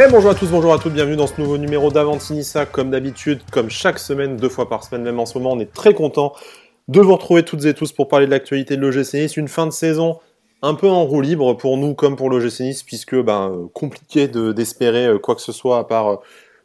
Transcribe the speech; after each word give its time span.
Et 0.00 0.08
bonjour 0.08 0.30
à 0.30 0.36
tous, 0.36 0.46
bonjour 0.46 0.72
à 0.72 0.78
toutes, 0.78 0.92
bienvenue 0.92 1.16
dans 1.16 1.26
ce 1.26 1.40
nouveau 1.40 1.58
numéro 1.58 1.90
d'Avantinissa. 1.90 2.66
Comme 2.66 2.88
d'habitude, 2.88 3.40
comme 3.50 3.68
chaque 3.68 3.98
semaine, 3.98 4.36
deux 4.36 4.48
fois 4.48 4.68
par 4.68 4.84
semaine, 4.84 5.02
même 5.02 5.18
en 5.18 5.26
ce 5.26 5.36
moment, 5.36 5.54
on 5.54 5.58
est 5.58 5.72
très 5.72 5.92
content 5.92 6.34
de 6.86 7.00
vous 7.00 7.14
retrouver 7.14 7.42
toutes 7.42 7.64
et 7.64 7.74
tous 7.74 7.90
pour 7.90 8.06
parler 8.06 8.26
de 8.26 8.30
l'actualité 8.30 8.76
de 8.76 8.80
l'OGC 8.80 9.14
Nice. 9.14 9.36
Une 9.36 9.48
fin 9.48 9.66
de 9.66 9.72
saison 9.72 10.20
un 10.62 10.74
peu 10.74 10.88
en 10.88 11.04
roue 11.04 11.20
libre 11.20 11.52
pour 11.54 11.76
nous 11.78 11.94
comme 11.94 12.14
pour 12.14 12.30
l'OGC 12.30 12.60
Nice, 12.60 12.84
puisque 12.84 13.16
ben, 13.16 13.68
compliqué 13.74 14.28
d'espérer 14.28 15.06
euh, 15.08 15.18
quoi 15.18 15.34
que 15.34 15.40
ce 15.40 15.50
soit 15.50 15.78
à 15.78 15.84
part 15.84 16.08
euh, 16.08 16.16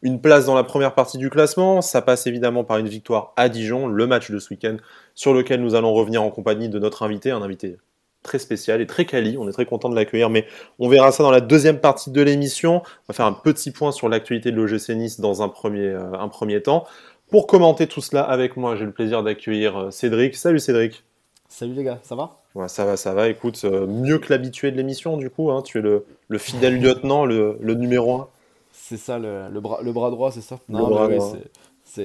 une 0.04 0.22
place 0.22 0.46
dans 0.46 0.54
la 0.54 0.64
première 0.64 0.94
partie 0.94 1.18
du 1.18 1.32
classement. 1.32 1.82
Ça 1.82 2.04
passe 2.04 2.28
évidemment 2.28 2.64
par 2.64 2.78
une 2.78 2.88
victoire 2.88 3.34
à 3.36 3.50
Dijon, 3.50 3.88
le 3.88 4.06
match 4.06 4.30
de 4.30 4.38
ce 4.38 4.52
week-end, 4.52 4.78
sur 5.16 5.34
lequel 5.34 5.60
nous 5.60 5.74
allons 5.74 5.96
revenir 5.96 6.22
en 6.22 6.30
compagnie 6.30 6.70
de 6.70 6.78
notre 6.78 7.02
invité, 7.02 7.32
un 7.32 7.42
invité 7.42 7.78
très 8.24 8.40
spécial 8.40 8.82
et 8.82 8.88
très 8.88 9.06
quali. 9.06 9.38
On 9.38 9.48
est 9.48 9.52
très 9.52 9.66
content 9.66 9.90
de 9.90 9.96
l'accueillir, 9.96 10.30
mais 10.30 10.46
on 10.80 10.88
verra 10.88 11.12
ça 11.12 11.24
dans 11.24 11.32
la 11.32 11.42
deuxième 11.42 11.80
partie 11.80 12.10
de 12.10 12.22
l'émission. 12.22 12.78
On 12.78 13.06
va 13.10 13.14
faire 13.14 13.26
un 13.26 13.34
petit 13.34 13.72
point 13.72 13.92
sur 13.92 14.10
l'actualité 14.10 14.52
de 14.52 14.56
l'OGC 14.56 14.90
Nice 14.96 15.20
dans 15.20 15.42
un 15.42 15.50
premier, 15.50 15.88
euh, 15.88 16.14
un 16.14 16.30
premier 16.30 16.62
temps. 16.62 16.86
Pour 17.30 17.48
commenter 17.48 17.88
tout 17.88 18.02
cela 18.02 18.24
avec 18.24 18.58
moi, 18.58 18.76
j'ai 18.76 18.86
le 18.86 18.92
plaisir 18.92 19.24
d'accueillir 19.24 19.78
euh, 19.78 19.92
Cédric. 19.92 20.36
Salut 20.36 20.60
Cédric. 20.60 21.04
Salut 21.50 21.74
les 21.74 21.84
gars, 21.84 22.00
ça 22.02 22.16
va? 22.16 22.38
Ouais, 22.56 22.68
Ça 22.68 22.86
va, 22.86 22.98
ça 22.98 23.14
va. 23.14 23.30
Écoute, 23.30 23.62
euh, 23.64 23.86
mieux 23.86 24.18
que 24.18 24.32
l'habitué 24.32 24.72
de 24.72 24.78
l'émission, 24.78 25.18
du 25.18 25.30
coup. 25.30 25.52
Hein. 25.52 25.62
tu 25.62 25.80
es 25.80 25.82
le, 25.82 26.06
le 26.28 26.38
fidèle 26.38 26.80
lieutenant, 26.82 27.26
le, 27.26 27.58
le, 27.62 27.76
numéro 27.76 28.16
1. 28.16 28.28
C'est 28.72 28.98
ça, 28.98 29.20
le, 29.20 29.50
le, 29.52 29.60
bras, 29.60 29.80
le 29.84 29.92
bras 29.92 30.10
droit, 30.10 30.32
c'est 30.32 30.42
ça? 30.42 30.60
Non, 30.70 30.88
le 30.88 30.94
bras 30.94 31.08
droit 31.08 31.34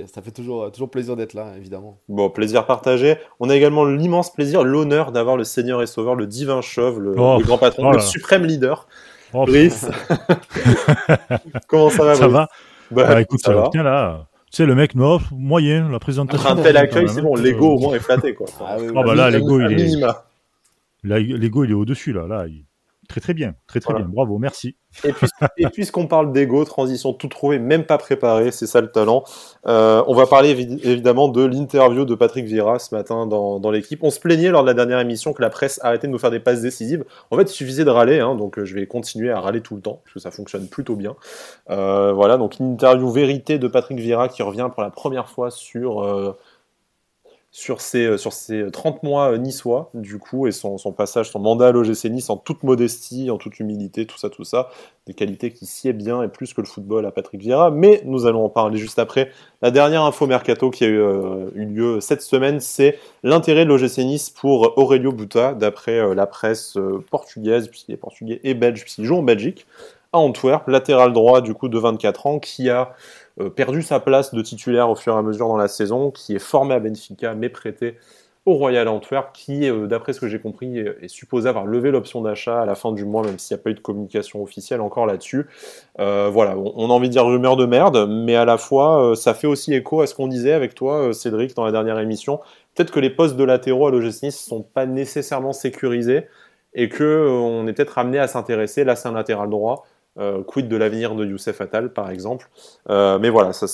ça 0.06 0.22
fait 0.22 0.30
toujours, 0.30 0.70
toujours 0.70 0.90
plaisir 0.90 1.16
d'être 1.16 1.34
là, 1.34 1.52
évidemment. 1.56 1.98
Bon, 2.08 2.28
plaisir 2.30 2.66
partagé. 2.66 3.16
On 3.40 3.48
a 3.48 3.56
également 3.56 3.84
l'immense 3.84 4.32
plaisir, 4.32 4.62
l'honneur 4.62 5.12
d'avoir 5.12 5.36
le 5.36 5.44
Seigneur 5.44 5.82
et 5.82 5.86
Sauveur, 5.86 6.14
le 6.14 6.26
divin 6.26 6.60
chauve, 6.60 7.00
le, 7.00 7.14
oh, 7.18 7.38
grand 7.40 7.58
patron, 7.58 7.88
oh 7.88 7.92
le 7.92 8.00
suprême 8.00 8.44
leader. 8.44 8.86
Oh, 9.32 9.44
Brice. 9.46 9.88
Comment 11.68 11.90
ça 11.90 12.04
va, 12.04 12.14
Ça 12.14 12.28
Brice 12.28 12.32
va 12.32 12.48
bah, 12.90 13.04
Bah, 13.06 13.20
Écoute, 13.20 13.40
ça 13.40 13.52
va. 13.52 13.70
Là. 13.74 14.26
Tu 14.50 14.56
sais, 14.56 14.66
le 14.66 14.74
mec, 14.74 14.94
non, 14.94 15.18
moyen, 15.30 15.90
la 15.90 15.98
présentation. 15.98 16.48
Après 16.48 16.60
un 16.60 16.64
tel 16.64 16.76
accueil, 16.76 17.08
c'est 17.08 17.20
bon, 17.20 17.34
l'ego 17.34 17.74
au 17.74 17.78
moins 17.78 17.94
est 17.94 18.00
flatté, 18.00 18.34
quoi. 18.34 18.46
Ah 18.60 18.76
oui, 18.80 18.86
Oh, 18.94 19.02
bah 19.04 19.14
là, 19.14 19.30
l'ego, 19.30 19.60
il 19.60 19.80
est. 19.80 20.04
L'ego, 21.04 21.64
il 21.64 21.70
est 21.70 21.74
au-dessus, 21.74 22.12
là. 22.12 22.26
là 22.26 22.46
il- 22.46 22.64
Très, 23.08 23.22
très 23.22 23.32
bien. 23.32 23.54
Très, 23.66 23.80
très 23.80 23.92
Voilà. 23.94 24.04
bien. 24.04 24.14
Bravo, 24.14 24.36
merci. 24.38 24.76
Et, 25.02 25.12
puis- 25.12 25.26
et 25.56 25.66
puisqu'on 25.72 26.06
parle 26.06 26.30
d'ego, 26.30 26.62
transition 26.66 27.14
tout 27.14 27.28
trouvée, 27.28 27.58
même 27.58 27.84
pas 27.84 27.96
préparée, 27.96 28.50
c'est 28.50 28.66
ça 28.66 28.82
le 28.82 28.90
talent. 28.90 29.24
Euh, 29.66 30.04
on 30.06 30.14
va 30.14 30.26
parler 30.26 30.54
évi- 30.54 30.78
évidemment 30.86 31.28
de 31.28 31.42
l'interview 31.42 32.04
de 32.04 32.14
Patrick 32.14 32.44
Vieira 32.44 32.78
ce 32.78 32.94
matin 32.94 33.26
dans, 33.26 33.60
dans 33.60 33.70
l'équipe. 33.70 34.00
On 34.02 34.10
se 34.10 34.20
plaignait 34.20 34.50
lors 34.50 34.60
de 34.62 34.66
la 34.66 34.74
dernière 34.74 35.00
émission 35.00 35.32
que 35.32 35.40
la 35.40 35.48
presse 35.48 35.80
arrêtait 35.82 36.06
de 36.06 36.12
nous 36.12 36.18
faire 36.18 36.30
des 36.30 36.38
passes 36.40 36.60
décisives. 36.60 37.04
En 37.30 37.36
fait, 37.38 37.44
il 37.50 37.54
suffisait 37.54 37.86
de 37.86 37.90
râler, 37.90 38.20
hein, 38.20 38.34
donc 38.34 38.58
euh, 38.58 38.66
je 38.66 38.74
vais 38.74 38.86
continuer 38.86 39.30
à 39.30 39.40
râler 39.40 39.62
tout 39.62 39.74
le 39.74 39.80
temps, 39.80 40.00
parce 40.04 40.12
que 40.14 40.20
ça 40.20 40.30
fonctionne 40.30 40.68
plutôt 40.68 40.94
bien. 40.94 41.16
Euh, 41.70 42.12
voilà, 42.12 42.36
donc 42.36 42.58
une 42.60 42.72
interview 42.74 43.10
vérité 43.10 43.58
de 43.58 43.68
Patrick 43.68 43.98
Vieira 43.98 44.28
qui 44.28 44.42
revient 44.42 44.68
pour 44.72 44.82
la 44.82 44.90
première 44.90 45.28
fois 45.30 45.50
sur... 45.50 46.02
euh, 46.04 46.36
sur 47.50 47.80
ses, 47.80 48.18
sur 48.18 48.32
ses 48.32 48.70
30 48.70 49.02
mois 49.02 49.32
euh, 49.32 49.38
niçois, 49.38 49.90
du 49.94 50.18
coup, 50.18 50.46
et 50.46 50.52
son, 50.52 50.78
son 50.78 50.92
passage, 50.92 51.30
son 51.30 51.40
mandat 51.40 51.68
à 51.68 51.72
l'OGC 51.72 52.04
Nice 52.10 52.30
en 52.30 52.36
toute 52.36 52.62
modestie, 52.62 53.30
en 53.30 53.38
toute 53.38 53.58
humilité, 53.58 54.06
tout 54.06 54.18
ça, 54.18 54.30
tout 54.30 54.44
ça 54.44 54.70
des 55.08 55.14
qualités 55.14 55.50
qui 55.50 55.64
sied 55.66 55.94
bien 55.94 56.22
et 56.22 56.28
plus 56.28 56.52
que 56.52 56.60
le 56.60 56.66
football 56.66 57.06
à 57.06 57.10
Patrick 57.10 57.40
Vieira, 57.40 57.70
mais 57.70 58.02
nous 58.04 58.26
allons 58.26 58.44
en 58.44 58.50
parler 58.50 58.76
juste 58.76 58.98
après. 58.98 59.32
La 59.62 59.70
dernière 59.70 60.02
info 60.02 60.26
mercato 60.26 60.70
qui 60.70 60.84
a 60.84 60.86
eu, 60.86 61.00
euh, 61.00 61.50
eu 61.54 61.64
lieu 61.64 62.00
cette 62.00 62.20
semaine, 62.20 62.60
c'est 62.60 62.98
l'intérêt 63.22 63.64
de 63.64 63.70
l'OGC 63.70 64.04
Nice 64.04 64.28
pour 64.28 64.76
Aurelio 64.76 65.10
Buta, 65.10 65.54
d'après 65.54 65.98
euh, 65.98 66.14
la 66.14 66.26
presse 66.26 66.76
euh, 66.76 67.02
portugaise, 67.10 67.68
puisqu'il 67.68 67.94
est 67.94 67.96
portugais 67.96 68.38
et 68.44 68.52
belge, 68.52 68.82
puisqu'il 68.82 69.06
joue 69.06 69.16
en 69.16 69.22
Belgique, 69.22 69.66
à 70.12 70.18
Antwerp, 70.18 70.68
latéral 70.68 71.12
droit 71.12 71.40
du 71.40 71.54
coup 71.54 71.68
de 71.68 71.78
24 71.78 72.26
ans, 72.26 72.38
qui 72.38 72.70
a 72.70 72.92
euh, 73.40 73.50
perdu 73.50 73.82
sa 73.82 74.00
place 74.00 74.34
de 74.34 74.40
titulaire 74.42 74.88
au 74.90 74.96
fur 74.96 75.14
et 75.14 75.18
à 75.18 75.22
mesure 75.22 75.48
dans 75.48 75.56
la 75.56 75.68
saison, 75.68 76.10
qui 76.10 76.34
est 76.34 76.40
formé 76.40 76.74
à 76.74 76.80
Benfica, 76.80 77.34
mais 77.34 77.48
prêté 77.48 77.96
au 78.46 78.54
Royal 78.54 78.88
Antwerp, 78.88 79.32
qui, 79.34 79.68
euh, 79.68 79.86
d'après 79.86 80.14
ce 80.14 80.20
que 80.20 80.28
j'ai 80.28 80.38
compris, 80.38 80.78
est, 80.78 81.08
supposé 81.08 81.50
avoir 81.50 81.66
levé 81.66 81.90
l'option 81.90 82.22
d'achat 82.22 82.62
à 82.62 82.64
la 82.64 82.74
fin 82.74 82.92
du 82.92 83.04
mois, 83.04 83.22
même 83.22 83.38
s'il 83.38 83.54
n'y 83.54 83.60
a 83.60 83.62
pas 83.62 83.70
eu 83.70 83.74
de 83.74 83.80
communication 83.80 84.42
officielle 84.42 84.80
encore 84.80 85.04
là-dessus. 85.04 85.46
Euh, 86.00 86.30
voilà, 86.32 86.56
on, 86.56 86.88
a 86.88 86.92
envie 86.92 87.08
de 87.08 87.12
dire 87.12 87.26
rumeur 87.26 87.56
de 87.56 87.66
merde, 87.66 88.08
mais 88.08 88.36
à 88.36 88.46
la 88.46 88.56
fois, 88.56 89.14
ça 89.14 89.34
fait 89.34 89.46
aussi 89.46 89.74
écho 89.74 90.00
à 90.00 90.06
ce 90.06 90.14
qu'on 90.14 90.28
disait 90.28 90.52
avec 90.52 90.74
toi, 90.74 91.12
Cédric, 91.12 91.54
dans 91.54 91.66
la 91.66 91.72
dernière 91.72 91.98
émission. 91.98 92.40
Peut-être 92.74 92.90
que 92.92 93.00
les 93.00 93.10
postes 93.10 93.36
de 93.36 93.44
latéraux 93.44 93.88
à 93.88 93.90
l'OGC 93.90 94.22
Nice 94.22 94.38
sont 94.38 94.62
pas 94.62 94.86
nécessairement 94.86 95.52
sécurisés 95.52 96.24
et 96.74 96.88
que 96.88 97.04
euh, 97.04 97.30
on 97.30 97.66
est 97.66 97.72
peut-être 97.72 97.98
amené 97.98 98.18
à 98.18 98.28
s'intéresser. 98.28 98.84
Là, 98.84 98.96
c'est 98.96 99.08
un 99.08 99.12
latéral 99.12 99.50
droit. 99.50 99.86
Euh, 100.18 100.42
quid 100.42 100.68
de 100.68 100.76
l'avenir 100.76 101.14
de 101.14 101.24
Youssef 101.24 101.60
Attal, 101.60 101.92
par 101.92 102.10
exemple. 102.10 102.48
Euh, 102.90 103.18
mais 103.18 103.30
voilà, 103.30 103.52
ça, 103.52 103.66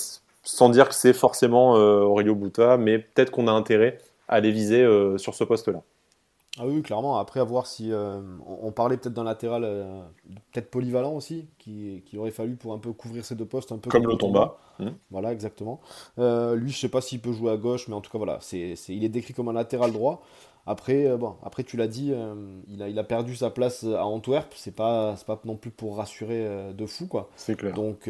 sans 0.43 0.69
dire 0.69 0.89
que 0.89 0.95
c'est 0.95 1.13
forcément 1.13 1.75
euh, 1.77 2.01
Aurelio 2.01 2.35
Buta, 2.35 2.77
mais 2.77 2.99
peut-être 2.99 3.31
qu'on 3.31 3.47
a 3.47 3.51
intérêt 3.51 3.97
à 4.27 4.39
les 4.39 4.51
viser 4.51 4.83
sur 5.17 5.33
ce 5.35 5.43
poste-là. 5.43 5.81
Ah 6.57 6.65
oui, 6.65 6.81
clairement. 6.81 7.17
Après, 7.17 7.41
à 7.41 7.43
voir 7.43 7.67
si. 7.67 7.91
euh, 7.91 8.21
on, 8.47 8.67
on 8.67 8.71
parlait 8.71 8.95
peut-être 8.95 9.13
d'un 9.13 9.25
latéral, 9.25 9.63
euh, 9.65 10.01
peut-être 10.53 10.71
polyvalent 10.71 11.13
aussi, 11.13 11.47
qui, 11.59 12.01
qui 12.05 12.17
aurait 12.17 12.31
fallu 12.31 12.55
pour 12.55 12.73
un 12.73 12.79
peu 12.79 12.93
couvrir 12.93 13.25
ces 13.25 13.35
deux 13.35 13.45
postes. 13.45 13.71
Un 13.73 13.77
peu 13.77 13.89
Comme 13.89 14.07
le 14.07 14.15
Tomba. 14.15 14.55
Voilà, 15.11 15.33
exactement. 15.33 15.81
Euh, 16.17 16.55
lui, 16.55 16.71
je 16.71 16.77
sais 16.79 16.89
pas 16.89 17.01
s'il 17.01 17.19
peut 17.19 17.33
jouer 17.33 17.51
à 17.51 17.57
gauche, 17.57 17.87
mais 17.89 17.93
en 17.95 18.01
tout 18.01 18.09
cas, 18.11 18.17
voilà. 18.17 18.37
c'est- 18.39 18.75
il 18.89 19.03
est 19.03 19.09
décrit 19.09 19.33
comme 19.33 19.49
un 19.49 19.53
latéral 19.53 19.91
droit. 19.91 20.21
Après, 20.67 21.05
euh, 21.05 21.17
bon, 21.17 21.35
après 21.43 21.63
tu 21.63 21.77
l'as 21.77 21.87
dit, 21.87 22.11
euh, 22.11 22.33
il, 22.67 22.81
a, 22.81 22.89
il 22.89 22.97
a 22.97 23.03
perdu 23.03 23.35
sa 23.35 23.49
place 23.51 23.83
à 23.83 24.05
Antwerp. 24.05 24.51
C'est 24.55 24.75
pas, 24.75 25.15
c'est 25.15 25.27
pas 25.27 25.39
non 25.45 25.55
plus 25.55 25.69
pour 25.71 25.97
rassurer 25.97 26.45
euh, 26.45 26.73
de 26.73 26.85
fou, 26.85 27.05
quoi. 27.05 27.29
C'est 27.35 27.55
clair. 27.55 27.73
Donc, 27.73 28.09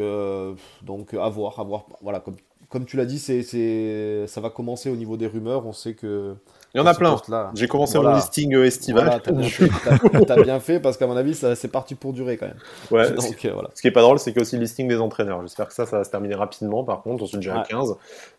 donc 0.82 1.14
à 1.14 1.30
voir, 1.30 1.60
à 1.60 1.64
voir. 1.64 1.86
Voilà, 2.02 2.20
comme, 2.20 2.36
comme 2.70 2.86
tu 2.86 2.96
l'as 2.98 3.06
dit, 3.06 3.20
c'est, 3.20 3.44
c'est, 3.44 4.26
ça 4.28 4.40
va 4.40 4.50
commencer 4.50 4.90
au 4.90 4.96
niveau 4.96 5.18
des 5.18 5.28
rumeurs. 5.28 5.66
On 5.66 5.74
sait 5.74 5.96
que. 5.96 6.36
Il 6.75 6.80
y 6.80 6.81
en 6.81 6.86
a 6.88 6.94
ce 6.94 7.00
plein. 7.00 7.16
J'ai 7.56 7.68
commencé 7.69 7.97
Voilà. 7.97 8.09
mon 8.12 8.16
listing 8.18 8.53
euh, 8.53 8.66
estival. 8.66 9.06
Voilà, 9.06 9.19
t'as 9.19 9.31
bien, 9.31 10.59
fait, 10.59 10.74
bien 10.74 10.80
parce 10.81 10.97
qu'à 10.97 11.08
mon 11.08 11.16
avis, 11.16 11.34
ça, 11.34 11.56
c'est 11.56 11.69
parti 11.69 11.96
pour 11.96 12.12
durer 12.12 12.36
quand 12.36 12.47
même. 12.47 12.58
Ouais, 12.91 13.09
Donc 13.16 13.46
euh, 13.46 13.52
voilà. 13.53 13.69
Ce 13.74 13.81
qui 13.81 13.88
est 13.88 13.91
pas 13.91 14.02
drôle, 14.02 14.19
c'est 14.19 14.31
qu'il 14.31 14.40
y 14.40 14.41
a 14.41 14.44
aussi 14.44 14.58
le 14.58 14.62
listing 14.63 14.90
des 14.90 15.00
entraîneurs. 15.00 15.41
J'espère 15.41 15.69
que 15.69 15.74
ça, 15.74 15.85
ça 15.85 15.97
va 16.00 16.03
se 16.03 16.09
terminer 16.09 16.35
rapidement. 16.35 16.84
Par 16.84 17.02
contre, 17.02 17.24
on 17.24 17.28
se 17.28 17.38
déjà 17.38 17.53
à 17.53 17.58
Ouais. 17.59 17.64
15. 17.69 17.96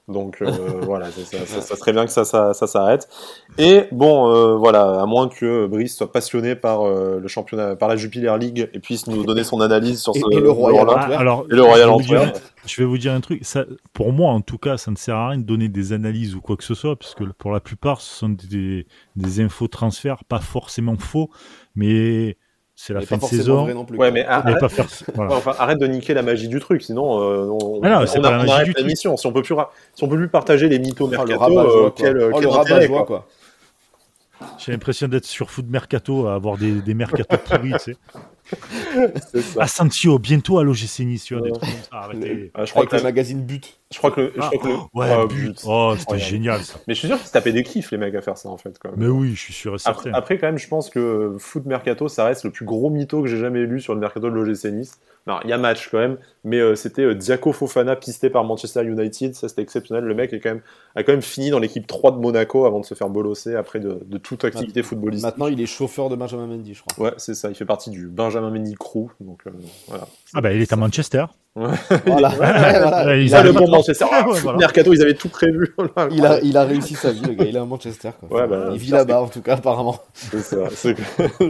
Donc 0.08 0.40
euh, 0.40 0.50
voilà, 0.82 1.06
ça, 1.10 1.38
ça, 1.46 1.60
ça 1.62 1.76
serait 1.76 1.92
bien 1.92 2.04
que 2.04 2.12
ça, 2.12 2.24
ça, 2.24 2.52
ça 2.54 2.66
s'arrête. 2.66 3.08
Et 3.58 3.84
bon, 3.90 4.30
euh, 4.30 4.54
voilà, 4.54 5.00
à 5.00 5.06
moins 5.06 5.28
que 5.28 5.66
Brice 5.66 5.96
soit 5.96 6.12
passionné 6.12 6.54
par 6.54 6.86
euh, 6.86 7.18
le 7.20 7.26
championnat, 7.28 7.74
par 7.74 7.88
la 7.88 7.96
Jupiler 7.96 8.32
League 8.38 8.68
et 8.72 8.78
puisse 8.78 9.06
nous 9.08 9.24
donner 9.24 9.42
son 9.44 9.60
analyse 9.60 10.00
sur 10.02 10.14
ce 10.14 10.20
et 10.30 10.40
le 10.40 10.50
Royal. 10.50 10.88
Antwerp. 10.88 11.10
Ah, 11.12 11.18
alors, 11.18 11.46
Et 11.50 11.54
le 11.54 11.62
Royal 11.62 11.88
Antwerp. 11.88 12.38
Je 12.66 12.82
vais 12.82 12.84
vous 12.86 12.98
dire 12.98 13.12
un 13.12 13.20
truc. 13.20 13.44
Ça, 13.44 13.64
pour 13.92 14.12
moi, 14.12 14.32
en 14.32 14.40
tout 14.40 14.58
cas, 14.58 14.76
ça 14.76 14.90
ne 14.90 14.96
sert 14.96 15.16
à 15.16 15.28
rien 15.30 15.38
de 15.38 15.44
donner 15.44 15.68
des 15.68 15.92
analyses 15.92 16.34
ou 16.34 16.40
quoi 16.40 16.56
que 16.56 16.64
ce 16.64 16.74
soit, 16.74 16.96
parce 16.96 17.14
que 17.14 17.24
pour 17.24 17.52
la 17.52 17.60
plupart, 17.60 18.00
ce 18.00 18.14
sont 18.18 18.28
des, 18.30 18.86
des 19.14 19.40
infos 19.40 19.68
transferts, 19.68 20.24
pas 20.24 20.40
forcément 20.40 20.96
faux, 20.98 21.30
mais 21.74 22.36
c'est 22.74 22.92
la 22.92 23.00
Mais 23.00 23.06
fin 23.06 23.16
de 23.16 23.22
saison. 23.22 23.62
vrai 23.64 23.72
non 23.74 23.84
plus. 23.84 23.96
Ouais, 23.96 24.08
quoi. 24.08 24.10
mais 24.12 24.20
Et 24.20 24.26
arrête, 24.26 24.58
pas 24.58 24.68
faire. 24.68 24.86
voilà. 25.14 25.34
enfin, 25.36 25.54
arrête 25.58 25.78
de 25.78 25.86
niquer 25.86 26.12
la 26.12 26.22
magie 26.22 26.48
du 26.48 26.60
truc, 26.60 26.82
sinon 26.82 27.22
euh, 27.22 27.46
on, 27.48 27.80
Ah 27.82 27.88
non, 27.88 27.96
on, 28.02 28.06
c'est 28.06 28.18
on 28.18 28.22
la 28.22 28.28
arrête 28.34 28.66
du 28.66 28.74
truc. 28.74 28.84
l'émission. 28.84 29.16
Si 29.16 29.26
on 29.26 29.32
peut 29.32 29.42
plus, 29.42 29.54
ra- 29.54 29.70
si 29.94 30.04
on 30.04 30.08
peut 30.08 30.16
plus 30.16 30.28
partager 30.28 30.68
les 30.68 30.78
mythos 30.78 31.06
le 31.06 31.12
mercato, 31.16 31.38
rabat-joie, 31.38 31.76
euh, 31.76 31.80
quoi. 31.90 31.94
quel, 31.96 32.18
Oh, 32.22 32.30
quel 32.34 32.42
le 32.42 32.50
intérêt, 32.50 32.56
rabat-joie, 32.56 33.04
quoi. 33.06 33.26
quoi. 34.40 34.48
J'ai 34.58 34.72
l'impression 34.72 35.08
d'être 35.08 35.24
sur 35.24 35.50
Foot 35.50 35.64
Mercato, 35.68 36.26
à 36.26 36.34
avoir 36.34 36.58
des, 36.58 36.72
des 36.82 36.92
mercatos 36.94 37.38
pourris, 37.46 37.72
tu 37.72 37.78
sais. 37.78 37.96
Ça. 39.40 39.62
Asensio, 39.62 40.18
bientôt 40.18 40.58
à 40.58 40.64
l'OGC 40.64 41.00
Nice, 41.00 41.24
tu 41.24 41.34
vois, 41.34 41.42
des 41.46 41.50
trucs 41.52 41.62
comme 41.62 41.80
ça, 41.90 41.96
arrêtez. 41.98 42.50
Ah, 42.54 42.64
je 42.64 42.70
crois 42.70 42.82
Avec 42.82 42.90
que 42.90 42.96
le 42.96 43.02
magazine 43.02 43.42
But. 43.42 43.78
je 43.92 43.98
crois 43.98 44.10
que 44.10 44.20
le, 44.20 44.32
je 44.34 44.40
Ah, 44.40 44.50
crois 44.52 44.58
que 44.62 44.68
le- 44.68 44.74
ouais, 44.94 45.16
oh, 45.18 45.26
but. 45.26 45.62
Oh, 45.66 45.94
c'était 45.98 46.18
génial, 46.18 46.62
ça. 46.62 46.78
Mais 46.86 46.94
je 46.94 47.00
suis 47.00 47.08
sûr 47.08 47.16
qu'ils 47.18 47.26
se 47.26 47.32
tapaient 47.32 47.52
des 47.52 47.62
kiffs 47.64 47.90
les 47.90 47.98
mecs 47.98 48.14
à 48.14 48.22
faire 48.22 48.38
ça 48.38 48.48
en 48.48 48.56
fait. 48.56 48.78
Quand 48.78 48.90
même. 48.90 48.98
Mais 49.00 49.08
oui, 49.08 49.30
je 49.34 49.40
suis 49.40 49.52
sûr 49.52 49.72
et 49.72 49.78
Après, 49.84 50.04
certain. 50.04 50.18
après, 50.18 50.38
quand 50.38 50.46
même, 50.46 50.58
je 50.58 50.68
pense 50.68 50.90
que 50.90 51.34
Foot 51.38 51.66
Mercato, 51.66 52.08
ça 52.08 52.24
reste 52.24 52.44
le 52.44 52.50
plus 52.50 52.64
gros 52.64 52.90
mytho 52.90 53.22
que 53.22 53.28
j'ai 53.28 53.38
jamais 53.38 53.60
lu 53.64 53.80
sur 53.80 53.94
le 53.94 54.00
mercato 54.00 54.30
de 54.30 54.34
l'OGC 54.34 54.66
Nice. 54.72 54.98
Alors, 55.28 55.40
il 55.42 55.50
y 55.50 55.52
a 55.52 55.58
match 55.58 55.88
quand 55.90 55.98
même, 55.98 56.18
mais 56.44 56.60
euh, 56.60 56.76
c'était 56.76 57.02
euh, 57.02 57.12
Diaco 57.16 57.52
Fofana 57.52 57.96
pisté 57.96 58.30
par 58.30 58.44
Manchester 58.44 58.84
United. 58.84 59.34
Ça, 59.34 59.48
c'était 59.48 59.62
exceptionnel. 59.62 60.04
Le 60.04 60.14
mec 60.14 60.32
est 60.32 60.38
quand 60.38 60.50
même, 60.50 60.60
a 60.94 61.02
quand 61.02 61.10
même 61.10 61.20
fini 61.20 61.50
dans 61.50 61.58
l'équipe 61.58 61.84
3 61.84 62.12
de 62.12 62.18
Monaco 62.18 62.64
avant 62.64 62.78
de 62.78 62.84
se 62.84 62.94
faire 62.94 63.08
bolosser 63.08 63.56
après 63.56 63.80
de, 63.80 63.98
de 64.06 64.18
toute 64.18 64.44
activité 64.44 64.84
footballistique. 64.84 65.24
Maintenant, 65.28 65.48
il 65.48 65.60
est 65.60 65.66
chauffeur 65.66 66.10
de 66.10 66.14
Benjamin 66.14 66.46
Mendy, 66.46 66.74
je 66.74 66.82
crois. 66.84 67.06
Ouais, 67.06 67.14
c'est 67.16 67.34
ça. 67.34 67.48
Il 67.48 67.56
fait 67.56 67.64
partie 67.64 67.90
du 67.90 68.06
Benjamin 68.06 68.35
Donc, 69.20 69.42
euh, 69.46 69.50
voilà. 69.88 70.06
Ah 70.34 70.40
bah, 70.40 70.52
il 70.52 70.60
est 70.60 70.72
à 70.72 70.76
Manchester. 70.76 71.26
Voilà. 71.56 72.28
voilà. 72.28 73.16
Il 73.16 73.34
a 73.34 73.42
le 73.42 73.52
bon 73.52 73.68
Manchester. 73.68 74.04
Mercato, 74.58 74.92
ils 74.92 75.02
avaient 75.02 75.14
tout 75.14 75.30
prévu. 75.30 75.74
il, 76.10 76.24
a, 76.26 76.38
il 76.42 76.56
a 76.56 76.64
réussi 76.64 76.94
sa 76.94 77.12
vie, 77.12 77.22
le 77.22 77.32
gars. 77.32 77.44
Il 77.46 77.56
est 77.56 77.58
à 77.58 77.64
Manchester. 77.64 78.10
Quoi. 78.28 78.46
Bah, 78.46 78.68
il 78.72 78.78
vit 78.78 78.90
là-bas, 78.90 79.22
en 79.22 79.28
tout 79.28 79.40
cas, 79.40 79.54
apparemment. 79.54 79.98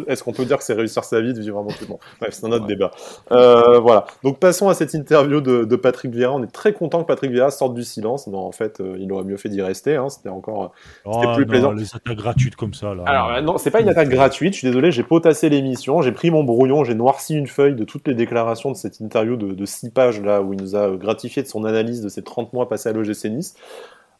Est-ce 0.07 0.23
qu'on 0.23 0.33
peut 0.33 0.45
dire 0.45 0.59
que 0.59 0.65
c'est 0.65 0.75
réussir 0.75 1.03
sa 1.03 1.21
vie 1.21 1.35
de 1.35 1.41
vivre 1.41 1.59
à 1.59 1.63
Montpellier 1.63 1.97
Bref, 2.21 2.31
c'est 2.33 2.47
un 2.47 2.53
autre 2.53 2.67
débat. 2.67 2.93
Euh, 3.33 3.81
voilà. 3.81 4.07
Donc 4.23 4.39
passons 4.39 4.69
à 4.69 4.75
cette 4.75 4.95
interview 4.95 5.41
de, 5.41 5.65
de, 5.65 5.77
Patrick 5.77 6.13
Vieira. 6.15 6.33
On 6.33 6.43
est 6.43 6.53
très 6.53 6.73
content 6.73 7.03
que 7.03 7.09
Patrick 7.09 7.33
Vieira 7.33 7.51
sorte 7.51 7.75
du 7.75 7.83
silence. 7.83 8.29
Non, 8.29 8.39
en 8.39 8.53
fait, 8.53 8.81
euh, 8.81 8.97
il 9.01 9.13
aurait 9.13 9.25
mieux 9.25 9.37
fait 9.37 9.49
d'y 9.49 9.63
rester. 9.63 9.97
Hein. 9.97 10.09
C'était 10.09 10.29
encore 10.29 10.73
oh, 11.05 11.23
plus 11.35 11.47
plaisant. 11.47 11.73
Les 11.73 11.97
attaques 11.97 12.17
gratuites 12.17 12.57
comme 12.57 12.75
ça. 12.75 12.95
Là. 12.95 13.03
Alors, 13.07 13.33
euh, 13.33 13.41
non, 13.41 13.59
c'est 13.59 13.73
pas 13.73 13.81
une 13.81 13.89
attaque 13.89 14.09
gratuite. 14.09 14.55
Je 14.55 14.59
suis 14.59 14.69
désolé, 14.69 14.93
j'ai 14.93 15.03
potassé 15.03 15.49
l'émission. 15.49 16.01
J'ai 16.01 16.13
pris 16.13 16.31
mon 16.31 16.45
brouillon, 16.45 16.85
j'ai 16.85 16.95
noirci 16.95 17.35
une 17.35 17.49
feuille 17.49 17.75
de 17.75 17.85
toutes 17.85 18.07
les 18.07 18.15
déclarations 18.15 18.71
de 18.71 18.77
cette 18.77 19.01
interview 19.01 19.37
de, 19.37 19.53
de 19.53 19.67
6 19.67 19.91
pages 19.97 20.21
là 20.21 20.43
où 20.43 20.53
il 20.53 20.61
nous 20.61 20.77
a 20.77 20.91
gratifié 20.91 21.43
de 21.43 21.49
son 21.49 21.65
analyse 21.65 22.03
de 22.03 22.09
ces 22.09 22.23
30 22.23 22.53
mois 22.53 22.69
passés 22.69 22.91
à 22.91 22.93
l'OGC 22.93 23.25
Nice. 23.31 23.55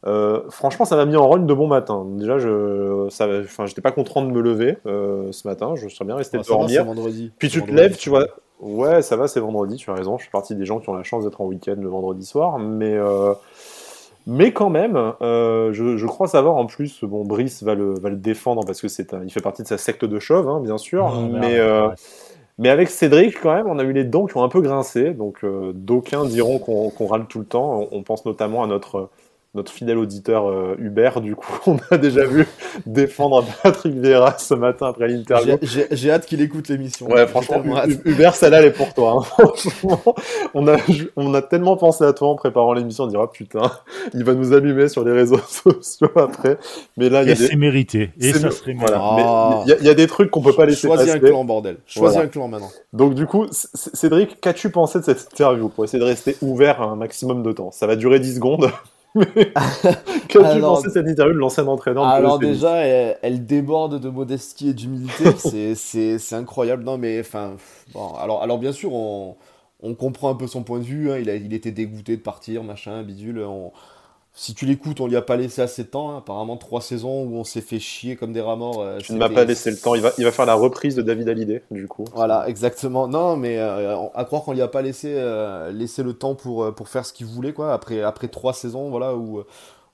Euh, 0.05 0.41
franchement, 0.49 0.85
ça 0.85 0.95
m'a 0.95 1.05
mis 1.05 1.15
en 1.15 1.27
rôle 1.27 1.45
de 1.45 1.53
bon 1.53 1.67
matin. 1.67 2.05
Déjà, 2.17 2.37
je, 2.37 3.07
enfin, 3.07 3.65
j'étais 3.65 3.81
pas 3.81 3.91
content 3.91 4.21
de 4.21 4.31
me 4.31 4.41
lever 4.41 4.77
euh, 4.85 5.31
ce 5.31 5.47
matin. 5.47 5.75
Je 5.75 5.87
serais 5.87 6.05
bien 6.05 6.15
resté 6.15 6.37
ah, 6.39 6.43
dormir. 6.47 6.85
vendredi. 6.85 7.31
Puis 7.37 7.49
tu 7.49 7.63
te 7.63 7.71
lèves, 7.71 7.97
tu 7.97 8.09
vois. 8.09 8.25
Ouais, 8.59 9.01
ça 9.01 9.15
va, 9.15 9.27
c'est 9.27 9.39
vendredi. 9.39 9.75
Tu 9.77 9.89
as 9.89 9.93
raison. 9.93 10.17
Je 10.17 10.23
suis 10.23 10.31
parti 10.31 10.55
des 10.55 10.65
gens 10.65 10.79
qui 10.79 10.89
ont 10.89 10.95
la 10.95 11.03
chance 11.03 11.23
d'être 11.23 11.41
en 11.41 11.45
week-end 11.45 11.75
le 11.79 11.87
vendredi 11.87 12.25
soir, 12.25 12.59
mais. 12.59 12.95
Euh, 12.95 13.33
mais 14.29 14.51
quand 14.51 14.69
même, 14.69 15.13
je, 15.21 15.95
je, 15.95 16.05
crois 16.05 16.27
savoir 16.27 16.57
en 16.57 16.65
plus, 16.65 17.05
bon, 17.05 17.23
Brice 17.23 17.63
va 17.63 17.75
le, 17.75 17.97
va 17.97 18.09
le 18.09 18.17
défendre 18.17 18.65
parce 18.65 18.81
que 18.81 18.89
c'est, 18.89 19.13
il 19.23 19.31
fait 19.31 19.39
partie 19.39 19.63
de 19.63 19.69
sa 19.69 19.77
secte 19.77 20.03
de 20.03 20.19
chauve, 20.19 20.49
hein, 20.49 20.59
bien 20.59 20.77
sûr. 20.77 21.09
mais, 21.31 21.57
euh, 21.57 21.87
mais 22.57 22.69
avec 22.69 22.89
Cédric, 22.89 23.39
quand 23.41 23.53
même, 23.53 23.67
on 23.67 23.77
a 23.79 23.83
eu 23.83 23.93
les 23.93 24.03
dents 24.03 24.25
qui 24.25 24.35
ont 24.37 24.43
un 24.43 24.49
peu 24.49 24.61
grincé. 24.61 25.13
Donc, 25.13 25.43
euh, 25.43 25.73
d'aucuns 25.73 26.25
diront 26.25 26.59
qu'on 26.59 27.07
râle 27.07 27.27
tout 27.27 27.39
le 27.39 27.45
temps. 27.45 27.87
On 27.91 28.03
pense 28.03 28.25
notamment 28.25 28.63
à 28.63 28.67
notre 28.67 29.09
notre 29.57 29.71
fidèle 29.71 29.97
auditeur 29.97 30.47
euh, 30.47 30.75
Hubert, 30.77 31.19
du 31.19 31.35
coup, 31.35 31.51
on 31.65 31.77
a 31.91 31.97
déjà 31.97 32.25
vu 32.25 32.47
défendre 32.85 33.43
Patrick 33.63 33.95
Vieira 33.95 34.37
ce 34.37 34.53
matin 34.53 34.87
après 34.87 35.07
l'interview. 35.07 35.57
J'ai 35.61 36.11
hâte 36.11 36.25
qu'il 36.27 36.41
écoute 36.41 36.69
l'émission. 36.69 37.07
Ouais, 37.07 37.27
franchement, 37.27 37.63
Hubert, 38.05 38.35
celle-là, 38.35 38.59
elle 38.59 38.65
est 38.65 38.71
pour 38.71 38.93
toi. 38.93 39.17
Hein. 39.17 39.21
Franchement, 39.23 40.15
on 40.53 40.67
a, 40.67 40.77
on 41.15 41.33
a 41.33 41.41
tellement 41.41 41.75
pensé 41.75 42.03
à 42.03 42.13
toi 42.13 42.29
en 42.29 42.35
préparant 42.35 42.73
l'émission, 42.73 43.05
on 43.05 43.07
dira, 43.07 43.29
putain, 43.31 43.71
il 44.13 44.23
va 44.23 44.33
nous 44.33 44.53
allumer 44.53 44.89
sur 44.89 45.03
les 45.03 45.11
réseaux 45.11 45.39
sociaux 45.47 46.11
après. 46.15 46.57
Mais 46.95 47.09
là, 47.09 47.23
il 47.23 47.29
y 47.29 47.31
a 47.31 47.35
des... 47.35 47.47
c'est 47.47 47.55
mérité. 47.55 48.11
Et 48.19 48.33
ça 48.33 48.51
serait 48.51 48.75
voilà. 48.77 48.97
Ah. 49.01 49.63
il, 49.65 49.85
y 49.85 49.89
a, 49.89 49.93
des 49.95 50.07
trucs 50.07 50.29
qu'on 50.29 50.41
peut 50.41 50.53
pas 50.53 50.65
laisser 50.65 50.87
Choisis 50.87 51.07
passer. 51.07 51.19
Choisis 51.19 51.29
un 51.29 51.33
clan, 51.33 51.45
bordel. 51.45 51.77
Choisis 51.87 52.19
un 52.19 52.27
clan 52.27 52.47
maintenant. 52.47 52.69
Donc, 52.93 53.15
du 53.15 53.25
coup, 53.25 53.47
Cédric, 53.51 54.39
qu'as-tu 54.39 54.69
pensé 54.69 54.99
de 54.99 55.03
cette 55.03 55.27
interview 55.33 55.69
pour 55.69 55.83
essayer 55.83 55.99
de 55.99 56.07
rester 56.07 56.37
ouvert 56.41 56.81
un 56.81 56.95
maximum 56.95 57.41
de 57.41 57.51
temps? 57.51 57.71
Ça 57.71 57.87
va 57.87 57.95
durer 57.95 58.19
10 58.19 58.35
secondes. 58.35 58.69
Qu'as-tu 60.27 60.59
pensé 60.59 60.89
cette 60.89 61.07
interview 61.07 61.33
de 61.33 61.39
l'ancien 61.39 61.67
entraîneur 61.67 62.05
Alors 62.05 62.39
déjà, 62.39 62.77
elle, 62.77 63.45
déborde 63.45 63.99
de 63.99 64.09
modestie 64.09 64.69
et 64.69 64.73
d'humilité, 64.73 65.31
c'est 66.17 66.35
incroyable. 66.35 66.83
Non 66.83 66.97
mais 66.97 67.19
enfin, 67.19 67.55
bon, 67.93 68.13
alors, 68.15 68.41
alors 68.43 68.57
bien 68.57 68.71
sûr, 68.71 68.93
on, 68.93 69.35
on 69.81 69.95
comprend 69.95 70.29
un 70.29 70.35
peu 70.35 70.47
son 70.47 70.63
point 70.63 70.79
de 70.79 70.83
vue. 70.83 71.11
Hein. 71.11 71.19
il, 71.19 71.29
a, 71.29 71.35
il 71.35 71.53
était 71.53 71.71
dégoûté 71.71 72.17
de 72.17 72.21
partir, 72.21 72.63
machin, 72.63 73.03
bidule. 73.03 73.39
On, 73.39 73.71
si 74.39 74.53
tu 74.53 74.67
l'écoutes, 74.67 75.01
on 75.01 75.07
lui 75.07 75.15
a 75.15 75.23
pas 75.23 75.35
laissé 75.35 75.63
assez 75.63 75.83
de 75.83 75.87
temps. 75.87 76.11
Hein. 76.11 76.19
Apparemment, 76.19 76.57
trois 76.57 76.79
saisons 76.79 77.23
où 77.23 77.37
on 77.37 77.43
s'est 77.43 77.59
fait 77.59 77.79
chier 77.79 78.15
comme 78.15 78.33
des 78.33 78.39
rats 78.39 78.55
morts. 78.55 78.81
Euh, 78.81 78.99
tu 78.99 79.13
ne 79.13 79.17
m'as 79.17 79.29
pas 79.29 79.45
laissé 79.45 79.71
le 79.71 79.77
temps. 79.77 79.95
Il 79.95 80.01
va, 80.01 80.11
il 80.19 80.25
va 80.25 80.31
faire 80.31 80.45
la 80.45 80.53
reprise 80.53 80.95
de 80.95 81.01
David 81.01 81.27
Hallyday, 81.27 81.63
du 81.71 81.87
coup. 81.87 82.05
Voilà, 82.13 82.47
exactement. 82.47 83.07
Non, 83.07 83.35
mais 83.35 83.57
euh, 83.57 83.97
à 84.13 84.25
croire 84.25 84.43
qu'on 84.43 84.53
lui 84.53 84.61
a 84.61 84.67
pas 84.67 84.83
laissé, 84.83 85.11
euh, 85.15 85.71
laissé 85.71 86.03
le 86.03 86.13
temps 86.13 86.35
pour, 86.35 86.71
pour 86.75 86.87
faire 86.87 87.03
ce 87.03 87.13
qu'il 87.13 87.25
voulait, 87.25 87.51
quoi. 87.51 87.73
Après, 87.73 88.03
après 88.03 88.27
trois 88.27 88.53
saisons, 88.53 88.91
voilà, 88.91 89.15
où, 89.15 89.41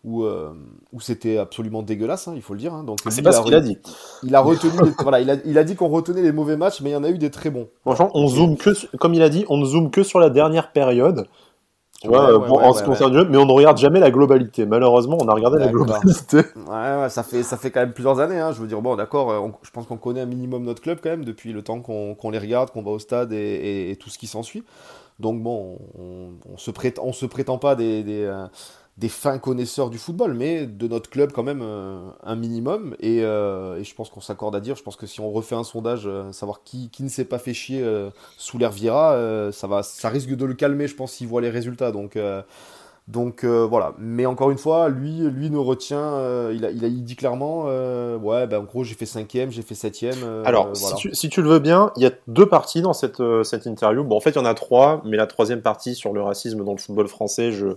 où, 0.04 0.26
où 0.26 1.00
c'était 1.00 1.38
absolument 1.38 1.82
dégueulasse, 1.82 2.28
hein, 2.28 2.34
il 2.36 2.42
faut 2.42 2.54
le 2.54 2.60
dire. 2.60 2.74
Hein. 2.74 2.84
Donc, 2.84 3.00
c'est 3.10 3.22
pas 3.22 3.32
ce 3.32 3.44
qu'il 3.44 3.56
a 3.56 3.62
dit. 3.62 3.78
Il 4.24 4.36
a 4.36 4.42
retenu, 4.42 4.72
voilà, 5.00 5.22
il 5.22 5.30
a, 5.30 5.38
il 5.46 5.58
a 5.58 5.64
dit 5.64 5.78
qu'on 5.78 5.88
retenait 5.88 6.22
les 6.22 6.34
mauvais 6.34 6.58
matchs, 6.58 6.82
mais 6.82 6.90
il 6.90 6.94
y 6.94 6.98
en 6.98 7.06
a 7.06 7.10
eu 7.10 7.18
des 7.18 7.32
très 7.32 7.50
bons. 7.50 7.70
Franchement, 7.84 8.12
on 8.14 8.28
zoome 8.28 8.58
que, 8.58 8.72
comme 8.98 9.14
il 9.14 9.22
a 9.22 9.30
dit, 9.30 9.46
on 9.48 9.56
ne 9.56 9.64
zoome 9.64 9.90
que 9.90 10.04
sur 10.04 10.20
la 10.20 10.30
dernière 10.30 10.74
période. 10.74 11.28
Ouais, 12.06 12.18
en 12.18 12.74
ce 12.74 12.80
qui 12.80 12.86
concerne 12.86 13.14
le 13.14 13.20
jeu, 13.20 13.28
mais 13.30 13.38
on 13.38 13.46
ne 13.46 13.52
regarde 13.52 13.78
jamais 13.78 14.00
la 14.00 14.12
globalité. 14.12 14.66
Malheureusement, 14.66 15.18
on 15.22 15.28
a 15.28 15.34
regardé 15.34 15.60
la 15.60 15.68
globalité. 15.68 16.38
Ouais, 16.38 17.10
ça 17.10 17.24
fait, 17.24 17.44
ça 17.44 17.58
fait 17.58 17.72
quand 17.72 17.80
même 17.80 17.94
plusieurs 17.94 18.20
années. 18.20 18.40
Hein. 18.40 18.52
Je 18.52 18.62
veux 18.62 18.68
dire, 18.68 18.82
bon, 18.82 18.96
d'accord, 18.96 19.32
euh, 19.32 19.48
je 19.62 19.72
pense 19.72 19.88
qu'on 19.88 19.98
connaît 19.98 20.22
un 20.22 20.26
minimum 20.26 20.64
notre 20.64 20.82
club 20.82 21.00
quand 21.02 21.10
même 21.10 21.26
depuis 21.26 21.54
le 21.54 21.62
temps 21.62 21.82
qu'on 21.82 22.30
les 22.30 22.40
regarde, 22.40 22.72
qu'on 22.72 22.84
va 22.84 22.92
au 22.92 23.00
stade 23.00 23.32
et, 23.32 23.98
tout 24.00 24.10
ce 24.10 24.18
qui 24.18 24.28
s'ensuit. 24.28 24.64
Donc 25.20 25.42
bon, 25.42 25.78
on, 25.98 26.32
on, 26.52 26.58
se 26.58 26.72
prétend, 26.72 27.04
on 27.06 27.14
se 27.14 27.26
prétend 27.26 27.58
pas 27.60 27.76
des, 27.76 28.04
des, 28.04 28.24
euh, 28.24 28.46
des 28.98 29.10
fins 29.10 29.40
connaisseurs 29.40 29.90
du 29.90 29.98
football, 29.98 30.34
mais 30.34 30.68
de 30.68 30.88
notre 30.88 31.10
club 31.10 31.32
quand 31.32 31.42
même 31.42 31.62
euh, 31.64 32.10
un 32.22 32.36
minimum. 32.36 32.96
Euh, 33.04 33.78
et, 33.78 33.84
je 33.84 33.96
pense 33.96 34.10
qu'on 34.10 34.22
s'accorde 34.22 34.56
à 34.56 34.60
dire, 34.60 34.76
je 34.76 34.84
pense 34.84 34.96
que 34.96 35.08
si 35.08 35.20
on 35.20 35.32
refait 35.32 35.56
un 35.56 35.64
sondage, 35.64 36.04
euh, 36.06 36.32
savoir 36.32 36.62
qui, 36.64 36.90
qui 36.92 37.04
ne 37.04 37.10
s'est 37.10 37.26
pas 37.26 37.40
fait 37.40 37.54
chier 37.54 37.84
sous 38.38 38.58
l'air 38.58 38.72
Viera, 38.72 39.52
ça, 39.52 39.68
va, 39.68 39.84
ça 39.84 40.10
risque 40.10 40.30
de 40.30 40.46
le 40.46 40.54
calmer, 40.54 40.88
je 40.88 40.96
pense, 40.96 41.14
s'il 41.14 41.28
voit 41.28 41.42
les 41.42 41.50
résultats. 41.50 41.92
Donc, 41.92 42.18
donc 43.08 43.44
voilà. 43.44 43.94
Mais 43.98 44.26
encore 44.26 44.52
une 44.52 44.58
fois, 44.58 44.90
lui, 44.90 45.20
lui 45.22 45.50
nous 45.50 45.64
retient, 45.64 46.52
il, 46.52 46.66
a, 46.66 46.72
il, 46.72 46.86
a, 46.86 46.88
il 46.88 47.04
dit 47.04 47.16
clairement, 47.16 47.66
ouais, 47.66 48.48
ben, 48.48 48.60
en 48.60 48.64
gros, 48.64 48.84
j'ai 48.84 48.96
fait 48.96 49.06
cinquième, 49.06 49.52
j'ai 49.52 49.62
fait 49.62 49.76
septième. 49.76 50.18
Alors, 50.46 50.76
si, 50.76 50.94
tu, 50.96 51.16
si, 51.16 51.30
tu, 51.30 51.42
le 51.42 51.50
veux 51.50 51.60
bien, 51.60 51.92
il 51.98 52.04
y 52.04 52.06
a 52.06 52.12
deux 52.28 52.48
parties 52.48 52.82
dans 52.82 52.94
cette, 52.94 53.22
cette 53.44 53.66
interview. 53.66 54.04
Bon, 54.04 54.18
en 54.18 54.22
fait, 54.22 54.32
il 54.32 54.38
y 54.38 54.40
en 54.40 54.46
a 54.46 54.54
trois, 54.54 55.02
mais 55.06 55.18
la 55.18 55.28
troisième 55.28 55.62
partie 55.62 55.96
sur 55.96 56.14
le 56.14 56.22
racisme 56.22 56.64
dans 56.64 56.74
le 56.74 56.80
football 56.80 57.08
français, 57.08 57.52
je 57.52 57.76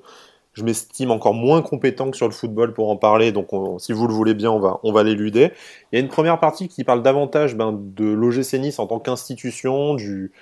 je 0.56 0.64
m'estime 0.64 1.10
encore 1.10 1.34
moins 1.34 1.60
compétent 1.60 2.10
que 2.10 2.16
sur 2.16 2.26
le 2.26 2.32
football 2.32 2.72
pour 2.72 2.90
en 2.90 2.96
parler, 2.96 3.30
donc 3.30 3.48
si 3.78 3.92
vous 3.92 4.08
le 4.08 4.14
voulez 4.14 4.32
bien, 4.32 4.50
on 4.50 4.58
va, 4.58 4.80
on 4.84 4.92
va 4.92 5.02
l'éluder. 5.02 5.52
Il 5.92 5.96
y 5.96 6.00
a 6.00 6.00
une 6.02 6.08
première 6.08 6.40
partie 6.40 6.68
qui 6.68 6.82
parle 6.82 7.02
davantage 7.02 7.56
ben, 7.56 7.78
de 7.78 8.06
l'OGC 8.06 8.54
Nice 8.54 8.78
en 8.78 8.86
tant 8.86 8.98
qu'institution, 8.98 9.94
du, 9.94 10.32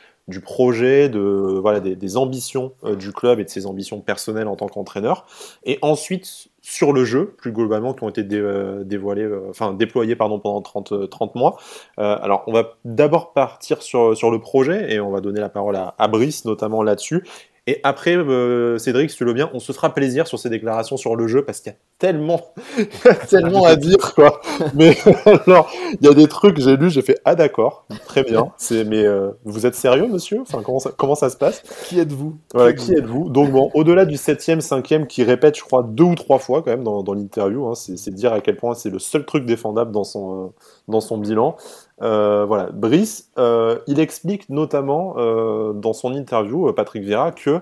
projet, 0.41 1.09
des, 1.09 2.17
ambitions 2.17 2.75
euh, 2.85 2.95
du 2.95 3.13
club 3.13 3.41
et 3.41 3.45
de 3.45 3.51
ses 3.51 3.67
ambitions 3.67 4.01
personnelles 4.01 4.47
en 4.47 4.55
tant 4.55 4.69
qu'entraîneur. 4.69 5.27
Et 5.65 5.81
ensuite, 5.83 6.47
sur 6.63 6.93
le 6.93 7.05
jeu, 7.05 7.35
plus 7.37 7.51
globalement, 7.51 7.93
qui 7.93 8.05
ont 8.05 8.09
été 8.09 8.25
euh, 8.33 8.85
dévoilés, 8.85 9.25
euh, 9.25 9.49
enfin 9.51 9.75
déployés 9.75 10.15
pendant 10.15 10.39
30, 10.39 11.11
30 11.11 11.35
mois. 11.35 11.57
alors, 11.97 12.45
on 12.47 12.53
va 12.53 12.77
d'abord 12.85 13.33
partir 13.33 13.83
sur, 13.83 14.17
sur 14.17 14.31
le 14.31 14.39
projet 14.39 14.95
et 14.95 15.01
on 15.01 15.11
va 15.11 15.21
donner 15.21 15.41
la 15.41 15.49
parole 15.49 15.75
à, 15.75 15.97
à 15.99 16.07
Brice, 16.07 16.45
notamment 16.45 16.85
là-dessus. 16.85 17.25
Et 17.67 17.81
après, 17.83 18.15
euh, 18.15 18.77
Cédric, 18.77 19.11
si 19.11 19.17
tu 19.17 19.25
le 19.25 19.31
veux 19.31 19.35
bien, 19.35 19.51
on 19.55 19.59
se 19.59 19.73
fera 19.73 19.95
plaisir 19.95 20.27
sur 20.27 20.39
ces 20.39 20.51
déclarations 20.51 20.99
sur 20.99 21.17
le 21.17 21.27
jeu 21.27 21.47
parce 21.47 21.61
qu'il 21.61 21.73
y 21.73 21.75
a 21.75 21.79
tellement, 21.99 22.53
tellement 23.31 23.65
à 23.65 23.75
dire, 23.77 24.15
quoi. 24.15 24.43
Mais 24.75 24.95
alors, 25.47 25.73
il 25.99 26.07
y 26.07 26.11
a 26.11 26.13
des 26.13 26.27
trucs, 26.27 26.61
j'ai 26.61 26.77
lu, 26.77 26.91
j'ai 26.91 27.01
fait 27.01 27.19
ah 27.25 27.35
d'accord, 27.35 27.87
très 28.07 28.23
bien. 28.23 28.53
C'est 28.59 28.85
mais 28.85 29.03
euh, 29.03 29.31
vous 29.45 29.65
êtes 29.65 29.77
sérieux, 29.77 30.07
monsieur? 30.09 30.43
Enfin, 30.43 30.61
comment 30.63 30.79
ça, 30.79 30.91
comment 30.95 31.15
ça 31.15 31.31
se 31.31 31.39
passe? 31.39 31.63
Qui 31.87 32.01
êtes-vous? 32.01 32.37
Voilà, 32.53 32.75
qui 32.75 32.93
êtes-vous? 32.93 33.31
Donc 33.31 33.51
bon, 33.51 33.71
au-delà 33.73 34.05
du 34.05 34.19
septième, 34.19 34.61
cinquième, 34.61 35.07
qui 35.07 35.25
répète, 35.25 35.57
je 35.57 35.63
crois, 35.63 35.83
deux 35.83 36.05
ou 36.05 36.15
trois 36.17 36.39
fois 36.39 36.61
quand 36.61 36.71
même 36.71 36.85
dans, 36.85 37.03
dans 37.03 37.15
l'interview, 37.15 37.67
hein, 37.67 37.75
c'est 37.75 38.15
dire 38.15 38.35
à 38.35 38.43
quel 38.43 38.57
point 38.57 38.75
c'est 38.75 38.91
le 38.91 38.99
seul 38.99 39.25
truc 39.25 39.47
défendable 39.47 39.91
dans 39.91 40.05
son, 40.05 40.45
euh, 40.45 40.47
dans 40.89 41.01
son 41.01 41.17
bilan. 41.17 41.57
Euh, 42.03 42.45
voilà, 42.45 42.71
Brice, 42.73 43.31
euh, 43.39 43.79
il 43.87 44.01
explique 44.01 44.49
notamment 44.49 45.15
euh, 45.17 45.73
dans 45.73 45.93
son 45.93 46.15
interview, 46.15 46.73
Patrick 46.73 47.05
Vieira, 47.05 47.33
qu'il 47.33 47.61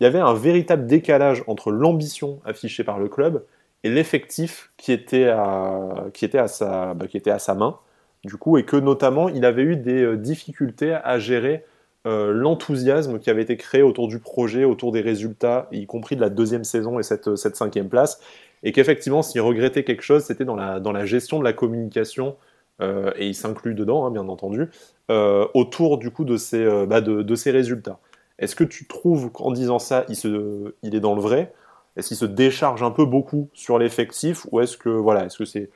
y 0.00 0.04
avait 0.04 0.18
un 0.18 0.34
véritable 0.34 0.86
décalage 0.86 1.42
entre 1.46 1.70
l'ambition 1.70 2.40
affichée 2.44 2.84
par 2.84 2.98
le 2.98 3.08
club 3.08 3.44
et 3.82 3.90
l'effectif 3.90 4.70
qui 4.76 4.92
était 4.92 5.28
à, 5.28 6.04
qui 6.12 6.28
sa, 6.46 6.94
bah, 6.94 7.06
qui 7.06 7.16
était 7.16 7.30
à 7.30 7.38
sa 7.38 7.54
main, 7.54 7.78
du 8.24 8.36
coup, 8.36 8.58
et 8.58 8.64
que 8.64 8.76
notamment 8.76 9.30
il 9.30 9.44
avait 9.46 9.62
eu 9.62 9.76
des 9.76 10.16
difficultés 10.16 10.92
à 10.92 11.18
gérer 11.18 11.64
l'enthousiasme 12.04 13.18
qui 13.18 13.28
avait 13.28 13.42
été 13.42 13.56
créé 13.56 13.82
autour 13.82 14.08
du 14.08 14.18
projet, 14.18 14.64
autour 14.64 14.92
des 14.92 15.02
résultats, 15.02 15.68
y 15.70 15.86
compris 15.86 16.16
de 16.16 16.20
la 16.20 16.30
deuxième 16.30 16.64
saison 16.64 16.98
et 16.98 17.02
cette, 17.02 17.36
cette 17.36 17.56
cinquième 17.56 17.88
place, 17.88 18.20
et 18.62 18.72
qu'effectivement, 18.72 19.22
s'il 19.22 19.40
regrettait 19.40 19.84
quelque 19.84 20.02
chose, 20.02 20.24
c'était 20.24 20.44
dans 20.44 20.56
la, 20.56 20.80
dans 20.80 20.92
la 20.92 21.06
gestion 21.06 21.38
de 21.38 21.44
la 21.44 21.52
communication 21.54 22.36
euh, 22.80 23.12
et 23.16 23.28
il 23.28 23.34
s'inclut 23.34 23.74
dedans, 23.74 24.06
hein, 24.06 24.10
bien 24.10 24.28
entendu, 24.28 24.68
euh, 25.10 25.46
autour 25.54 25.98
du 25.98 26.10
coup 26.10 26.24
de 26.24 26.36
ces, 26.36 26.62
euh, 26.62 26.86
bah, 26.86 27.00
de, 27.00 27.34
ces 27.34 27.50
résultats. 27.50 27.98
Est-ce 28.38 28.56
que 28.56 28.64
tu 28.64 28.86
trouves 28.86 29.30
qu'en 29.30 29.50
disant 29.50 29.78
ça, 29.78 30.06
il, 30.08 30.94
est 30.94 31.00
dans 31.00 31.14
le 31.14 31.20
vrai? 31.20 31.52
Est-ce 31.96 32.08
qu'il 32.08 32.16
se 32.16 32.24
décharge 32.24 32.82
un 32.82 32.90
peu 32.90 33.04
beaucoup 33.04 33.48
sur 33.52 33.78
l'effectif? 33.78 34.46
Ou 34.50 34.60
est-ce 34.60 34.76
que 34.76 34.88
voilà, 34.88 35.26
est-ce 35.26 35.38
que 35.38 35.44
c'est 35.44 35.70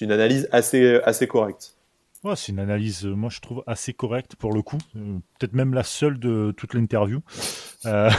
une 0.00 0.12
analyse 0.12 0.48
assez, 0.52 1.00
correcte? 1.26 1.74
C'est 2.34 2.50
une 2.50 2.58
analyse, 2.58 3.04
moi 3.04 3.30
je 3.30 3.40
trouve 3.40 3.62
assez 3.68 3.94
correcte 3.94 4.34
pour 4.34 4.52
le 4.52 4.60
coup, 4.60 4.78
peut-être 4.94 5.52
même 5.52 5.72
la 5.72 5.84
seule 5.84 6.18
de 6.18 6.52
toute 6.56 6.74
l'interview. 6.74 7.20
non, 7.84 8.10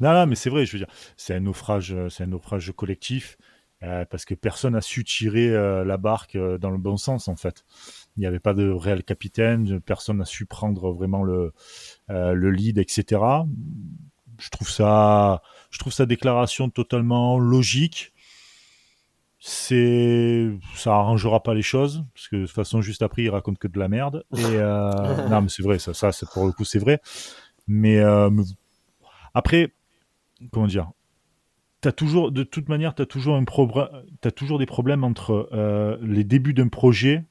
non, 0.00 0.26
mais 0.26 0.34
c'est 0.34 0.50
vrai, 0.50 0.66
je 0.66 0.72
veux 0.72 0.78
dire, 0.78 0.94
c'est 1.16 1.34
un 1.34 1.40
naufrage, 1.40 1.96
c'est 2.10 2.24
un 2.24 2.26
naufrage 2.26 2.70
collectif. 2.76 3.38
Euh, 3.84 4.04
parce 4.04 4.24
que 4.24 4.34
personne 4.34 4.72
n'a 4.72 4.80
su 4.80 5.04
tirer 5.04 5.50
euh, 5.50 5.84
la 5.84 5.98
barque 5.98 6.34
euh, 6.34 6.58
dans 6.58 6.70
le 6.70 6.78
bon 6.78 6.96
sens 6.96 7.28
en 7.28 7.36
fait. 7.36 7.64
Il 8.16 8.20
n'y 8.20 8.26
avait 8.26 8.40
pas 8.40 8.52
de 8.52 8.68
réel 8.68 9.04
capitaine, 9.04 9.80
personne 9.80 10.16
n'a 10.16 10.24
su 10.24 10.46
prendre 10.46 10.90
vraiment 10.90 11.22
le, 11.22 11.52
le 12.08 12.50
lead, 12.50 12.78
etc. 12.78 13.22
je 14.38 14.50
trouve 14.50 14.68
ça, 14.68 15.42
je 15.70 15.78
trouve 15.78 15.92
sa 15.92 16.06
déclaration 16.06 16.70
totalement 16.70 17.38
logique. 17.38 18.12
C'est, 19.38 20.50
ça 20.74 20.94
arrangera 20.94 21.44
pas 21.44 21.54
les 21.54 21.62
choses 21.62 22.04
parce 22.12 22.26
que 22.26 22.34
de 22.34 22.46
toute 22.46 22.54
façon 22.54 22.82
juste 22.82 23.02
après 23.02 23.22
il 23.22 23.30
raconte 23.30 23.58
que 23.58 23.68
de 23.68 23.78
la 23.78 23.86
merde. 23.86 24.24
Et 24.36 24.42
non 25.30 25.42
mais 25.42 25.48
c'est 25.48 25.62
vrai, 25.62 25.78
ça, 25.78 25.94
ça 25.94 26.10
c'est 26.10 26.28
pour 26.28 26.46
le 26.46 26.50
coup 26.50 26.64
c'est 26.64 26.80
vrai. 26.80 27.00
Mais 27.68 28.02
après, 29.34 29.72
comment 30.50 30.66
dire, 30.66 30.90
Toujours, 31.96 32.32
de 32.32 32.42
toute 32.42 32.68
manière, 32.68 32.94
tu 32.94 33.02
as 33.02 33.06
toujours, 33.06 33.38
des 34.58 34.66
problèmes 34.66 35.04
entre 35.04 35.48
euh, 35.52 35.96
les 36.02 36.24
débuts 36.24 36.54
d'un 36.54 36.68
projet 36.68 37.24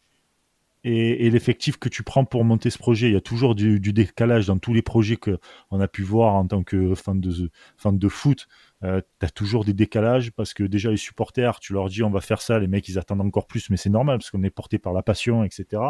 et, 0.83 1.29
l'effectif 1.29 1.77
que 1.77 1.89
tu 1.89 2.03
prends 2.03 2.23
pour 2.23 2.45
monter 2.45 2.69
ce 2.69 2.77
projet. 2.77 3.07
Il 3.07 3.13
y 3.13 3.17
a 3.17 3.21
toujours 3.21 3.55
du, 3.55 3.79
décalage 3.79 4.47
dans 4.47 4.57
tous 4.57 4.73
les 4.73 4.81
projets 4.81 5.17
qu'on 5.17 5.79
a 5.79 5.87
pu 5.87 6.03
voir 6.03 6.35
en 6.35 6.47
tant 6.47 6.63
que 6.63 6.95
fan 6.95 7.19
de, 7.19 7.51
fan 7.77 7.97
de 7.97 8.07
foot. 8.07 8.47
Euh, 8.83 9.01
tu 9.19 9.25
as 9.25 9.29
toujours 9.29 9.65
des 9.65 9.73
décalages 9.73 10.31
parce 10.31 10.53
que 10.53 10.63
déjà 10.63 10.91
les 10.91 10.97
supporters, 10.97 11.59
tu 11.59 11.73
leur 11.73 11.89
dis 11.89 12.03
on 12.03 12.11
va 12.11 12.21
faire 12.21 12.41
ça, 12.41 12.59
les 12.59 12.67
mecs 12.67 12.87
ils 12.87 12.99
attendent 12.99 13.21
encore 13.21 13.47
plus, 13.47 13.69
mais 13.69 13.77
c'est 13.77 13.89
normal 13.89 14.19
parce 14.19 14.29
qu'on 14.29 14.43
est 14.43 14.51
porté 14.51 14.77
par 14.77 14.93
la 14.93 15.01
passion, 15.01 15.43
etc. 15.43 15.81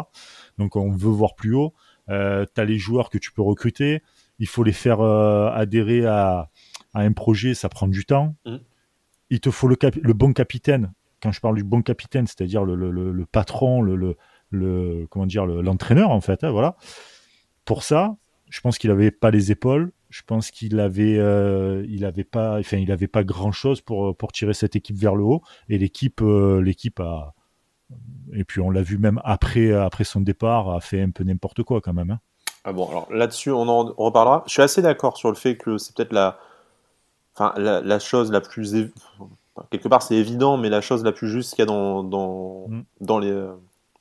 Donc 0.56 0.74
on 0.74 0.90
veut 0.90 1.10
voir 1.10 1.34
plus 1.34 1.54
haut. 1.54 1.74
Euh, 2.08 2.46
tu 2.52 2.60
as 2.60 2.64
les 2.64 2.78
joueurs 2.78 3.10
que 3.10 3.18
tu 3.18 3.30
peux 3.30 3.42
recruter, 3.42 4.02
il 4.38 4.46
faut 4.46 4.64
les 4.64 4.72
faire 4.72 5.00
euh, 5.00 5.50
adhérer 5.50 6.06
à, 6.06 6.50
un 6.94 7.12
projet, 7.12 7.54
ça 7.54 7.68
prend 7.68 7.88
du 7.88 8.04
temps. 8.04 8.34
Mmh. 8.44 8.56
Il 9.30 9.40
te 9.40 9.50
faut 9.50 9.68
le, 9.68 9.76
le, 10.02 10.12
bon 10.14 10.32
capitaine. 10.32 10.92
Quand 11.22 11.32
je 11.32 11.40
parle 11.40 11.56
du 11.56 11.64
bon 11.64 11.82
capitaine, 11.82 12.26
c'est-à-dire 12.26 12.64
le, 12.64 12.74
le, 12.74 13.26
patron, 13.26 13.82
le, 13.82 14.16
le 14.50 15.06
comment 15.10 15.26
dire 15.26 15.46
l'entraîneur 15.46 16.10
en 16.10 16.20
fait. 16.20 16.44
Hein, 16.44 16.50
voilà. 16.50 16.76
Pour 17.64 17.82
ça, 17.82 18.16
je 18.48 18.60
pense 18.60 18.78
qu'il 18.78 18.90
n'avait 18.90 19.10
pas 19.10 19.30
les 19.30 19.52
épaules. 19.52 19.92
Je 20.08 20.22
pense 20.26 20.50
qu'il 20.50 20.80
avait, 20.80 21.18
euh, 21.18 21.84
il 21.90 22.06
avait 22.06 22.24
pas, 22.24 22.58
enfin, 22.58 22.78
il 22.78 22.90
avait 22.90 23.08
pas 23.08 23.24
grand 23.24 23.52
chose 23.52 23.82
pour 23.82 24.16
pour 24.16 24.32
tirer 24.32 24.54
cette 24.54 24.74
équipe 24.74 24.96
vers 24.96 25.14
le 25.14 25.24
haut. 25.24 25.42
Et 25.68 25.76
l'équipe, 25.76 26.22
euh, 26.22 26.62
l'équipe 26.62 26.98
a, 27.00 27.34
et 28.32 28.44
puis 28.44 28.62
on 28.62 28.70
l'a 28.70 28.80
vu 28.80 28.96
même 28.96 29.20
après 29.24 29.72
après 29.72 30.04
son 30.04 30.22
départ, 30.22 30.70
a 30.70 30.80
fait 30.80 31.02
un 31.02 31.10
peu 31.10 31.24
n'importe 31.24 31.62
quoi 31.62 31.82
quand 31.82 31.92
même. 31.92 32.10
Hein. 32.12 32.20
Ah 32.64 32.72
bon, 32.72 32.88
alors 32.88 33.12
là-dessus, 33.12 33.50
on 33.50 33.68
en 33.68 33.92
reparlera. 33.96 34.44
Je 34.46 34.52
suis 34.52 34.62
assez 34.62 34.80
d'accord 34.80 35.18
sur 35.18 35.28
le 35.28 35.34
fait 35.34 35.56
que 35.56 35.76
c'est 35.76 35.94
peut-être 35.94 36.12
la, 36.12 36.38
enfin, 37.38 37.52
la, 37.56 37.98
chose 37.98 38.32
la 38.32 38.40
plus, 38.40 38.74
quelque 39.70 39.88
part 39.88 40.02
c'est 40.02 40.16
évident, 40.16 40.56
mais 40.56 40.68
la 40.68 40.80
chose 40.80 41.04
la 41.04 41.12
plus 41.12 41.28
juste 41.28 41.54
qu'il 41.54 41.60
y 41.60 41.62
a 41.62 41.66
dans 41.66 42.02
dans, 42.02 42.66
mm. 42.68 42.82
dans 43.00 43.18
les 43.18 43.46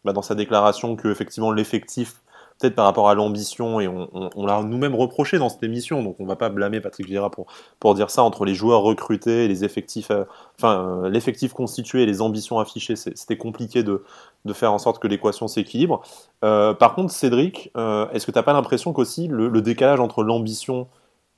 bah, 0.07 0.13
dans 0.13 0.21
sa 0.21 0.35
déclaration 0.35 0.95
que 0.95 1.09
effectivement 1.09 1.51
l'effectif, 1.51 2.21
peut-être 2.59 2.75
par 2.75 2.85
rapport 2.85 3.09
à 3.09 3.13
l'ambition, 3.15 3.79
et 3.79 3.87
on, 3.87 4.45
l'a 4.45 4.63
nous-mêmes 4.63 4.95
reproché 4.95 5.37
dans 5.37 5.49
cette 5.49 5.63
émission, 5.63 6.01
donc 6.01 6.15
on 6.19 6.25
va 6.25 6.35
pas 6.35 6.49
blâmer 6.49 6.79
Patrick 6.79 7.07
Vieira 7.07 7.29
pour, 7.29 7.47
pour 7.79 7.93
dire 7.93 8.09
ça, 8.09 8.23
entre 8.23 8.45
les 8.45 8.55
joueurs 8.55 8.81
recrutés 8.81 9.45
et 9.45 9.47
les 9.47 9.63
effectifs, 9.63 10.09
euh, 10.11 10.23
enfin 10.57 11.03
euh, 11.03 11.09
l'effectif 11.09 11.53
constitué 11.53 12.03
et 12.03 12.05
les 12.05 12.21
ambitions 12.21 12.57
affichées, 12.59 12.95
c'était 12.95 13.37
compliqué 13.37 13.83
de, 13.83 14.03
de, 14.45 14.53
faire 14.53 14.73
en 14.73 14.79
sorte 14.79 14.99
que 14.99 15.07
l'équation 15.07 15.47
s'équilibre. 15.47 16.01
Euh, 16.43 16.73
par 16.73 16.95
contre, 16.95 17.11
Cédric, 17.11 17.71
est-ce 17.75 18.25
que 18.25 18.31
tu 18.31 18.37
n'as 18.37 18.43
pas 18.43 18.53
l'impression 18.53 18.93
qu'aussi 18.93 19.27
le, 19.27 19.49
le, 19.49 19.61
décalage 19.61 19.99
entre 19.99 20.23
l'ambition 20.23 20.87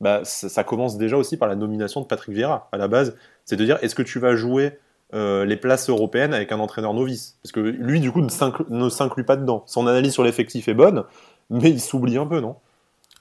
bah, 0.02 0.22
ça, 0.24 0.64
commence 0.64 0.98
déjà 0.98 1.18
aussi 1.18 1.36
par 1.36 1.50
la 1.50 1.56
nomination 1.56 2.02
de 2.02 2.06
Patrick 2.06 2.34
Vieira 2.34 2.70
à 2.72 2.78
la 2.78 2.88
base, 2.88 3.16
c'est 3.46 3.58
de 3.58 3.66
dire 3.66 3.78
est-ce 3.82 3.96
que 3.96 4.02
tu 4.02 4.20
vas 4.20 4.36
jouer 4.36 4.80
euh, 5.14 5.44
les 5.44 5.58
places 5.58 5.90
européennes 5.90 6.34
avec 6.34 6.52
un 6.52 6.60
entraîneur 6.60 6.94
novice? 6.94 7.38
Parce 7.44 7.52
que 7.52 7.60
lui, 7.60 8.00
du 8.00 8.12
coup, 8.12 8.22
ne 8.22 8.90
s'inclut 8.90 9.26
pas 9.26 9.36
dedans. 9.36 9.64
Son 9.66 9.88
analyse 9.88 10.14
sur 10.14 10.24
l'effectif 10.24 10.70
est 10.70 10.74
bonne, 10.74 11.04
mais 11.50 11.70
il 11.70 11.82
s'oublie 11.82 12.18
un 12.18 12.26
peu, 12.26 12.40
non? 12.40 12.56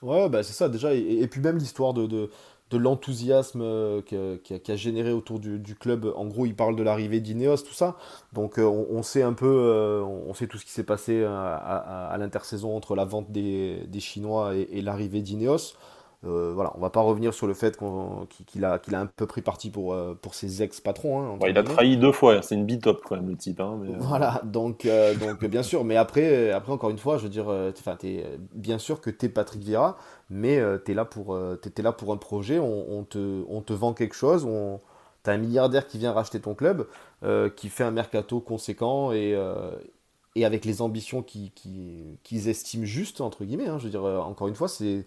Ouais, 0.03 0.29
bah 0.29 0.45
c'est 0.45 0.53
ça 0.53 0.69
déjà. 0.69 0.95
Et, 0.95 1.27
puis 1.27 1.41
même 1.41 1.59
l'histoire 1.59 1.93
de, 1.95 2.07
de, 2.07 2.77
l'enthousiasme 2.77 3.63
euh, 3.63 4.01
qui 4.01 4.71
a, 4.71 4.77
généré 4.77 5.11
autour 5.11 5.41
du, 5.41 5.75
club. 5.75 6.13
En 6.15 6.27
gros, 6.27 6.47
il 6.47 6.55
parle 6.55 6.77
de 6.77 6.85
l'arrivée 6.85 7.19
d'Ineos, 7.19 7.57
tout 7.57 7.75
ça. 7.75 7.97
Donc 8.33 8.61
euh, 8.61 8.63
on, 8.63 9.03
sait 9.03 9.23
un 9.25 9.33
peu, 9.33 10.01
on 10.07 10.33
sait 10.35 10.47
tout 10.47 10.59
ce 10.59 10.65
qui 10.65 10.71
s'est 10.71 10.85
passé 10.85 11.25
à, 11.25 12.15
l'intersaison 12.21 12.77
entre 12.77 12.95
la 12.95 13.05
vente 13.05 13.33
des, 13.33 13.89
Chinois 13.99 14.55
et, 14.55 14.69
et 14.71 14.83
l'arrivée 14.83 15.23
d'Ineos. 15.23 15.75
Euh, 16.25 16.51
voilà, 16.53 16.73
on 16.75 16.81
va 16.81 16.91
pas 16.91 17.01
revenir 17.01 17.33
sur 17.33 17.47
le 17.47 17.55
fait 17.55 17.79
qu'il 18.49 18.65
a, 18.65 18.81
qu'il 18.81 18.97
a 18.97 19.01
un 19.01 19.07
peu 19.07 19.27
pris 19.27 19.41
parti 19.41 19.71
pour, 19.71 19.95
euh, 19.95 20.19
pour 20.21 20.35
ses 20.35 20.65
ex-patrons. 20.65 21.23
Hein, 21.23 21.39
il 21.49 21.57
a 21.57 21.63
trahi 21.63 21.97
deux 21.97 22.11
fois, 22.11 22.43
c'est 22.43 22.57
une 22.57 22.67
bit-top 22.67 23.03
quand 23.05 23.15
même 23.15 23.29
le 23.29 23.37
type. 23.37 23.61
Hein, 23.61 23.79
euh. 23.85 23.95
Voilà, 23.99 24.41
donc, 24.45 24.89
donc 25.21 25.45
bien 25.45 25.63
sûr, 25.63 25.85
mais 25.85 25.97
après, 25.97 26.51
après, 26.51 26.73
encore 26.73 26.91
une 26.91 26.99
fois, 26.99 27.19
je 27.19 27.25
veux 27.25 27.29
dire, 27.29 27.49
es, 27.53 28.25
bien 28.53 28.79
sûr 28.79 29.01
que 29.01 29.11
tu 29.11 29.27
es 29.27 29.29
Patrick 29.29 29.63
Vieira, 29.63 29.97
mais 30.29 30.61
tu 30.85 30.91
es, 30.91 30.95
là 30.95 31.05
pour, 31.05 31.39
étais 31.65 31.83
là 31.83 31.93
pour 31.93 32.13
un 32.13 32.17
projet, 32.17 32.59
on, 32.59 33.05
te, 33.05 33.45
on 33.49 33.61
te 33.61 33.73
vend 33.73 33.93
quelque 33.93 34.15
chose, 34.15 34.45
on, 34.45 34.81
tu 35.23 35.31
as 35.31 35.35
un 35.35 35.39
milliardaire 35.39 35.87
qui 35.87 35.99
vient 35.99 36.13
racheter 36.13 36.41
ton 36.41 36.55
club, 36.57 36.89
qui 37.55 37.69
fait 37.69 37.85
un 37.85 37.93
mercato 37.93 38.41
conséquent 38.41 39.13
et, 39.13 39.37
et 40.39 40.45
avec 40.45 40.65
les 40.65 40.83
ambitions 40.83 41.23
qu'ils 41.23 41.51
qui, 41.53 42.49
estiment 42.49 42.85
justes, 42.85 43.21
entre 43.21 43.45
guillemets. 43.45 43.69
Hein, 43.69 43.79
je 43.79 43.85
veux 43.85 43.91
dire, 43.91 44.05
euh, 44.05 44.19
encore 44.19 44.49
une 44.49 44.55
fois, 44.55 44.69
c'est 44.69 45.05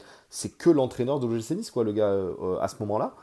que 0.57 0.69
l'entraîneur 0.69 1.19
de 1.19 1.27
l'OGC 1.27 1.71
quoi, 1.71 1.83
le 1.83 1.93
gars, 1.93 2.09
euh, 2.09 2.59
à 2.59 2.67
ce 2.67 2.75
moment-là. 2.81 3.15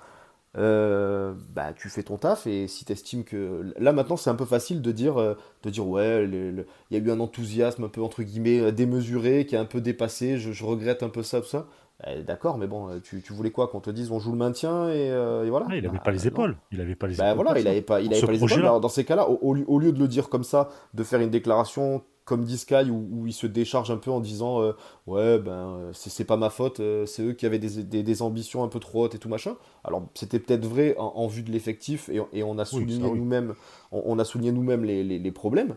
Euh, 0.56 1.34
bah, 1.54 1.74
tu 1.74 1.90
fais 1.90 2.02
ton 2.02 2.16
taf 2.16 2.46
et 2.46 2.66
si 2.68 2.84
tu 2.84 2.92
estimes 2.92 3.24
que. 3.24 3.72
Là, 3.78 3.92
maintenant, 3.92 4.16
c'est 4.16 4.30
un 4.30 4.34
peu 4.34 4.46
facile 4.46 4.80
de 4.80 4.92
dire, 4.92 5.16
de 5.62 5.70
dire 5.70 5.86
ouais, 5.86 6.24
il 6.24 6.64
y 6.90 6.96
a 6.96 6.98
eu 6.98 7.10
un 7.10 7.20
enthousiasme 7.20 7.84
un 7.84 7.88
peu, 7.88 8.02
entre 8.02 8.22
guillemets, 8.22 8.72
démesuré, 8.72 9.46
qui 9.46 9.56
a 9.56 9.60
un 9.60 9.66
peu 9.66 9.80
dépassé, 9.80 10.38
je 10.38 10.64
regrette 10.64 11.02
un 11.02 11.10
peu 11.10 11.22
ça, 11.22 11.40
tout 11.40 11.48
ça. 11.48 11.66
Eh, 12.06 12.22
d'accord, 12.22 12.58
mais 12.58 12.68
bon, 12.68 13.00
tu, 13.00 13.22
tu 13.22 13.32
voulais 13.32 13.50
quoi 13.50 13.68
qu'on 13.68 13.80
te 13.80 13.90
dise 13.90 14.12
on 14.12 14.20
joue 14.20 14.30
le 14.30 14.38
maintien 14.38 14.88
et, 14.88 15.10
voilà. 15.48 15.66
il 15.74 15.82
n'avait 15.82 15.98
pas 15.98 16.12
les 16.12 16.18
bah, 16.18 16.26
épaules. 16.26 16.56
Il 16.70 16.80
avait 16.80 16.94
pas 16.94 17.08
les 17.08 17.16
bah, 17.16 17.34
voilà, 17.34 17.58
il 17.58 17.64
n'avait 17.64 17.82
pas, 17.82 18.00
il 18.00 18.12
avait 18.12 18.20
pas 18.24 18.32
les 18.32 18.44
épaules. 18.44 18.80
dans 18.80 18.88
ces 18.88 19.04
cas-là, 19.04 19.28
au, 19.28 19.56
au, 19.56 19.78
lieu 19.78 19.92
de 19.92 19.98
le 19.98 20.06
dire 20.06 20.28
comme 20.28 20.44
ça, 20.44 20.68
de 20.94 21.02
faire 21.02 21.20
une 21.20 21.30
déclaration 21.30 22.02
comme 22.28 22.44
dit 22.44 22.58
Sky 22.58 22.90
où, 22.90 23.26
il 23.26 23.32
se 23.32 23.46
décharge 23.46 23.90
un 23.90 23.96
peu 23.96 24.10
en 24.10 24.20
disant 24.20 24.60
euh, 24.60 24.72
ouais 25.06 25.38
ben 25.38 25.78
euh, 25.78 25.90
c'est 25.94 26.26
pas 26.26 26.36
ma 26.36 26.50
faute, 26.50 26.78
euh, 26.80 27.06
c'est 27.06 27.22
eux 27.22 27.32
qui 27.32 27.46
avaient 27.46 27.58
des, 27.58 27.82
des, 27.82 28.22
ambitions 28.22 28.62
un 28.62 28.68
peu 28.68 28.80
trop 28.80 29.04
hautes 29.04 29.14
et 29.14 29.18
tout 29.18 29.30
machin. 29.30 29.56
Alors 29.82 30.02
c'était 30.14 30.38
peut-être 30.38 30.66
vrai 30.66 30.94
en, 30.98 31.26
vue 31.26 31.42
de 31.42 31.50
l'effectif 31.50 32.10
et, 32.10 32.20
et, 32.34 32.42
on 32.42 32.58
a 32.58 32.66
souligné 32.66 32.98
nous-mêmes 32.98 33.54
on, 33.92 34.18
a 34.18 34.24
souligné 34.24 34.52
nous-mêmes 34.52 34.84
les, 34.84 35.02
les, 35.02 35.18
les, 35.18 35.32
problèmes. 35.32 35.76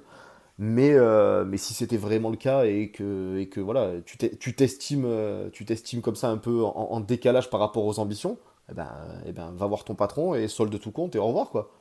Mais, 0.63 0.93
euh, 0.93 1.43
mais 1.43 1.57
si 1.57 1.73
c'était 1.73 1.97
vraiment 1.97 2.29
le 2.29 2.37
cas 2.37 2.65
et 2.65 2.91
que, 2.91 3.39
et 3.39 3.49
que 3.49 3.59
voilà, 3.59 3.93
tu 4.05 4.53
t'estimes 4.53 5.05
euh, 5.05 5.49
tu 5.51 5.65
t'estimes 5.65 6.01
comme 6.03 6.15
ça 6.15 6.29
un 6.29 6.37
peu 6.37 6.61
en, 6.63 6.99
décalage 6.99 7.49
par 7.49 7.59
rapport 7.59 7.83
aux 7.83 7.97
ambitions, 7.97 8.37
eh 8.69 8.75
ben, 8.75 8.87
eh 9.25 9.31
ben, 9.31 9.51
va 9.55 9.65
voir 9.65 9.83
ton 9.83 9.95
patron 9.95 10.35
et 10.35 10.47
solde 10.47 10.79
tout 10.79 10.91
compte 10.91 11.15
et 11.15 11.17
au 11.17 11.25
revoir. 11.25 11.49
Quoi. 11.49 11.71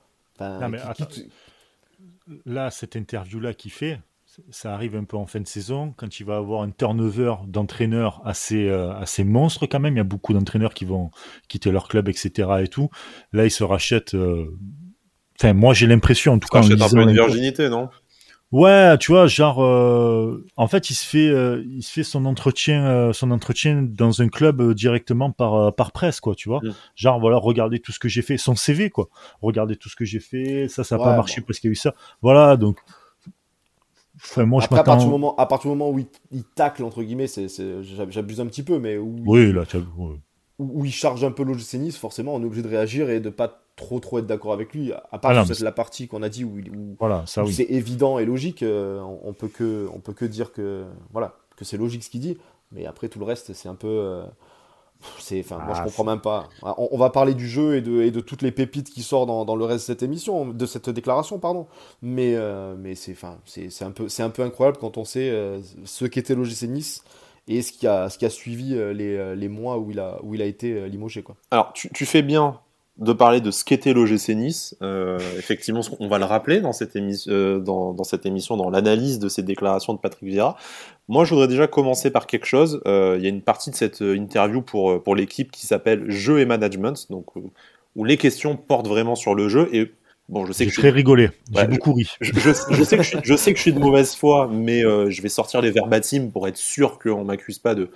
Là, 2.46 2.70
cette 2.70 2.96
interview-là 2.96 3.52
qu'il 3.52 3.70
fait, 3.70 4.00
ça 4.48 4.72
arrive 4.72 4.96
un 4.96 5.04
peu 5.04 5.18
en 5.18 5.26
fin 5.26 5.40
de 5.40 5.46
saison, 5.46 5.92
quand 5.94 6.18
il 6.18 6.24
va 6.24 6.38
avoir 6.38 6.62
un 6.62 6.70
turnover 6.70 7.34
d'entraîneurs 7.48 8.22
assez, 8.24 8.66
euh, 8.66 8.94
assez 8.94 9.24
monstre 9.24 9.66
quand 9.66 9.80
même. 9.80 9.92
Il 9.92 9.98
y 9.98 10.00
a 10.00 10.04
beaucoup 10.04 10.32
d'entraîneurs 10.32 10.72
qui 10.72 10.86
vont 10.86 11.10
quitter 11.48 11.70
leur 11.70 11.86
club, 11.86 12.08
etc. 12.08 12.48
Et 12.62 12.68
tout. 12.68 12.88
Là, 13.34 13.44
il 13.44 13.50
se 13.50 13.62
rachète. 13.62 14.16
Enfin, 15.38 15.52
moi, 15.52 15.74
j'ai 15.74 15.86
l'impression, 15.86 16.32
en 16.32 16.38
tout 16.38 16.48
cas. 16.48 16.60
un 16.60 16.88
peu 16.88 17.02
une 17.02 17.12
virginité, 17.12 17.68
non? 17.68 17.90
Ouais, 18.52 18.98
tu 18.98 19.12
vois, 19.12 19.28
genre, 19.28 19.62
euh, 19.62 20.44
en 20.56 20.66
fait, 20.66 20.90
il 20.90 20.94
se 20.94 21.06
fait, 21.06 21.28
euh, 21.28 21.62
il 21.68 21.84
se 21.84 21.92
fait 21.92 22.02
son 22.02 22.24
entretien, 22.24 22.84
euh, 22.84 23.12
son 23.12 23.30
entretien 23.30 23.82
dans 23.82 24.22
un 24.22 24.28
club 24.28 24.74
directement 24.74 25.30
par 25.30 25.72
par 25.76 25.92
presse, 25.92 26.20
quoi, 26.20 26.34
tu 26.34 26.48
vois. 26.48 26.58
Mm. 26.60 26.74
Genre, 26.96 27.20
voilà, 27.20 27.36
regardez 27.36 27.78
tout 27.78 27.92
ce 27.92 28.00
que 28.00 28.08
j'ai 28.08 28.22
fait, 28.22 28.36
son 28.38 28.56
CV, 28.56 28.90
quoi. 28.90 29.08
Regardez 29.40 29.76
tout 29.76 29.88
ce 29.88 29.94
que 29.94 30.04
j'ai 30.04 30.18
fait, 30.18 30.66
ça, 30.68 30.82
ça 30.82 30.98
n'a 30.98 31.04
pas 31.04 31.16
marché 31.16 31.42
parce 31.42 31.60
qu'il 31.60 31.68
y 31.68 31.70
a 31.70 31.74
eu 31.74 31.76
ça. 31.76 31.94
Voilà, 32.22 32.56
donc. 32.56 32.78
Enfin, 34.16 34.44
moi, 34.44 34.62
Après, 34.62 34.76
je 34.76 34.80
à 34.80 34.84
partir 34.84 35.06
du 35.06 35.12
moment, 35.12 35.36
à 35.36 35.46
partir 35.46 35.70
du 35.70 35.76
moment 35.76 35.90
où 35.90 36.00
il, 36.00 36.06
il 36.32 36.42
tacle 36.42 36.82
entre 36.82 37.02
guillemets, 37.02 37.28
c'est, 37.28 37.46
j'abuse 37.82 38.40
un 38.40 38.46
petit 38.46 38.64
peu, 38.64 38.80
mais 38.80 38.98
où, 38.98 39.16
oui, 39.26 39.52
là, 39.52 39.62
où, 39.96 40.10
où, 40.58 40.84
il 40.84 40.92
charge 40.92 41.22
un 41.22 41.30
peu 41.30 41.44
l'OGC 41.44 41.74
Nice, 41.74 41.96
forcément, 41.96 42.34
on 42.34 42.42
est 42.42 42.46
obligé 42.46 42.62
de 42.62 42.68
réagir 42.68 43.08
et 43.10 43.20
de 43.20 43.30
pas 43.30 43.62
trop 43.80 43.98
trop 43.98 44.18
être 44.18 44.26
d'accord 44.26 44.52
avec 44.52 44.72
lui. 44.74 44.92
À 44.92 45.18
part 45.18 45.32
ah 45.32 45.44
la 45.60 45.72
partie 45.72 46.06
qu'on 46.06 46.22
a 46.22 46.28
dit 46.28 46.44
où, 46.44 46.60
voilà, 46.98 47.24
ça, 47.26 47.44
c'est 47.50 47.64
évident 47.64 48.18
et 48.18 48.24
logique, 48.24 48.62
euh, 48.62 49.00
on, 49.24 49.32
peut 49.32 49.48
que 49.48 49.88
on 49.94 49.98
peut 49.98 50.12
que 50.12 50.24
dire 50.24 50.52
que 50.52 50.84
voilà 51.12 51.34
que 51.56 51.64
c'est 51.64 51.76
logique 51.76 52.04
ce 52.04 52.10
qu'il 52.10 52.20
dit. 52.20 52.38
Mais 52.72 52.86
après 52.86 53.08
tout 53.08 53.18
le 53.18 53.24
reste, 53.24 53.52
c'est 53.52 53.68
un 53.68 53.74
peu 53.74 53.88
euh, 53.88 54.22
c'est 55.18 55.40
enfin 55.40 55.58
moi 55.64 55.74
je 55.74 55.80
ah, 55.80 55.84
comprends 55.84 56.04
même 56.04 56.20
pas. 56.20 56.48
Ah, 56.62 56.74
on, 56.76 56.98
va 56.98 57.10
parler 57.10 57.34
du 57.34 57.48
jeu 57.48 57.76
et 57.76 57.80
de, 57.80 58.02
et 58.02 58.10
de 58.10 58.20
toutes 58.20 58.42
les 58.42 58.52
pépites 58.52 58.90
qui 58.90 59.02
sortent 59.02 59.26
dans, 59.26 59.44
dans, 59.44 59.56
le 59.56 59.64
reste 59.64 59.88
de 59.88 59.92
cette 59.94 60.02
émission, 60.02 60.46
de 60.46 60.66
cette 60.66 60.90
déclaration 60.90 61.38
pardon. 61.38 61.66
Mais 62.02 62.34
euh, 62.36 62.76
mais 62.78 62.94
c'est 62.94 63.12
enfin 63.12 63.38
c'est 63.46 63.82
un 63.82 63.90
peu 63.90 64.08
c'est 64.08 64.22
un 64.22 64.30
peu 64.30 64.42
incroyable 64.42 64.76
quand 64.78 64.98
on 64.98 65.04
sait 65.04 65.32
ce 65.84 66.04
qu'était 66.04 66.34
l'OGC 66.34 66.64
Nice 66.64 67.02
et 67.48 67.62
ce 67.62 67.72
qui 67.72 67.86
a, 67.86 68.10
ce 68.10 68.18
qui 68.18 68.26
a 68.26 68.30
suivi 68.30 68.74
les, 68.74 69.34
les, 69.34 69.48
mois 69.48 69.78
où 69.78 69.90
il 69.90 69.98
a, 69.98 70.20
où 70.22 70.34
il 70.34 70.42
a 70.42 70.44
été 70.44 70.88
limogé. 70.88 71.22
Quoi. 71.22 71.34
Alors, 71.50 71.72
tu, 71.72 71.90
tu 71.92 72.06
fais 72.06 72.22
bien 72.22 72.60
de 72.98 73.12
parler 73.14 73.40
de 73.40 73.50
ce 73.50 73.64
qu'était 73.64 73.94
l'OGC 73.94 74.30
Nice. 74.30 74.76
Euh, 74.82 75.18
effectivement, 75.38 75.80
on 76.00 76.08
va 76.08 76.18
le 76.18 76.26
rappeler 76.26 76.60
dans 76.60 76.72
cette, 76.72 76.96
émission, 76.96 77.32
euh, 77.32 77.58
dans, 77.58 77.94
dans, 77.94 78.04
cette 78.04 78.26
émission, 78.26 78.56
dans 78.56 78.68
l'analyse 78.68 79.18
de 79.18 79.28
ces 79.28 79.42
déclarations 79.42 79.94
de 79.94 79.98
Patrick 79.98 80.28
Vieira. 80.28 80.56
Moi, 81.08 81.24
je 81.24 81.32
voudrais 81.32 81.48
déjà 81.48 81.66
commencer 81.66 82.10
par 82.10 82.26
quelque 82.26 82.46
chose. 82.46 82.82
Euh, 82.86 83.16
il 83.18 83.24
y 83.24 83.26
a 83.26 83.30
une 83.30 83.40
partie 83.40 83.70
de 83.70 83.76
cette 83.76 84.00
interview 84.00 84.60
pour, 84.60 85.02
pour 85.02 85.16
l'équipe 85.16 85.50
qui 85.50 85.66
s'appelle 85.66 86.10
Jeu 86.10 86.40
et 86.40 86.44
Management, 86.44 87.10
donc, 87.10 87.26
où 87.96 88.04
les 88.04 88.18
questions 88.18 88.56
portent 88.56 88.88
vraiment 88.88 89.14
sur 89.14 89.34
le 89.34 89.48
jeu. 89.48 89.70
Et 89.72 89.92
bon, 90.28 90.44
je 90.44 90.52
sais 90.52 90.66
que 90.66 90.72
je 90.72 90.78
très 90.78 90.90
rigolé. 90.90 91.30
J'ai 91.54 91.66
beaucoup 91.68 91.94
ri. 91.94 92.06
Je, 92.20 92.32
je, 92.34 92.52
sais 92.52 92.98
que 92.98 93.02
je, 93.02 93.16
je, 93.22 93.34
sais 93.34 93.52
que 93.52 93.56
je 93.56 93.62
suis 93.62 93.72
de 93.72 93.78
mauvaise 93.78 94.14
foi, 94.14 94.46
mais 94.52 94.82
je 94.82 95.22
vais 95.22 95.30
sortir 95.30 95.62
les 95.62 95.70
verbatims 95.70 96.30
pour 96.30 96.46
être 96.46 96.58
sûr 96.58 96.98
qu'on 96.98 97.24
m'accuse 97.24 97.58
pas 97.58 97.74
de 97.74 97.88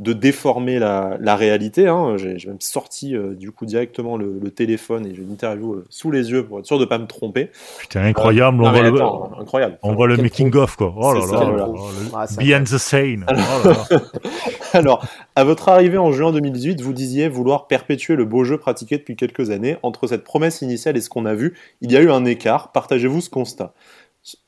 de 0.00 0.12
déformer 0.12 0.80
la, 0.80 1.16
la 1.20 1.36
réalité. 1.36 1.86
Hein. 1.86 2.16
J'ai 2.16 2.36
même 2.46 2.60
sorti 2.60 3.14
euh, 3.14 3.34
du 3.34 3.52
coup 3.52 3.64
directement 3.64 4.16
le, 4.16 4.40
le 4.42 4.50
téléphone 4.50 5.06
et 5.06 5.14
j'ai 5.14 5.22
une 5.22 5.30
interview 5.30 5.74
euh, 5.74 5.84
sous 5.88 6.10
les 6.10 6.32
yeux 6.32 6.44
pour 6.44 6.58
être 6.58 6.66
sûr 6.66 6.80
de 6.80 6.84
pas 6.84 6.98
me 6.98 7.06
tromper. 7.06 7.50
Putain, 7.78 8.02
incroyable. 8.02 8.64
Euh, 8.64 8.66
on, 8.66 8.72
voit 8.72 8.82
le, 8.82 9.40
incroyable. 9.40 9.78
on 9.82 9.94
voit 9.94 10.08
le 10.08 10.16
making 10.16 10.54
of 10.56 10.74
quoi. 10.74 10.92
Oh 10.96 11.12
là 11.12 11.20
là. 11.20 11.68
Ah, 12.12 12.26
behind 12.38 12.66
the 12.66 12.78
scene. 12.78 13.24
Oh 13.28 13.96
Alors, 14.72 15.06
à 15.36 15.44
votre 15.44 15.68
arrivée 15.68 15.98
en 15.98 16.10
juin 16.10 16.32
2018, 16.32 16.80
vous 16.80 16.92
disiez 16.92 17.28
vouloir 17.28 17.68
perpétuer 17.68 18.16
le 18.16 18.24
beau 18.24 18.42
jeu 18.42 18.58
pratiqué 18.58 18.98
depuis 18.98 19.14
quelques 19.14 19.50
années. 19.50 19.76
Entre 19.84 20.08
cette 20.08 20.24
promesse 20.24 20.60
initiale 20.62 20.96
et 20.96 21.00
ce 21.00 21.08
qu'on 21.08 21.26
a 21.26 21.34
vu, 21.34 21.56
il 21.80 21.92
y 21.92 21.96
a 21.96 22.00
eu 22.00 22.10
un 22.10 22.24
écart. 22.24 22.72
Partagez-vous 22.72 23.20
ce 23.20 23.30
constat 23.30 23.74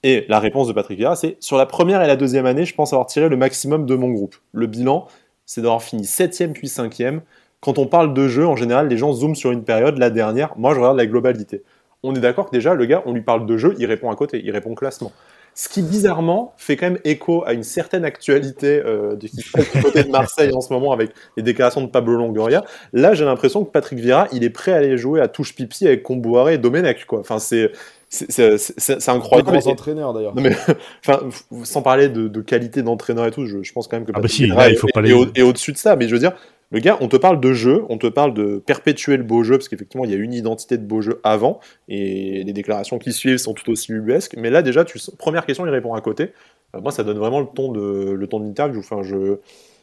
et 0.03 0.25
la 0.29 0.41
réponse 0.41 0.69
de 0.69 0.73
Patrick 0.73 0.99
Vieira, 0.99 1.17
c'est 1.17 1.37
sur 1.41 1.59
la 1.59 1.67
première 1.67 2.03
et 2.03 2.07
la 2.07 2.17
deuxième 2.17 2.47
année, 2.47 2.65
je 2.65 2.75
pense 2.75 2.93
avoir 2.93 3.07
tiré 3.07 3.29
le 3.29 3.37
maximum 3.37 3.85
de 3.85 3.95
mon 3.95 4.09
groupe. 4.09 4.37
Le 4.53 4.67
bilan, 4.67 5.07
c'est 5.47 5.63
d'avoir 5.63 5.83
fini 5.83 6.05
7 6.05 6.53
puis 6.53 6.69
5 6.69 7.03
Quand 7.61 7.79
on 7.79 7.87
parle 7.87 8.13
de 8.13 8.29
jeu, 8.29 8.47
en 8.47 8.57
général, 8.57 8.89
les 8.89 8.99
gens 8.99 9.13
zooment 9.13 9.37
sur 9.37 9.53
une 9.53 9.65
période, 9.65 9.97
la 9.99 10.11
dernière. 10.11 10.59
Moi, 10.59 10.75
je 10.75 10.81
regarde 10.81 10.99
la 10.99 11.07
globalité. 11.07 11.63
On 12.03 12.15
est 12.15 12.21
d'accord 12.21 12.47
que 12.47 12.51
déjà, 12.51 12.75
le 12.75 12.85
gars, 12.85 13.03
on 13.07 13.13
lui 13.13 13.23
parle 13.23 13.47
de 13.47 13.57
jeu, 13.57 13.75
il 13.79 13.87
répond 13.87 14.11
à 14.11 14.17
côté, 14.17 14.43
il 14.45 14.51
répond 14.51 14.75
classement. 14.75 15.13
Ce 15.55 15.71
qui, 15.71 15.81
bizarrement, 15.81 16.53
fait 16.59 16.77
quand 16.77 16.91
même 16.91 17.01
écho 17.05 17.43
à 17.47 17.55
une 17.55 17.63
certaine 17.63 18.05
actualité 18.05 18.83
euh, 18.85 19.17
du 19.17 19.31
côté 19.83 20.05
de 20.05 20.11
Marseille 20.11 20.53
en 20.53 20.61
ce 20.61 20.71
moment 20.71 20.93
avec 20.93 21.13
les 21.39 21.43
déclarations 21.43 21.81
de 21.81 21.87
Pablo 21.87 22.15
Longoria. 22.17 22.63
Là, 22.93 23.15
j'ai 23.15 23.25
l'impression 23.25 23.65
que 23.65 23.71
Patrick 23.71 23.99
Vieira, 23.99 24.29
il 24.33 24.45
est 24.45 24.51
prêt 24.51 24.73
à 24.73 24.77
aller 24.77 24.99
jouer 24.99 25.23
à 25.23 25.29
touche 25.29 25.55
pipi 25.55 25.87
avec 25.87 26.03
Comboiré 26.03 26.55
et 26.55 26.59
Domenech. 26.59 27.07
Enfin, 27.11 27.39
c'est, 27.39 27.73
c'est 28.17 29.09
incroyable. 29.09 29.51
Grands 29.51 29.71
entraîneurs 29.71 30.13
d'ailleurs. 30.13 30.35
Mais 30.35 30.51
enfin, 31.07 31.21
sans 31.65 31.83
parler 31.83 32.09
de, 32.09 32.29
de 32.29 32.41
qualité 32.41 32.83
d'entraîneur 32.83 33.27
et 33.27 33.31
tout, 33.31 33.47
je, 33.47 33.63
je, 33.63 33.73
pense 33.73 33.89
quand 33.89 33.97
même 33.97 34.07
que 34.07 34.13
ah 34.15 34.21
bah 34.21 34.29
si, 34.29 34.47
là, 34.47 34.69
il 34.69 34.77
faut 34.77 34.89
pas 34.93 35.03
et, 35.05 35.43
au-dessus 35.43 35.73
de 35.73 35.77
ça. 35.77 35.97
Mais 35.97 36.09
je 36.09 36.15
veux 36.15 36.19
dire, 36.19 36.33
le 36.71 36.81
gars, 36.81 36.97
on 37.01 37.09
te 37.09 37.17
parle 37.17 37.41
de 37.41 37.53
jeu, 37.53 37.85
on 37.89 37.99
te 37.99 38.07
parle 38.07 38.35
de 38.35 38.59
perpétuer 38.59 39.17
le 39.17 39.23
beau 39.23 39.43
jeu 39.43 39.59
parce 39.59 39.69
qu'effectivement, 39.69 40.05
il 40.05 40.11
y 40.11 40.15
a 40.15 40.17
une 40.17 40.35
identité 40.35 40.79
de 40.79 40.85
beau 40.85 41.01
jeu 41.01 41.21
avant 41.23 41.61
et 41.89 42.43
les 42.45 42.53
déclarations 42.53 42.99
qui 42.99 43.13
suivent 43.13 43.39
sont 43.39 43.55
tout 43.55 43.71
aussi 43.71 43.93
ubuesques. 43.93 44.35
Mais 44.37 44.51
là, 44.51 44.63
déjà, 44.63 44.85
tu 44.85 44.99
première 45.19 45.47
question, 45.47 45.67
il 45.67 45.71
répond 45.71 45.95
à 45.95 46.01
côté. 46.01 46.33
Euh, 46.75 46.81
moi, 46.81 46.93
ça 46.93 47.05
donne 47.05 47.19
vraiment 47.19 47.41
le 47.41 47.47
ton 47.47 47.73
de 47.73 48.11
le 48.13 48.27
ton 48.27 48.41
de 48.41 48.47
l'interview. 48.47 48.81
Enfin, 48.81 49.03
je 49.03 49.39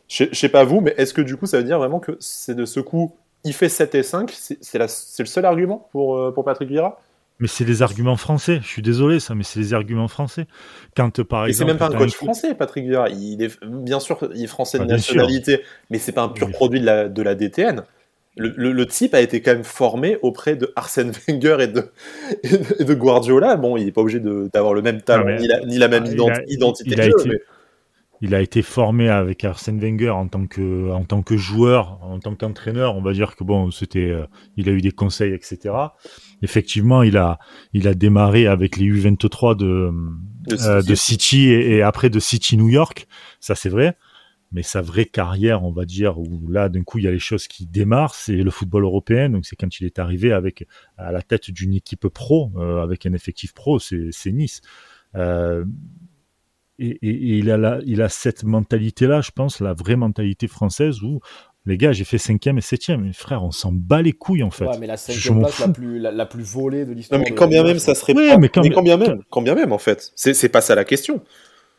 je 0.10 0.26
sais 0.34 0.50
pas 0.50 0.64
vous, 0.64 0.82
mais 0.82 0.94
est-ce 0.98 1.14
que 1.14 1.22
du 1.22 1.38
coup, 1.38 1.46
ça 1.46 1.58
veut 1.58 1.64
dire 1.64 1.80
vraiment 1.80 2.00
que 2.00 2.18
c'est 2.20 2.56
de 2.56 2.66
ce 2.66 2.80
coup, 2.80 3.16
il 3.44 3.54
fait 3.54 3.70
7 3.70 3.96
et 3.96 4.04
5 4.04 4.32
C'est 4.32 4.78
le 4.78 5.26
seul 5.26 5.46
argument 5.46 5.88
pour, 5.92 6.18
euh, 6.18 6.32
pour 6.32 6.44
Patrick 6.44 6.70
Vieira? 6.70 7.00
Mais 7.40 7.48
c'est 7.48 7.66
les 7.66 7.82
arguments 7.82 8.16
français. 8.16 8.60
Je 8.62 8.68
suis 8.68 8.82
désolé, 8.82 9.20
ça, 9.20 9.36
mais 9.36 9.44
c'est 9.44 9.60
les 9.60 9.74
arguments 9.74 10.08
français. 10.08 10.48
Quand 10.96 11.24
par 11.24 11.46
exemple. 11.46 11.58
c'est 11.58 11.66
même 11.66 11.78
pas 11.78 11.88
un 11.88 11.98
coach 11.98 12.14
français, 12.14 12.54
Patrick 12.56 12.86
Vieira. 12.86 13.10
Il 13.10 13.42
est 13.42 13.60
bien 13.66 14.00
sûr, 14.00 14.20
il 14.36 14.44
est 14.44 14.48
français 14.48 14.78
de 14.78 14.84
ah, 14.84 14.88
nationalité, 14.88 15.62
mais 15.90 15.98
c'est 15.98 16.12
pas 16.12 16.24
un 16.24 16.30
pur 16.30 16.50
produit 16.52 16.80
de 16.80 16.86
la, 16.86 17.10
de 17.10 17.22
la 17.22 17.36
DTN. 17.36 17.84
Le, 18.36 18.86
type 18.86 19.14
a 19.14 19.22
été 19.22 19.42
quand 19.42 19.52
même 19.52 19.64
formé 19.64 20.18
auprès 20.24 20.56
de 20.56 20.72
Arsène 20.76 21.12
Wenger 21.28 21.58
et 21.60 21.68
de, 21.68 21.92
et 22.80 22.84
de 22.84 22.94
Guardiola. 22.96 23.58
Bon, 23.58 23.78
il 23.78 23.86
n'est 23.86 23.92
pas 23.92 24.02
obligé 24.02 24.20
d'avoir 24.20 24.74
le 24.74 24.82
même 24.82 25.02
talent 25.02 25.38
ni, 25.40 25.48
la, 25.48 25.60
ni, 25.66 25.78
la, 25.78 25.88
même 25.88 26.06
identité 26.48 26.96
de 26.96 27.02
jeu. 27.04 27.42
Il 28.22 28.34
a 28.34 28.42
été 28.42 28.62
formé 28.62 29.10
avec 29.10 29.44
Arsène 29.44 29.80
Wenger 29.80 30.12
en 30.12 30.28
tant 30.28 30.48
que, 30.48 30.90
en 30.92 31.04
tant 31.04 31.22
que 31.22 31.36
joueur, 31.36 32.00
en 32.02 32.20
tant 32.20 32.34
qu'entraîneur. 32.36 32.96
On 32.96 33.02
va 33.02 33.12
dire 33.12 33.36
que 33.36 33.44
bon, 33.44 33.70
c'était, 33.70 34.10
euh, 34.10 34.26
il 34.56 34.70
a 34.70 34.72
eu 34.72 34.82
des 34.82 34.94
conseils, 34.94 35.34
etc 35.34 35.74
effectivement, 36.44 37.02
il 37.02 37.18
a, 37.18 37.40
il 37.72 37.88
a 37.88 37.96
démarré 37.96 38.46
avec 38.46 38.78
les 38.78 38.86
U23 38.86 39.56
de, 39.56 39.92
de, 40.50 40.62
euh, 40.62 40.96
City, 40.96 41.50
et, 41.50 41.82
après 41.82 42.10
de 42.10 42.20
City 42.20 42.58
New 42.58 42.70
York. 42.70 43.08
Ça, 43.40 43.56
c'est 43.56 43.70
vrai. 43.70 43.98
Mais 44.52 44.62
sa 44.62 44.82
vraie 44.82 45.06
carrière, 45.06 45.64
on 45.64 45.72
va 45.72 45.86
dire, 45.86 46.20
où 46.20 46.48
là, 46.52 46.70
d'un 46.70 46.84
coup, 46.84 47.00
il 47.00 47.06
y 47.06 47.08
a 47.08 47.12
les 47.12 47.18
choses 47.18 47.48
qui 47.48 47.66
démarrent, 47.66 48.14
c'est 48.14 48.36
le 48.36 48.52
football 48.52 48.84
européen. 48.84 49.30
Donc, 49.30 49.46
c'est 49.46 49.56
quand 49.56 49.80
il 49.80 49.86
est 49.86 49.98
arrivé 49.98 50.32
avec, 50.32 50.68
à 50.98 51.12
la 51.12 51.24
tête 51.24 51.50
d'une 51.50 51.74
équipe 51.74 52.08
pro, 52.10 52.52
euh, 52.58 52.84
avec 52.84 53.06
un 53.06 53.14
effectif 53.14 53.54
pro, 53.54 53.80
c'est 53.80 54.12
Nice. 54.28 54.62
Euh, 55.16 55.66
et, 56.78 56.90
et, 57.02 57.10
et, 57.10 57.38
il 57.38 57.52
a 57.52 57.80
il 57.86 58.02
a 58.02 58.10
cette 58.10 58.44
mentalité-là, 58.44 59.22
je 59.22 59.32
pense, 59.32 59.60
la 59.60 59.74
vraie 59.74 59.96
mentalité 59.96 60.48
française 60.48 61.02
où 61.04 61.22
les 61.66 61.78
gars, 61.78 61.94
j'ai 61.94 62.04
fait 62.04 62.18
cinquième 62.18 62.58
et 62.58 62.62
septième. 62.62 63.02
Mais 63.02 63.14
frère, 63.14 63.44
on 63.44 63.52
s'en 63.52 63.72
bat 63.72 64.02
les 64.02 64.14
couilles 64.14 64.44
en 64.44 64.52
fait. 64.52 64.66
Ouais, 64.66 64.78
mais 64.80 64.88
la 64.88 64.98
cinquième 64.98 65.40
place 65.40 65.60
la 65.60 65.68
plus, 65.70 66.00
la, 66.00 66.26
plus 66.26 66.44
volée 66.44 66.86
de 66.86 66.94
l'histoire. 66.94 67.20
Non, 67.20 67.26
mais 67.28 67.34
quand 67.34 67.48
bien 67.48 67.64
même, 67.64 67.80
ça 67.80 67.96
serait. 67.96 68.14
Oui, 68.16 68.30
mais, 68.40 68.50
quand, 68.50 68.62
bien 68.62 68.98
même, 68.98 69.22
quand 69.30 69.42
bien 69.42 69.56
même 69.56 69.72
en 69.72 69.78
fait. 69.78 70.12
C'est 70.16 70.50
pas 70.50 70.62
ça 70.62 70.76
la 70.76 70.84
question. 70.86 71.22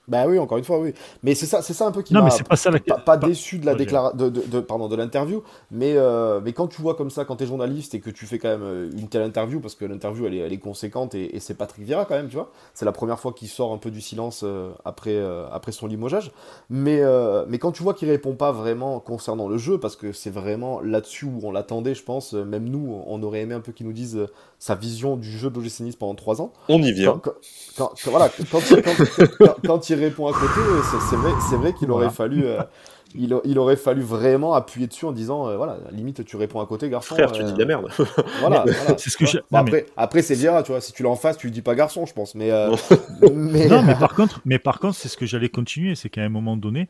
Bah 0.06 0.26
oui, 0.28 0.38
encore 0.38 0.58
une 0.58 0.64
fois, 0.64 0.78
oui. 0.78 0.92
Mais 1.22 1.34
c'est 1.34 1.46
ça, 1.46 1.62
c'est 1.62 1.72
ça 1.72 1.86
un 1.86 1.92
peu 1.92 2.02
qui 2.02 2.12
m'a 2.12 2.28
pas, 2.28 2.98
pas, 2.98 3.16
déçu 3.16 3.58
de 3.58 3.64
la 3.64 3.74
déclaration, 3.74 4.16
de, 4.16 4.28
de, 4.28 4.60
pardon, 4.60 4.86
de 4.88 4.96
l'interview. 4.96 5.42
Mais, 5.70 5.94
euh, 5.96 6.40
mais 6.44 6.52
quand 6.52 6.66
tu 6.66 6.82
vois 6.82 6.94
comme 6.94 7.08
ça, 7.08 7.24
quand 7.24 7.36
t'es 7.36 7.46
journaliste 7.46 7.94
et 7.94 8.00
que 8.00 8.10
tu 8.10 8.26
fais 8.26 8.38
quand 8.38 8.50
même 8.50 8.62
euh, 8.62 8.90
une 8.98 9.08
telle 9.08 9.22
interview, 9.22 9.60
parce 9.60 9.74
que 9.74 9.86
l'interview 9.86 10.26
elle 10.26 10.34
est, 10.34 10.38
elle 10.38 10.52
est 10.52 10.58
conséquente 10.58 11.14
et, 11.14 11.38
c'est 11.40 11.54
Patrick 11.54 11.86
Vieira 11.86 12.04
quand 12.04 12.16
même, 12.16 12.28
tu 12.28 12.36
vois. 12.36 12.50
C'est 12.74 12.84
la 12.84 12.92
première 12.92 13.18
fois 13.18 13.32
qu'il 13.32 13.48
sort 13.48 13.72
un 13.72 13.78
peu 13.78 13.90
du 13.90 14.02
silence 14.02 14.42
euh, 14.44 14.72
après, 14.84 15.18
après 15.50 15.72
son 15.72 15.86
limogeage. 15.86 16.32
Mais, 16.68 17.00
mais 17.48 17.58
quand 17.58 17.72
tu 17.72 17.82
vois 17.82 17.94
qu'il 17.94 18.10
répond 18.10 18.34
pas 18.34 18.52
vraiment 18.52 19.00
concernant 19.00 19.48
le 19.48 19.56
jeu, 19.56 19.78
parce 19.78 19.96
que 19.96 20.12
c'est 20.12 20.30
vraiment 20.30 20.80
là-dessus 20.80 21.24
où 21.24 21.40
on 21.42 21.50
l'attendait, 21.50 21.94
je 21.94 22.02
pense. 22.02 22.34
Même 22.34 22.68
nous, 22.68 23.02
on 23.06 23.22
aurait 23.22 23.40
aimé 23.40 23.54
un 23.54 23.60
peu 23.60 23.72
qu'il 23.72 23.86
nous 23.86 23.92
dise 23.92 24.26
sa 24.58 24.74
vision 24.74 25.16
du 25.16 25.30
jeu 25.30 25.50
de 25.50 25.58
l'OGC 25.58 25.96
pendant 25.98 26.14
trois 26.14 26.40
ans. 26.40 26.52
On 26.68 26.82
y 26.82 26.92
vient. 26.92 27.20
Quand, 27.76 27.92
voilà, 28.06 28.30
quand, 28.50 28.60
quand, 29.66 29.90
il 29.90 29.93
répond 29.94 30.26
à 30.26 30.32
côté, 30.32 30.60
c'est 31.10 31.16
vrai, 31.16 31.30
c'est 31.48 31.56
vrai 31.56 31.72
qu'il 31.72 31.90
aurait 31.90 32.10
fallu. 32.10 32.44
Euh, 32.44 32.60
il, 33.14 33.38
il, 33.44 33.58
aurait 33.58 33.76
fallu 33.76 34.02
vraiment 34.02 34.54
appuyer 34.54 34.86
dessus 34.86 35.04
en 35.04 35.12
disant 35.12 35.48
euh, 35.48 35.56
voilà 35.56 35.78
limite 35.92 36.24
tu 36.24 36.36
réponds 36.36 36.60
à 36.60 36.66
côté 36.66 36.88
garçon 36.88 37.14
frère 37.14 37.30
tu 37.30 37.44
dis 37.44 37.52
de 37.52 37.58
la 37.58 37.64
merde 37.64 37.88
voilà, 38.40 38.64
c'est 38.96 39.10
ce 39.10 39.16
que 39.16 39.26
je... 39.26 39.38
après 39.52 39.86
après 39.96 40.22
c'est 40.22 40.34
bien 40.36 40.60
tu 40.62 40.72
vois 40.72 40.80
si 40.80 40.92
tu 40.92 41.02
l'as 41.04 41.10
en 41.10 41.16
face 41.16 41.36
tu 41.36 41.46
lui 41.46 41.52
dis 41.52 41.62
pas 41.62 41.74
garçon 41.76 42.06
je 42.06 42.12
pense 42.12 42.34
mais, 42.34 42.50
euh, 42.50 42.74
mais... 43.32 43.68
non 43.68 43.82
mais 43.82 43.94
par 43.94 44.14
contre 44.14 44.40
mais 44.44 44.58
par 44.58 44.80
contre 44.80 44.96
c'est 44.96 45.08
ce 45.08 45.16
que 45.16 45.26
j'allais 45.26 45.48
continuer 45.48 45.94
c'est 45.94 46.08
qu'à 46.08 46.22
un 46.22 46.28
moment 46.28 46.56
donné 46.56 46.88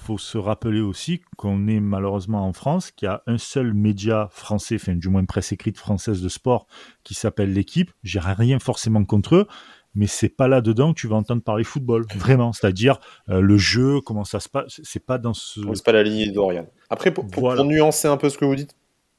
faut 0.00 0.18
se 0.18 0.38
rappeler 0.38 0.80
aussi 0.80 1.20
qu'on 1.36 1.68
est 1.68 1.78
malheureusement 1.78 2.46
en 2.46 2.52
France, 2.52 2.90
qu'il 2.90 3.06
y 3.06 3.08
a 3.08 3.22
un 3.26 3.38
seul 3.38 3.74
média 3.74 4.28
français, 4.32 4.76
enfin 4.76 4.94
du 4.94 5.08
moins 5.08 5.24
presse 5.24 5.52
écrite 5.52 5.76
française 5.76 6.22
de 6.22 6.28
sport, 6.28 6.66
qui 7.04 7.14
s'appelle 7.14 7.52
l'équipe. 7.52 7.92
J'ai 8.02 8.18
rien 8.18 8.58
forcément 8.58 9.04
contre 9.04 9.36
eux, 9.36 9.46
mais 9.94 10.06
c'est 10.06 10.28
pas 10.28 10.48
là-dedans 10.48 10.92
que 10.92 11.00
tu 11.00 11.08
vas 11.08 11.16
entendre 11.16 11.42
parler 11.42 11.64
football, 11.64 12.06
vraiment. 12.16 12.52
C'est-à-dire 12.52 13.00
euh, 13.28 13.40
le 13.40 13.56
jeu, 13.56 14.00
comment 14.00 14.24
ça 14.24 14.40
se 14.40 14.48
passe, 14.48 14.80
c'est 14.82 15.04
pas 15.04 15.18
dans 15.18 15.34
ce. 15.34 15.60
C'est 15.74 15.84
pas 15.84 15.92
la 15.92 16.02
ligne 16.02 16.32
d'Oriane. 16.32 16.66
Après, 16.90 17.10
pour, 17.10 17.64
nuancer 17.64 18.08
un 18.08 18.16
peu 18.16 18.28
ce 18.28 18.38
que 18.38 18.44
vous 18.44 18.56
dites, 18.56 18.74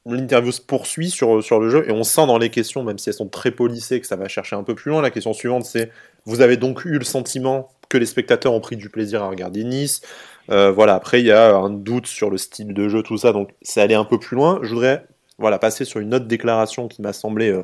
l'interview 0.06 0.52
se 0.52 0.60
poursuit 0.60 1.10
sur, 1.10 1.42
sur 1.42 1.60
le 1.60 1.70
jeu 1.70 1.88
et 1.88 1.92
on 1.92 2.02
sent 2.02 2.26
dans 2.26 2.38
les 2.38 2.50
questions, 2.50 2.82
même 2.82 2.98
si 2.98 3.08
elles 3.08 3.14
sont 3.14 3.28
très 3.28 3.50
polissées, 3.50 4.00
que 4.00 4.06
ça 4.06 4.16
va 4.16 4.28
chercher 4.28 4.56
un 4.56 4.62
peu 4.62 4.74
plus 4.74 4.90
loin. 4.90 5.02
La 5.02 5.10
question 5.10 5.32
suivante, 5.32 5.64
c'est 5.64 5.90
vous 6.24 6.40
avez 6.40 6.56
donc 6.56 6.84
eu 6.84 6.98
le 6.98 7.04
sentiment 7.04 7.70
que 7.88 7.98
les 7.98 8.06
spectateurs 8.06 8.52
ont 8.52 8.60
pris 8.60 8.76
du 8.76 8.88
plaisir 8.88 9.22
à 9.22 9.28
regarder 9.28 9.64
Nice? 9.64 10.00
Euh, 10.50 10.72
voilà, 10.72 10.94
après, 10.94 11.20
il 11.20 11.26
y 11.26 11.32
a 11.32 11.54
un 11.54 11.70
doute 11.70 12.06
sur 12.06 12.30
le 12.30 12.38
style 12.38 12.74
de 12.74 12.88
jeu, 12.88 13.02
tout 13.02 13.18
ça, 13.18 13.32
donc 13.32 13.50
ça 13.62 13.82
allait 13.82 13.94
un 13.94 14.04
peu 14.04 14.18
plus 14.18 14.36
loin. 14.36 14.58
Je 14.62 14.70
voudrais 14.70 15.06
voilà, 15.38 15.58
passer 15.58 15.84
sur 15.84 16.00
une 16.00 16.14
autre 16.14 16.26
déclaration 16.26 16.88
qui 16.88 17.02
m'a 17.02 17.12
semblé 17.12 17.50
euh, 17.50 17.62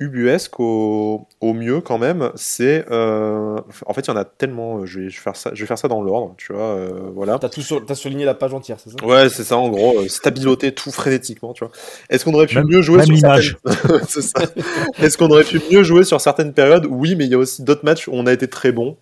ubuesque 0.00 0.58
au, 0.58 1.26
mieux 1.42 1.80
quand 1.80 1.98
même. 1.98 2.30
C'est. 2.34 2.84
Euh, 2.90 3.56
en 3.86 3.94
fait, 3.94 4.02
il 4.02 4.08
y 4.08 4.10
en 4.10 4.16
a 4.16 4.24
tellement. 4.24 4.84
Je 4.86 5.00
vais, 5.00 5.10
faire, 5.10 5.36
ça, 5.36 5.50
je 5.54 5.60
vais 5.60 5.66
faire 5.66 5.78
ça 5.78 5.88
dans 5.88 6.02
l'ordre, 6.02 6.34
tu 6.36 6.52
vois. 6.52 6.76
voilà. 7.14 7.38
T'as, 7.38 7.48
tout 7.48 7.62
as 7.88 7.94
souligné 7.94 8.24
la 8.24 8.34
page 8.34 8.54
entière, 8.54 8.78
c'est 8.78 8.90
ça? 8.90 9.06
Ouais, 9.06 9.28
c'est 9.28 9.44
ça, 9.44 9.56
en 9.56 9.68
gros. 9.68 10.06
stabiloté 10.08 10.72
tout 10.72 10.90
frénétiquement, 10.90 11.52
tu 11.52 11.64
vois. 11.64 11.72
Est-ce 12.10 12.24
qu'on 12.24 12.34
aurait 12.34 12.46
pu 12.46 12.62
mieux 12.62 12.82
jouer 12.82 13.04
sur 13.04 13.16
certaines... 13.16 13.54
Est-ce 14.98 15.18
qu'on 15.18 15.30
aurait 15.30 15.44
pu 15.44 15.60
mieux 15.70 15.82
jouer 15.82 16.04
sur 16.04 16.20
certaines 16.20 16.52
périodes? 16.52 16.86
Oui, 16.88 17.14
mais 17.16 17.24
il 17.24 17.30
y 17.30 17.34
a 17.34 17.38
aussi 17.38 17.62
d'autres 17.62 17.84
matchs 17.84 18.08
où 18.08 18.12
on 18.14 18.26
a 18.26 18.32
été 18.32 18.48
très 18.48 18.72
bon. 18.72 18.96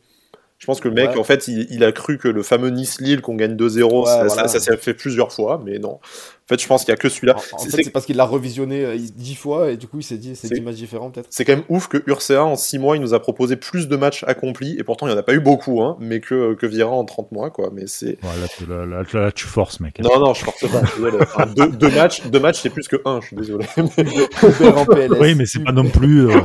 Je 0.62 0.66
pense 0.66 0.78
que 0.78 0.87
le 0.87 0.94
mec, 0.94 1.16
en 1.16 1.24
fait, 1.24 1.48
il, 1.48 1.83
a 1.83 1.90
cru 1.90 2.18
que 2.18 2.28
le 2.28 2.44
fameux 2.44 2.70
Nice-Lille 2.70 3.20
qu'on 3.20 3.35
gagne 3.35 3.57
2-0, 3.57 4.28
ça, 4.28 4.46
s'est 4.46 4.76
fait 4.76 4.94
plusieurs 4.94 5.33
fois, 5.33 5.61
mais 5.64 5.81
non. 5.81 5.98
En 6.44 6.48
fait, 6.48 6.61
je 6.61 6.66
pense 6.66 6.85
qu'il 6.85 6.90
y 6.90 6.94
a 6.94 6.96
que 6.96 7.09
celui-là. 7.09 7.37
En, 7.52 7.59
fait, 7.59 7.85
c'est 7.85 7.90
parce 7.90 8.05
qu'il 8.05 8.16
l'a 8.16 8.24
revisionné 8.24 8.85
euh, 8.85 8.96
dix 8.96 9.37
fois 9.37 9.70
et 9.70 9.76
du 9.76 9.87
coup, 9.87 10.00
il 10.00 10.02
s'est 10.02 10.18
dit 10.18 10.35
c'est 10.35 10.48
des 10.48 10.59
images 10.59 10.74
différentes 10.74 11.14
peut-être. 11.14 11.28
C'est 11.31 11.44
quand 11.44 11.55
même 11.55 11.64
ouf 11.68 11.88
que 11.88 12.02
Ursa 12.07 12.44
en 12.44 12.57
six 12.57 12.78
mois, 12.78 12.96
il 12.96 13.02
nous 13.02 13.14
a 13.14 13.20
proposé 13.20 13.57
plus 13.57 13.88
de 13.88 13.96
matchs 13.96 14.24
accomplis 14.26 14.76
et 14.78 14.83
pourtant 14.83 15.07
il 15.07 15.11
n'y 15.11 15.16
en 15.16 15.18
a 15.18 15.22
pas 15.22 15.35
eu 15.35 15.40
beaucoup, 15.40 15.83
hein, 15.83 15.96
mais 16.00 16.20
que, 16.20 16.55
que 16.55 16.66
Vira 16.66 16.90
en 16.90 17.05
30 17.05 17.33
mois, 17.33 17.50
quoi. 17.50 17.70
Mais 17.72 17.87
c'est. 17.87 18.18
là, 18.68 19.05
là, 19.12 19.33
tu 19.33 19.46
forces, 19.46 19.81
mec. 19.81 20.00
Non, 20.00 20.18
non, 20.18 20.35
je 20.35 20.44
force 20.44 20.64
pas. 20.68 21.46
deux, 21.46 21.90
matchs, 21.90 22.26
deux 22.26 22.40
matchs, 22.40 22.61
c'est 22.61 22.70
plus 22.70 22.88
que 22.88 22.96
un. 23.05 23.20
Je 23.20 23.26
suis 23.28 23.37
désolé. 23.37 23.66
oui, 25.20 25.35
mais 25.35 25.46
c'est 25.46 25.62
pas 25.62 25.72
non 25.72 25.88
plus. 25.88 26.28
Euh, 26.28 26.40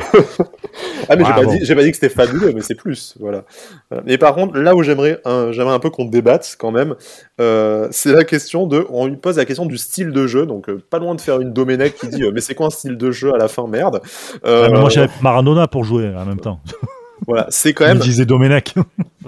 ah 1.09 1.15
mais 1.15 1.23
j'ai 1.25 1.33
pas, 1.33 1.45
dit, 1.45 1.73
pas 1.75 1.83
dit 1.83 1.91
que 1.91 1.97
c'était 1.97 2.09
fabuleux, 2.09 2.51
mais 2.53 2.61
c'est 2.61 2.75
plus, 2.75 3.15
voilà. 3.19 3.45
Mais 4.05 4.17
par 4.17 4.35
contre, 4.35 4.57
là 4.57 4.75
où 4.75 4.83
j'aimerais 4.83 5.19
un, 5.25 5.51
j'aimerais 5.51 5.73
un 5.73 5.79
peu 5.79 5.89
qu'on 5.89 6.05
débatte 6.05 6.55
quand 6.59 6.71
même, 6.71 6.95
euh, 7.39 7.87
c'est 7.91 8.11
la 8.11 8.23
question 8.23 8.67
de, 8.67 8.85
on 8.89 9.07
lui 9.07 9.17
pose 9.17 9.37
la 9.37 9.45
question 9.45 9.65
du 9.65 9.77
style 9.87 10.11
de 10.11 10.27
jeu, 10.27 10.45
donc 10.45 10.69
euh, 10.69 10.83
pas 10.89 10.99
loin 10.99 11.15
de 11.15 11.21
faire 11.21 11.39
une 11.39 11.53
Domenech 11.53 11.95
qui 11.95 12.07
dit, 12.09 12.23
euh, 12.23 12.31
mais 12.33 12.41
c'est 12.41 12.55
quoi 12.55 12.67
un 12.67 12.69
style 12.69 12.97
de 12.97 13.11
jeu 13.11 13.33
à 13.33 13.37
la 13.37 13.47
fin, 13.47 13.67
merde? 13.67 14.01
Ah, 14.43 14.69
moi 14.69 14.89
j'avais 14.89 15.09
Maradona 15.21 15.67
pour 15.67 15.83
jouer 15.83 16.13
en 16.15 16.25
même 16.25 16.39
temps. 16.39 16.59
Voilà, 17.27 17.47
c'est 17.49 17.73
quand 17.73 17.85
même. 17.85 17.97
Il 17.97 18.03
disait 18.03 18.25
Domenech. 18.25 18.73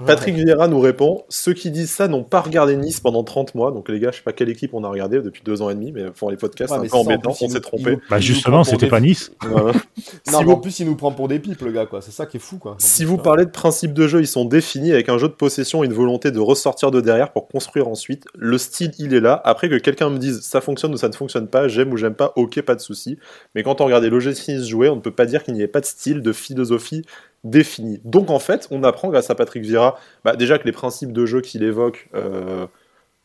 Patrick 0.06 0.34
Vieira 0.34 0.68
nous 0.68 0.80
répond 0.80 1.24
Ceux 1.28 1.52
qui 1.52 1.70
disent 1.70 1.90
ça 1.90 2.08
n'ont 2.08 2.24
pas 2.24 2.40
regardé 2.40 2.74
Nice 2.76 3.00
pendant 3.00 3.22
30 3.22 3.54
mois. 3.54 3.70
Donc, 3.70 3.90
les 3.90 4.00
gars, 4.00 4.10
je 4.10 4.16
sais 4.16 4.22
pas 4.22 4.32
quelle 4.32 4.48
équipe 4.48 4.72
on 4.72 4.84
a 4.84 4.88
regardé 4.88 5.20
depuis 5.20 5.42
deux 5.44 5.60
ans 5.60 5.68
et 5.68 5.74
demi, 5.74 5.92
mais 5.92 6.10
pour 6.10 6.30
les 6.30 6.38
podcasts, 6.38 6.72
c'est 6.72 6.80
un 6.80 6.88
peu 6.88 6.96
embêtant, 6.96 7.34
on 7.38 7.48
s'est 7.48 7.60
trompé. 7.60 7.98
Bah, 8.08 8.18
justement, 8.18 8.64
c'était 8.64 8.88
pas 8.88 9.00
Nice. 9.00 9.32
non, 10.32 10.38
en 10.50 10.56
plus, 10.56 10.80
il 10.80 10.86
nous 10.86 10.96
prend 10.96 11.12
pour 11.12 11.28
des 11.28 11.38
pipes, 11.38 11.60
le 11.60 11.72
gars, 11.72 11.86
quoi. 11.86 12.00
C'est 12.00 12.10
ça 12.10 12.26
qui 12.26 12.38
est 12.38 12.40
fou, 12.40 12.58
quoi. 12.58 12.76
Si 12.78 13.04
vous 13.04 13.18
parlez 13.18 13.44
de 13.44 13.50
principes 13.50 13.92
de 13.92 14.08
jeu, 14.08 14.20
ils 14.20 14.26
sont 14.26 14.46
définis 14.46 14.92
avec 14.92 15.08
un 15.08 15.18
jeu 15.18 15.28
de 15.28 15.34
possession 15.34 15.84
et 15.84 15.86
une 15.86 15.92
volonté 15.92 16.30
de 16.30 16.40
ressortir 16.40 16.90
de 16.90 17.00
derrière 17.00 17.32
pour 17.32 17.48
construire 17.48 17.88
ensuite. 17.88 18.24
Le 18.34 18.56
style, 18.56 18.92
il 18.98 19.12
est 19.14 19.20
là. 19.20 19.40
Après 19.44 19.68
que 19.68 19.76
quelqu'un 19.76 20.08
me 20.08 20.18
dise 20.18 20.40
ça 20.40 20.60
fonctionne 20.60 20.94
ou 20.94 20.96
ça 20.96 21.08
ne 21.08 21.14
fonctionne 21.14 21.48
pas, 21.48 21.68
j'aime 21.68 21.92
ou 21.92 21.96
j'aime 21.96 22.14
pas, 22.14 22.32
ok, 22.36 22.62
pas 22.62 22.74
de 22.74 22.80
souci. 22.80 23.18
Mais 23.54 23.62
quand 23.62 23.80
on 23.80 23.84
regarde 23.84 24.04
les 24.04 24.10
logiciels 24.10 24.62
jouer, 24.62 24.88
on 24.88 24.96
ne 24.96 25.00
peut 25.00 25.10
pas 25.10 25.26
dire 25.26 25.42
qu'il 25.42 25.54
n'y 25.54 25.62
ait 25.62 25.68
pas 25.68 25.80
de 25.80 25.86
style, 25.86 26.22
de 26.22 26.32
philosophie 26.32 27.04
défini. 27.44 28.00
Donc 28.04 28.30
en 28.30 28.38
fait, 28.38 28.68
on 28.70 28.82
apprend 28.84 29.08
grâce 29.08 29.30
à 29.30 29.34
Patrick 29.34 29.62
Vieira, 29.62 29.98
bah, 30.24 30.36
déjà 30.36 30.58
que 30.58 30.64
les 30.64 30.72
principes 30.72 31.12
de 31.12 31.26
jeu 31.26 31.40
qu'il 31.40 31.62
évoque, 31.62 32.08
euh, 32.14 32.66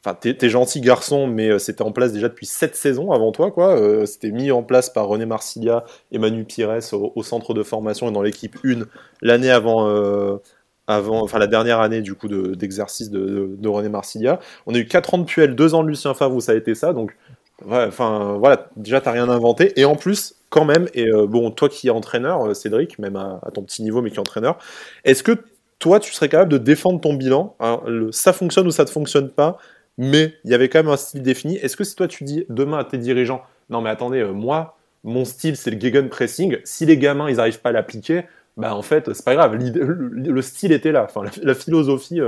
enfin, 0.04 0.16
t'es, 0.16 0.50
gentil 0.50 0.82
garçon, 0.82 1.28
mais 1.28 1.50
euh, 1.50 1.60
c'était 1.60 1.82
en 1.82 1.92
place 1.92 2.14
déjà 2.14 2.30
depuis 2.30 2.46
7 2.46 2.76
saisons 2.76 3.12
avant 3.12 3.32
toi, 3.32 3.52
quoi. 3.52 3.78
Euh, 3.78 4.06
c'était 4.06 4.32
mis 4.32 4.52
en 4.52 4.64
place 4.64 4.90
par 4.90 5.08
René 5.08 5.26
Marsilia 5.26 5.84
et 6.12 6.20
Manu 6.20 6.46
Pires 6.46 6.80
au, 6.94 7.24
centre 7.24 7.54
de 7.54 7.64
formation 7.64 8.10
et 8.10 8.12
dans 8.12 8.22
l'équipe 8.22 8.58
1 8.64 8.86
l'année 9.22 9.52
avant. 9.52 10.40
avant, 10.88 11.24
enfin 11.24 11.40
la 11.40 11.48
dernière 11.48 11.80
année 11.80 12.02
du 12.02 12.14
coup 12.14 12.28
d'exercice 12.28 13.10
de, 13.10 13.68
René 13.68 13.90
Marsilia. 13.90 14.40
On 14.68 14.76
a 14.76 14.78
eu 14.78 14.88
4 14.88 15.16
ans 15.16 15.18
de 15.18 15.26
Puel, 15.26 15.56
2 15.56 15.74
ans 15.74 15.84
de 15.84 15.90
Lucien 15.90 16.14
Favre 16.14 16.36
où 16.36 16.42
ça 16.42 16.54
a 16.54 16.56
été 16.56 16.76
ça, 16.76 16.94
donc 16.94 17.16
enfin 17.64 18.38
voilà, 18.38 18.70
déjà 18.76 19.02
t'as 19.02 19.12
rien 19.12 19.30
inventé. 19.30 19.80
Et 19.80 19.86
en 19.86 19.96
plus, 19.96 20.36
quand 20.50 20.66
même, 20.66 20.88
et 20.94 21.08
euh, 21.08 21.28
bon, 21.28 21.52
toi 21.52 21.70
qui 21.70 21.88
es 21.88 21.92
entraîneur, 21.92 22.46
euh, 22.46 22.54
Cédric, 22.54 23.00
même 23.00 23.16
à, 23.16 23.40
ton 23.54 23.62
petit 23.62 23.84
niveau, 23.84 24.02
mais 24.02 24.10
qui 24.10 24.18
est 24.18 24.20
entraîneur, 24.20 24.58
est-ce 25.04 25.24
que 25.24 25.34
toi, 25.80 26.00
tu 26.00 26.14
serais 26.14 26.30
capable 26.30 26.52
de 26.52 26.58
défendre 26.58 27.02
ton 27.02 27.14
bilan 27.14 27.56
hein, 27.60 27.82
Ça 28.12 28.34
fonctionne 28.34 28.68
ou 28.68 28.72
ça 28.72 28.84
ne 28.84 28.90
fonctionne 28.90 29.30
pas, 29.30 29.58
mais 29.98 30.34
il 30.46 30.52
y 30.52 30.54
avait 30.54 30.70
quand 30.70 30.80
même 30.80 30.92
un 30.92 30.98
style 30.98 31.22
défini. 31.22 31.58
Est-ce 31.58 31.76
que 31.76 31.84
si 31.84 31.96
toi, 31.96 32.08
tu 32.08 32.24
dis 32.24 32.46
demain 32.50 32.80
à 32.80 32.84
tes 32.86 32.98
dirigeants, 32.98 33.42
non 33.70 33.82
mais 33.82 33.90
attendez, 33.90 34.20
euh, 34.20 34.32
moi, 34.32 34.78
mon 35.04 35.26
style, 35.26 35.58
c'est 35.58 35.72
le 35.72 35.80
gegenpressing, 35.80 36.58
si 36.64 36.86
les 36.86 36.98
gamins, 36.98 37.30
ils 37.30 37.36
n'arrivent 37.36 37.62
pas 37.62 37.70
à 37.70 37.74
l'appliquer, 37.74 38.24
bah 38.58 38.74
en 38.76 38.82
fait, 38.82 39.14
c'est 39.14 39.26
pas 39.26 39.36
grave, 39.36 39.56
le, 39.56 40.42
style 40.42 40.72
était 40.72 40.94
là, 40.94 41.04
enfin, 41.04 41.30
la, 41.44 41.54
philosophie 41.54 42.22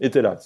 était 0.00 0.20
là. 0.20 0.36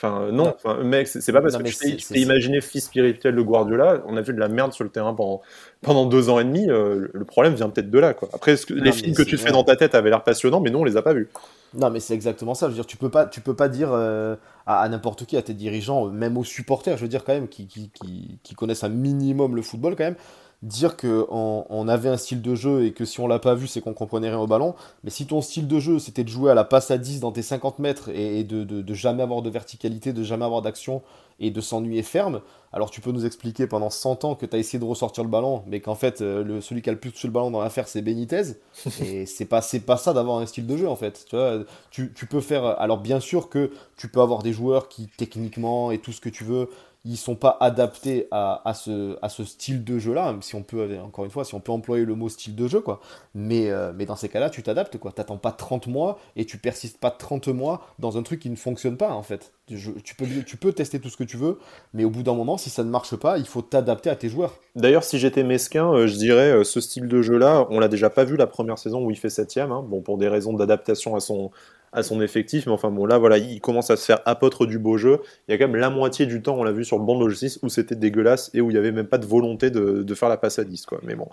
Enfin, 0.00 0.30
non, 0.30 0.54
enfin, 0.54 0.80
mec, 0.84 1.08
c'est 1.08 1.32
pas 1.32 1.40
parce 1.40 1.56
que 1.56 1.62
tu 1.64 1.96
t'es 1.96 2.20
imaginé 2.20 2.60
fils 2.60 2.84
spirituel 2.84 3.34
de 3.34 3.42
Guardiola, 3.42 4.00
on 4.06 4.16
a 4.16 4.20
vu 4.20 4.32
de 4.32 4.38
la 4.38 4.46
merde 4.46 4.72
sur 4.72 4.84
le 4.84 4.90
terrain 4.90 5.12
pendant, 5.12 5.40
pendant 5.82 6.06
deux 6.06 6.28
ans 6.28 6.38
et 6.38 6.44
demi, 6.44 6.70
euh, 6.70 7.08
le 7.12 7.24
problème 7.24 7.54
vient 7.54 7.68
peut-être 7.68 7.90
de 7.90 7.98
là, 7.98 8.14
quoi. 8.14 8.28
Après, 8.32 8.54
que, 8.54 8.74
les 8.74 8.92
films 8.92 9.12
que 9.12 9.24
tu 9.24 9.36
fais 9.36 9.50
dans 9.50 9.64
ta 9.64 9.74
tête 9.74 9.96
avaient 9.96 10.10
l'air 10.10 10.22
passionnants, 10.22 10.60
mais 10.60 10.70
nous, 10.70 10.78
on 10.78 10.84
les 10.84 10.96
a 10.96 11.02
pas 11.02 11.14
vus. 11.14 11.28
Non, 11.74 11.90
mais 11.90 11.98
c'est 11.98 12.14
exactement 12.14 12.54
ça. 12.54 12.66
Je 12.66 12.70
veux 12.70 12.76
dire, 12.76 12.86
tu 12.86 12.96
peux 12.96 13.10
pas, 13.10 13.26
tu 13.26 13.40
peux 13.40 13.56
pas 13.56 13.68
dire 13.68 13.88
euh, 13.92 14.36
à, 14.66 14.88
n'importe 14.88 15.26
qui, 15.26 15.36
à 15.36 15.42
tes 15.42 15.52
dirigeants, 15.52 16.06
même 16.06 16.38
aux 16.38 16.44
supporters, 16.44 16.96
je 16.96 17.02
veux 17.02 17.08
dire, 17.08 17.24
quand 17.24 17.34
même, 17.34 17.48
qui, 17.48 17.66
qui, 17.66 17.90
qui, 17.90 18.38
qui 18.44 18.54
connaissent 18.54 18.84
un 18.84 18.90
minimum 18.90 19.56
le 19.56 19.62
football, 19.62 19.96
quand 19.96 20.04
même, 20.04 20.16
dire 20.62 20.96
qu'on 20.96 21.66
on 21.68 21.88
avait 21.88 22.08
un 22.08 22.16
style 22.16 22.42
de 22.42 22.54
jeu 22.54 22.84
et 22.84 22.92
que 22.92 23.04
si 23.04 23.20
on 23.20 23.28
l'a 23.28 23.38
pas 23.38 23.54
vu, 23.54 23.68
c'est 23.68 23.80
qu'on 23.80 23.94
comprenait 23.94 24.28
rien 24.28 24.38
au 24.38 24.46
ballon. 24.46 24.74
Mais 25.04 25.10
si 25.10 25.26
ton 25.26 25.40
style 25.40 25.68
de 25.68 25.78
jeu, 25.78 25.98
c'était 25.98 26.24
de 26.24 26.28
jouer 26.28 26.50
à 26.50 26.54
la 26.54 26.64
passe 26.64 26.90
à 26.90 26.98
10 26.98 27.20
dans 27.20 27.30
tes 27.30 27.42
50 27.42 27.78
mètres 27.78 28.08
et, 28.08 28.42
de, 28.42 28.64
de, 28.64 28.94
jamais 28.94 29.22
avoir 29.22 29.42
de 29.42 29.50
verticalité, 29.50 30.12
de 30.12 30.24
jamais 30.24 30.44
avoir 30.44 30.62
d'action 30.62 31.02
et 31.40 31.52
de 31.52 31.60
s'ennuyer 31.60 32.02
ferme, 32.02 32.40
alors 32.72 32.90
tu 32.90 33.00
peux 33.00 33.12
nous 33.12 33.24
expliquer 33.24 33.68
pendant 33.68 33.90
100 33.90 34.24
ans 34.24 34.34
que 34.34 34.44
tu 34.44 34.56
as 34.56 34.58
essayé 34.58 34.80
de 34.80 34.84
ressortir 34.84 35.22
le 35.22 35.30
ballon, 35.30 35.62
mais 35.68 35.78
qu'en 35.78 35.94
fait, 35.94 36.20
euh, 36.20 36.42
le, 36.42 36.60
celui 36.60 36.82
qui 36.82 36.90
a 36.90 36.92
le 36.92 36.98
plus 36.98 37.12
touché 37.12 37.28
le 37.28 37.32
ballon 37.32 37.52
dans 37.52 37.60
l'affaire, 37.60 37.86
c'est 37.86 38.02
Benitez. 38.02 38.56
et 39.00 39.24
c'est 39.24 39.44
pas, 39.44 39.62
pas 39.86 39.96
ça 39.96 40.12
d'avoir 40.12 40.38
un 40.38 40.46
style 40.46 40.66
de 40.66 40.76
jeu, 40.76 40.88
en 40.88 40.96
fait. 40.96 41.24
Tu, 41.30 41.36
vois, 41.36 41.60
tu, 41.92 42.12
tu 42.12 42.26
peux 42.26 42.40
faire. 42.40 42.64
Alors, 42.64 42.98
bien 42.98 43.20
sûr 43.20 43.48
que 43.48 43.70
tu 43.96 44.08
peux 44.08 44.20
avoir 44.20 44.42
des 44.42 44.52
joueurs 44.52 44.88
qui, 44.88 45.08
techniquement 45.16 45.92
et 45.92 45.98
tout 45.98 46.12
ce 46.12 46.20
que 46.20 46.28
tu 46.28 46.42
veux, 46.42 46.68
ils 47.08 47.16
sont 47.16 47.36
pas 47.36 47.56
adaptés 47.60 48.28
à, 48.30 48.60
à, 48.68 48.74
ce, 48.74 49.16
à 49.22 49.30
ce 49.30 49.42
style 49.42 49.82
de 49.82 49.98
jeu 49.98 50.12
là 50.12 50.36
si 50.42 50.54
on 50.54 50.62
peut 50.62 50.98
encore 51.02 51.24
une 51.24 51.30
fois 51.30 51.44
si 51.44 51.54
on 51.54 51.60
peut 51.60 51.72
employer 51.72 52.04
le 52.04 52.14
mot 52.14 52.28
style 52.28 52.54
de 52.54 52.68
jeu 52.68 52.80
quoi. 52.80 53.00
Mais, 53.34 53.70
euh, 53.70 53.92
mais 53.96 54.04
dans 54.04 54.14
ces 54.14 54.28
cas 54.28 54.40
là 54.40 54.50
tu 54.50 54.62
t'adaptes 54.62 54.98
quoi. 54.98 55.10
T'attends 55.12 55.38
pas 55.38 55.52
30 55.52 55.86
mois 55.86 56.18
et 56.36 56.44
tu 56.44 56.58
persistes 56.58 56.98
pas 56.98 57.10
30 57.10 57.48
mois 57.48 57.80
dans 57.98 58.18
un 58.18 58.22
truc 58.22 58.40
qui 58.40 58.50
ne 58.50 58.56
fonctionne 58.56 58.98
pas 58.98 59.10
en 59.10 59.22
fait. 59.22 59.52
Tu, 59.66 60.14
peux, 60.16 60.26
tu 60.46 60.56
peux 60.56 60.72
tester 60.72 60.98
tout 60.98 61.08
ce 61.08 61.16
que 61.16 61.24
tu 61.24 61.38
veux 61.38 61.58
mais 61.94 62.04
au 62.04 62.10
bout 62.10 62.22
d'un 62.22 62.34
moment 62.34 62.58
si 62.58 62.68
ça 62.68 62.84
ne 62.84 62.90
marche 62.90 63.16
pas 63.16 63.38
il 63.38 63.46
faut 63.46 63.62
t'adapter 63.62 64.10
à 64.10 64.16
tes 64.16 64.28
joueurs. 64.28 64.58
D'ailleurs 64.76 65.04
si 65.04 65.18
j'étais 65.18 65.44
mesquin 65.44 65.90
euh, 65.90 66.06
je 66.06 66.16
dirais 66.16 66.50
euh, 66.50 66.64
ce 66.64 66.80
style 66.80 67.08
de 67.08 67.22
jeu 67.22 67.38
là 67.38 67.66
on 67.70 67.80
l'a 67.80 67.88
déjà 67.88 68.10
pas 68.10 68.24
vu 68.24 68.36
la 68.36 68.46
première 68.46 68.78
saison 68.78 69.02
où 69.02 69.10
il 69.10 69.16
fait 69.16 69.30
septième 69.30 69.72
hein. 69.72 69.82
bon 69.82 70.02
pour 70.02 70.18
des 70.18 70.28
raisons 70.28 70.52
d'adaptation 70.52 71.16
à 71.16 71.20
son 71.20 71.50
à 71.92 72.02
son 72.02 72.20
effectif. 72.20 72.66
Mais 72.66 72.72
enfin 72.72 72.90
bon, 72.90 73.06
là, 73.06 73.18
voilà, 73.18 73.38
il 73.38 73.60
commence 73.60 73.90
à 73.90 73.96
se 73.96 74.04
faire 74.04 74.20
apôtre 74.24 74.66
du 74.66 74.78
beau 74.78 74.96
jeu. 74.96 75.20
Il 75.48 75.52
y 75.52 75.54
a 75.54 75.58
quand 75.58 75.68
même 75.68 75.80
la 75.80 75.90
moitié 75.90 76.26
du 76.26 76.42
temps, 76.42 76.56
on 76.56 76.64
l'a 76.64 76.72
vu 76.72 76.84
sur 76.84 76.98
le 76.98 77.04
banc 77.04 77.16
de 77.16 77.24
logistique, 77.24 77.62
où 77.62 77.68
c'était 77.68 77.94
dégueulasse 77.94 78.50
et 78.54 78.60
où 78.60 78.70
il 78.70 78.74
n'y 78.74 78.78
avait 78.78 78.92
même 78.92 79.06
pas 79.06 79.18
de 79.18 79.26
volonté 79.26 79.70
de, 79.70 80.02
de, 80.02 80.14
faire 80.14 80.28
la 80.28 80.36
passe 80.36 80.58
à 80.58 80.64
10. 80.64 80.86
Quoi. 80.86 81.00
Mais 81.02 81.14
bon, 81.14 81.28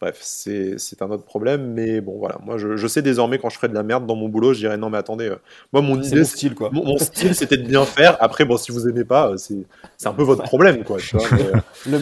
bref, 0.00 0.18
c'est 0.20 0.76
un 1.00 1.10
autre 1.10 1.24
problème. 1.24 1.72
Mais 1.72 2.00
bon, 2.00 2.18
voilà, 2.18 2.38
moi, 2.44 2.58
je, 2.58 2.76
je, 2.76 2.86
sais 2.86 3.02
désormais 3.02 3.38
quand 3.38 3.50
je 3.50 3.56
ferai 3.56 3.68
de 3.68 3.74
la 3.74 3.82
merde 3.82 4.06
dans 4.06 4.16
mon 4.16 4.28
boulot, 4.28 4.52
je 4.52 4.58
dirais 4.58 4.76
non, 4.76 4.90
mais 4.90 4.98
attendez, 4.98 5.28
euh, 5.28 5.36
moi, 5.72 5.82
mon 5.82 6.00
idée, 6.00 6.18
mon 6.18 6.24
style, 6.24 6.54
quoi. 6.54 6.70
Mon, 6.72 6.98
style, 6.98 7.34
c'était 7.34 7.56
de 7.56 7.66
bien 7.66 7.84
faire. 7.84 8.16
Après, 8.20 8.44
bon, 8.44 8.56
si 8.56 8.72
vous 8.72 8.88
aimez 8.88 9.04
pas, 9.04 9.30
euh, 9.30 9.36
c'est 9.36 10.06
un 10.06 10.12
peu 10.12 10.22
votre 10.22 10.42
problème, 10.42 10.84
quoi. 10.84 10.98
Tu 10.98 11.16
vois, 11.16 11.26
mais... 11.32 11.90
le, 11.90 12.00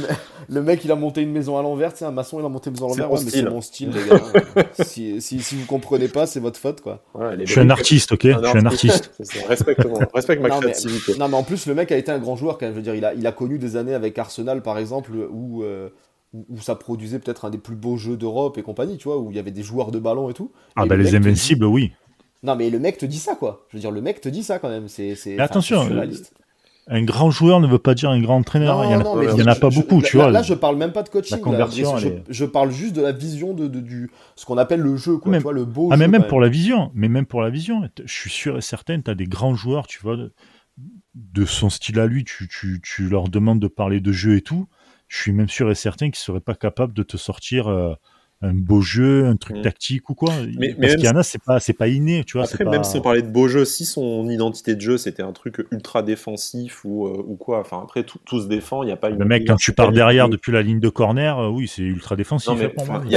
le, 0.48 0.62
mec, 0.62 0.84
il 0.84 0.92
a 0.92 0.96
monté 0.96 1.22
une 1.22 1.32
maison 1.32 1.58
à 1.58 1.62
l'envers, 1.62 1.92
tu 1.92 2.00
sais, 2.00 2.04
un 2.04 2.10
maçon, 2.10 2.40
il 2.40 2.44
a 2.44 2.48
monté 2.48 2.70
une 2.70 2.74
maison 2.74 2.86
à 2.86 2.88
l'envers. 2.90 3.12
Ouais, 3.12 3.20
mais 3.24 3.30
c'est 3.30 3.42
mon 3.42 3.60
style, 3.60 3.90
les 3.90 4.08
gars. 4.08 4.64
si, 4.84 5.20
si, 5.20 5.40
si, 5.40 5.56
vous 5.56 5.66
comprenez 5.66 6.08
pas, 6.08 6.26
c'est 6.26 6.40
votre 6.40 6.58
faute, 6.58 6.80
quoi. 6.80 7.02
je 7.38 7.50
suis 7.50 7.60
un 7.60 7.70
artiste, 7.70 7.95
ok 8.12 8.22
Je 8.22 8.48
suis 8.48 8.58
un 8.58 8.66
artiste. 8.66 9.12
Respecte, 9.48 9.86
respecte 10.14 10.42
ma 10.42 10.50
créativité. 10.50 11.16
non, 11.18 11.28
mais 11.28 11.36
en 11.36 11.42
plus, 11.42 11.66
le 11.66 11.74
mec 11.74 11.92
a 11.92 11.96
été 11.96 12.10
un 12.10 12.18
grand 12.18 12.36
joueur, 12.36 12.58
quand 12.58 12.66
même. 12.66 12.74
Je 12.74 12.78
veux 12.78 12.82
dire, 12.82 12.94
il 12.94 13.04
a, 13.04 13.14
il 13.14 13.26
a 13.26 13.32
connu 13.32 13.58
des 13.58 13.76
années 13.76 13.94
avec 13.94 14.18
Arsenal, 14.18 14.62
par 14.62 14.78
exemple, 14.78 15.12
où. 15.30 15.62
Euh, 15.62 15.90
où 16.50 16.60
ça 16.60 16.74
produisait 16.74 17.18
peut-être 17.18 17.46
un 17.46 17.50
des 17.50 17.56
plus 17.56 17.76
beaux 17.76 17.96
jeux 17.96 18.16
d'Europe 18.16 18.58
et 18.58 18.62
compagnie, 18.62 18.98
tu 18.98 19.04
vois, 19.04 19.16
où 19.16 19.30
il 19.30 19.36
y 19.36 19.38
avait 19.38 19.52
des 19.52 19.62
joueurs 19.62 19.90
de 19.90 19.98
ballon 19.98 20.28
et 20.28 20.34
tout. 20.34 20.52
Ah, 20.74 20.84
bah 20.84 20.96
les 20.96 21.14
Invincibles, 21.14 21.64
oui. 21.64 21.92
Non, 22.42 22.56
mais 22.56 22.68
le 22.68 22.78
mec 22.78 22.98
te 22.98 23.06
dit 23.06 23.18
ça, 23.18 23.34
quoi. 23.34 23.66
Je 23.70 23.76
veux 23.76 23.80
dire, 23.80 23.90
le 23.90 24.00
mec 24.00 24.20
te 24.20 24.28
dit 24.28 24.42
ça 24.42 24.58
quand 24.58 24.68
même. 24.68 24.88
C'est, 24.88 25.38
attention, 25.38 25.88
un 26.88 27.02
grand 27.02 27.30
joueur 27.30 27.60
ne 27.60 27.66
veut 27.66 27.80
pas 27.80 27.94
dire 27.94 28.10
un 28.10 28.20
grand 28.20 28.36
entraîneur. 28.36 28.84
il 28.84 28.88
n'y 28.88 28.94
en, 28.94 29.46
a, 29.46 29.54
pas 29.56 29.70
beaucoup, 29.70 30.02
tu 30.02 30.16
vois. 30.16 30.30
Là, 30.30 30.42
je 30.42 30.54
parle 30.54 30.76
même 30.76 30.92
pas 30.92 31.02
de 31.02 31.08
coaching. 31.08 31.38
je, 32.28 32.44
parle 32.44 32.70
juste 32.70 32.94
de 32.94 33.02
la 33.02 33.12
vision 33.12 33.54
de, 33.54 33.66
du 33.66 34.10
ce 34.36 34.44
qu'on 34.44 34.56
appelle 34.56 34.80
le 34.80 34.96
jeu, 34.96 35.16
quoi, 35.18 35.36
tu 35.36 35.42
vois, 35.42 35.52
le 35.52 35.64
beau. 35.64 35.88
Ah, 35.92 35.96
mais 35.96 36.08
même 36.08 36.26
pour 36.26 36.40
la 36.40 36.48
vision, 36.48 36.92
mais 36.94 37.08
même 37.08 37.26
pour 37.26 37.42
la 37.42 37.50
vision, 37.50 37.88
je 38.04 38.12
suis 38.12 38.30
sûr 38.30 38.56
et 38.56 38.60
certain, 38.60 39.00
tu 39.00 39.10
as 39.10 39.14
des 39.14 39.26
grands 39.26 39.54
joueurs, 39.54 39.86
tu 39.86 39.98
vois, 40.00 40.16
de, 41.14 41.44
son 41.44 41.70
style 41.70 41.98
à 41.98 42.06
lui, 42.06 42.24
tu, 42.24 42.48
tu, 42.48 42.80
tu, 42.82 43.08
leur 43.08 43.28
demandes 43.28 43.60
de 43.60 43.68
parler 43.68 44.00
de 44.00 44.12
jeu 44.12 44.36
et 44.36 44.42
tout. 44.42 44.68
Je 45.08 45.20
suis 45.20 45.32
même 45.32 45.48
sûr 45.48 45.70
et 45.70 45.74
certain 45.74 46.06
qu'ils 46.06 46.16
seraient 46.16 46.40
pas 46.40 46.54
capables 46.54 46.92
de 46.92 47.02
te 47.02 47.16
sortir. 47.16 47.68
Euh, 47.68 47.94
un 48.42 48.52
beau 48.52 48.82
jeu, 48.82 49.24
un 49.24 49.36
truc 49.36 49.56
mm. 49.58 49.62
tactique 49.62 50.10
ou 50.10 50.14
quoi. 50.14 50.32
Mais, 50.58 50.74
Parce 50.74 50.96
qu'il 50.96 51.06
y 51.06 51.08
en 51.08 51.16
a, 51.16 51.22
c'est 51.22 51.42
pas, 51.42 51.58
c'est 51.58 51.72
pas 51.72 51.88
inné, 51.88 52.22
tu 52.24 52.36
vois. 52.36 52.46
Après, 52.46 52.64
même 52.64 52.84
si 52.84 52.98
on 52.98 53.00
parlait 53.00 53.22
de 53.22 53.30
beau 53.30 53.48
jeu, 53.48 53.64
si 53.64 53.86
son 53.86 54.28
identité 54.28 54.74
de 54.74 54.80
jeu 54.80 54.98
c'était 54.98 55.22
un 55.22 55.32
truc 55.32 55.66
ultra 55.70 56.02
défensif 56.02 56.84
ou, 56.84 57.06
euh, 57.06 57.24
ou 57.26 57.36
quoi, 57.36 57.60
enfin 57.60 57.80
après 57.82 58.04
tout, 58.04 58.18
tout 58.24 58.40
se 58.40 58.46
défend, 58.46 58.82
il 58.82 58.90
y 58.90 58.92
a 58.92 58.96
pas. 58.96 59.08
Le 59.08 59.24
mec, 59.24 59.46
quand 59.46 59.56
tu 59.56 59.72
pars 59.72 59.90
derrière 59.90 60.28
depuis 60.28 60.52
la 60.52 60.62
ligne 60.62 60.80
de 60.80 60.88
corner, 60.88 61.38
euh, 61.38 61.48
oui, 61.48 61.66
c'est 61.66 61.82
ultra 61.82 62.14
défensif. 62.14 62.52
Il 62.52 63.08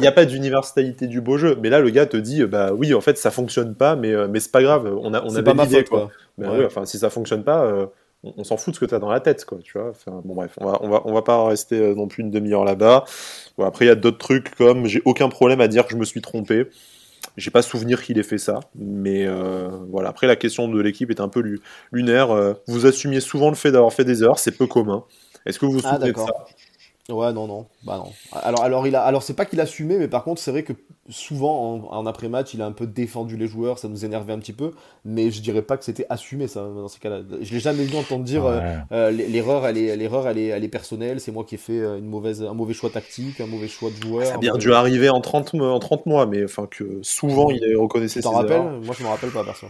n'y 0.00 0.06
a, 0.06 0.12
pas 0.12 0.24
d'universalité 0.24 1.06
du 1.06 1.20
beau 1.20 1.36
jeu. 1.36 1.58
Mais 1.60 1.68
là, 1.68 1.80
le 1.80 1.90
gars 1.90 2.06
te 2.06 2.16
dit, 2.16 2.44
bah 2.44 2.72
oui, 2.72 2.94
en 2.94 3.00
fait, 3.00 3.18
ça 3.18 3.30
fonctionne 3.30 3.74
pas, 3.74 3.96
mais, 3.96 4.12
euh, 4.12 4.28
mais 4.30 4.40
c'est 4.40 4.52
pas 4.52 4.62
grave, 4.62 4.96
on 5.00 5.12
a, 5.14 5.22
on 5.24 5.34
a 5.34 5.42
pas 5.42 5.54
ma 5.54 5.66
faute, 5.66 5.88
quoi. 5.88 6.10
Ben 6.38 6.50
oui, 6.56 6.64
enfin, 6.64 6.84
si 6.84 6.98
ça 6.98 7.10
fonctionne 7.10 7.42
pas 7.42 7.90
on, 8.22 8.44
s'en 8.44 8.56
fout 8.56 8.72
de 8.72 8.76
ce 8.76 8.80
que 8.80 8.86
tu 8.86 8.94
as 8.94 8.98
dans 8.98 9.10
la 9.10 9.20
tête, 9.20 9.44
quoi, 9.44 9.58
tu 9.62 9.78
vois. 9.78 9.92
bon, 10.06 10.34
bref, 10.34 10.52
on 10.60 10.66
va, 10.66 10.78
on 10.82 10.88
va, 10.88 11.02
on 11.04 11.12
va 11.12 11.22
pas 11.22 11.46
rester 11.46 11.78
euh, 11.78 11.94
non 11.94 12.08
plus 12.08 12.22
une 12.22 12.30
demi-heure 12.30 12.64
là-bas. 12.64 13.04
Bon, 13.56 13.64
après, 13.64 13.84
il 13.84 13.88
y 13.88 13.90
a 13.90 13.94
d'autres 13.94 14.18
trucs 14.18 14.54
comme 14.54 14.86
j'ai 14.86 15.02
aucun 15.04 15.28
problème 15.28 15.60
à 15.60 15.68
dire 15.68 15.86
que 15.86 15.92
je 15.92 15.96
me 15.96 16.04
suis 16.04 16.20
trompé. 16.20 16.66
J'ai 17.36 17.50
pas 17.50 17.62
souvenir 17.62 18.02
qu'il 18.02 18.18
ait 18.18 18.22
fait 18.22 18.38
ça, 18.38 18.60
mais 18.74 19.26
voilà. 19.90 20.08
Après, 20.08 20.26
la 20.26 20.36
question 20.36 20.68
de 20.68 20.80
l'équipe 20.80 21.10
est 21.10 21.20
un 21.20 21.28
peu 21.28 21.42
lunaire. 21.92 22.54
vous 22.66 22.86
assumiez 22.86 23.20
souvent 23.20 23.50
le 23.50 23.56
fait 23.56 23.72
d'avoir 23.72 23.92
fait 23.92 24.04
des 24.04 24.22
erreurs, 24.22 24.38
c'est 24.38 24.56
peu 24.56 24.66
commun. 24.66 25.04
Est-ce 25.44 25.58
que 25.58 25.66
vous 25.66 25.72
vous 25.72 25.82
ah, 25.84 25.94
souvenez 25.94 26.12
de 26.12 26.18
ça? 26.18 26.46
Ouais, 27.08 27.32
non, 27.32 27.46
non, 27.46 27.66
bah 27.84 27.98
non. 27.98 28.12
Alors, 28.32 28.64
alors, 28.64 28.86
il 28.88 28.96
a, 28.96 29.02
alors 29.02 29.22
c'est 29.22 29.34
pas 29.34 29.44
qu'il 29.44 29.60
a 29.60 29.62
assumé, 29.62 29.96
mais 29.96 30.08
par 30.08 30.24
contre, 30.24 30.40
c'est 30.40 30.50
vrai 30.50 30.64
que 30.64 30.72
souvent 31.08 31.88
en, 31.88 32.04
après-match, 32.04 32.52
il 32.54 32.62
a 32.62 32.66
un 32.66 32.72
peu 32.72 32.84
défendu 32.84 33.36
les 33.36 33.46
joueurs, 33.46 33.78
ça 33.78 33.86
nous 33.86 34.04
énervait 34.04 34.32
un 34.32 34.40
petit 34.40 34.52
peu, 34.52 34.72
mais 35.04 35.30
je 35.30 35.40
dirais 35.40 35.62
pas 35.62 35.76
que 35.76 35.84
c'était 35.84 36.06
assumé 36.10 36.48
ça 36.48 36.62
dans 36.62 36.88
ces 36.88 36.98
cas-là. 36.98 37.20
Je 37.40 37.52
l'ai 37.52 37.60
jamais 37.60 37.84
vu 37.84 37.96
entendre 37.96 38.24
dire 38.24 38.44
euh, 38.44 38.60
euh, 38.90 39.12
l'erreur, 39.12 39.64
elle 39.68 39.78
est, 39.78 39.94
l'erreur, 39.96 40.26
elle 40.26 40.38
est, 40.38 40.46
elle 40.46 40.64
est 40.64 40.68
personnelle, 40.68 41.20
c'est 41.20 41.30
moi 41.30 41.44
qui 41.44 41.54
ai 41.54 41.58
fait 41.58 41.78
euh, 41.78 41.98
une 41.98 42.06
mauvaise, 42.06 42.42
un 42.42 42.54
mauvais 42.54 42.74
choix 42.74 42.90
tactique, 42.90 43.40
un 43.40 43.46
mauvais 43.46 43.68
choix 43.68 43.90
de 43.90 44.04
joueur. 44.04 44.26
Ça 44.26 44.34
a 44.34 44.38
bien 44.38 44.56
dû 44.56 44.72
arriver 44.72 45.08
en 45.08 45.20
30, 45.20 45.54
en 45.54 45.78
30 45.78 46.06
mois, 46.06 46.26
mais 46.26 46.42
enfin 46.42 46.66
que 46.68 46.98
souvent 47.02 47.50
il 47.50 47.76
reconnaissait 47.76 48.20
ses 48.20 48.28
rappelles 48.28 48.80
Moi, 48.82 48.96
je 48.98 49.04
me 49.04 49.08
rappelle 49.08 49.30
pas, 49.30 49.44
personne. 49.44 49.68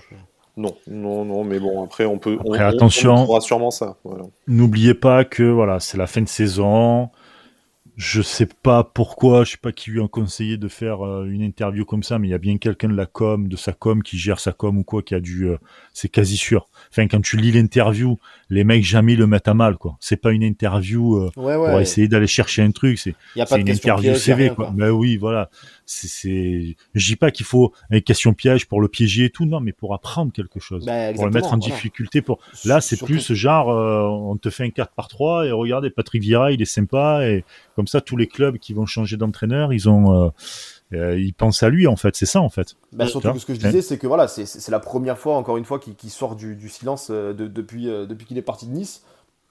Non, 0.56 0.74
non, 0.86 1.26
non, 1.26 1.44
mais 1.44 1.60
bon, 1.60 1.84
après, 1.84 2.06
on 2.06 2.18
peut. 2.18 2.38
Après, 2.40 2.60
attention. 2.60 3.30
On, 3.30 3.40
sûrement 3.40 3.70
ça. 3.70 3.98
N'oubliez 4.46 4.94
pas 4.94 5.26
que 5.26 5.42
voilà, 5.42 5.80
c'est 5.80 5.98
la 5.98 6.06
fin 6.06 6.22
de 6.22 6.28
saison. 6.28 7.10
Je 7.96 8.20
sais 8.20 8.44
pas 8.46 8.84
pourquoi, 8.84 9.44
je 9.44 9.52
sais 9.52 9.56
pas 9.56 9.72
qui 9.72 9.90
lui 9.90 10.02
a 10.02 10.08
conseillé 10.08 10.58
de 10.58 10.68
faire 10.68 11.06
euh, 11.06 11.24
une 11.24 11.40
interview 11.42 11.86
comme 11.86 12.02
ça, 12.02 12.18
mais 12.18 12.28
il 12.28 12.30
y 12.30 12.34
a 12.34 12.38
bien 12.38 12.58
quelqu'un 12.58 12.88
de 12.88 12.94
la 12.94 13.06
com, 13.06 13.48
de 13.48 13.56
sa 13.56 13.72
com, 13.72 14.02
qui 14.02 14.18
gère 14.18 14.38
sa 14.38 14.52
com 14.52 14.76
ou 14.76 14.84
quoi, 14.84 15.02
qui 15.02 15.14
a 15.14 15.20
dû, 15.20 15.48
euh, 15.48 15.56
c'est 15.94 16.10
quasi 16.10 16.36
sûr. 16.36 16.68
Enfin, 16.90 17.08
quand 17.08 17.20
tu 17.20 17.36
lis 17.36 17.52
l'interview, 17.52 18.18
les 18.50 18.64
mecs 18.64 18.84
jamais 18.84 19.16
le 19.16 19.26
mettent 19.26 19.48
à 19.48 19.54
mal, 19.54 19.76
quoi. 19.76 19.96
C'est 20.00 20.16
pas 20.16 20.32
une 20.32 20.42
interview 20.42 21.16
euh, 21.16 21.30
pour 21.34 21.80
essayer 21.80 22.08
d'aller 22.08 22.26
chercher 22.26 22.62
un 22.62 22.70
truc, 22.70 22.98
c'est 22.98 23.14
une 23.36 23.68
interview 23.68 24.14
CV, 24.14 24.50
quoi. 24.50 24.72
Mais 24.74 24.88
oui, 24.88 25.16
voilà. 25.16 25.50
C'est, 25.84 26.76
je 26.94 27.06
dis 27.06 27.16
pas 27.16 27.30
qu'il 27.30 27.46
faut 27.46 27.72
une 27.90 28.02
question 28.02 28.34
piège 28.34 28.66
pour 28.66 28.80
le 28.80 28.88
piéger 28.88 29.26
et 29.26 29.30
tout, 29.30 29.46
non, 29.46 29.60
mais 29.60 29.72
pour 29.72 29.94
apprendre 29.94 30.32
quelque 30.32 30.58
chose, 30.58 30.84
bah, 30.84 31.12
pour 31.14 31.26
le 31.26 31.30
mettre 31.30 31.52
en 31.52 31.56
difficulté. 31.56 32.22
Pour 32.22 32.40
là, 32.64 32.80
c'est 32.80 33.02
plus 33.02 33.20
ce 33.20 33.34
genre, 33.34 33.68
on 33.68 34.36
te 34.36 34.50
fait 34.50 34.64
un 34.64 34.70
4 34.70 34.92
par 34.92 35.08
3 35.08 35.46
et 35.46 35.52
regardez, 35.52 35.90
Patrick 35.90 36.22
Vieira, 36.22 36.52
il 36.52 36.60
est 36.60 36.64
sympa 36.64 37.26
et 37.26 37.44
comme 37.76 37.86
ça, 37.86 38.00
tous 38.00 38.16
les 38.16 38.26
clubs 38.26 38.58
qui 38.58 38.72
vont 38.72 38.86
changer 38.86 39.16
d'entraîneur, 39.16 39.72
ils 39.72 39.88
ont, 39.88 40.26
euh, 40.26 40.30
euh, 40.92 41.18
ils 41.18 41.34
pensent 41.34 41.62
à 41.62 41.68
lui 41.68 41.86
en 41.86 41.96
fait. 41.96 42.14
C'est 42.16 42.26
ça 42.26 42.40
en 42.40 42.48
fait. 42.48 42.76
Bah, 42.92 43.06
surtout 43.06 43.32
que 43.32 43.38
ce 43.38 43.46
que 43.46 43.54
je 43.54 43.60
disais, 43.60 43.82
c'est 43.82 43.98
que 43.98 44.06
voilà, 44.06 44.28
c'est 44.28 44.70
la 44.70 44.80
première 44.80 45.18
fois, 45.18 45.36
encore 45.36 45.56
une 45.56 45.64
fois, 45.64 45.78
qu'il 45.78 46.10
sort 46.10 46.36
du, 46.36 46.68
silence 46.68 47.08
euh, 47.10 47.32
depuis, 47.32 47.86
depuis 47.86 48.26
qu'il 48.26 48.38
est 48.38 48.42
parti 48.42 48.66
de 48.66 48.72
Nice. 48.72 49.02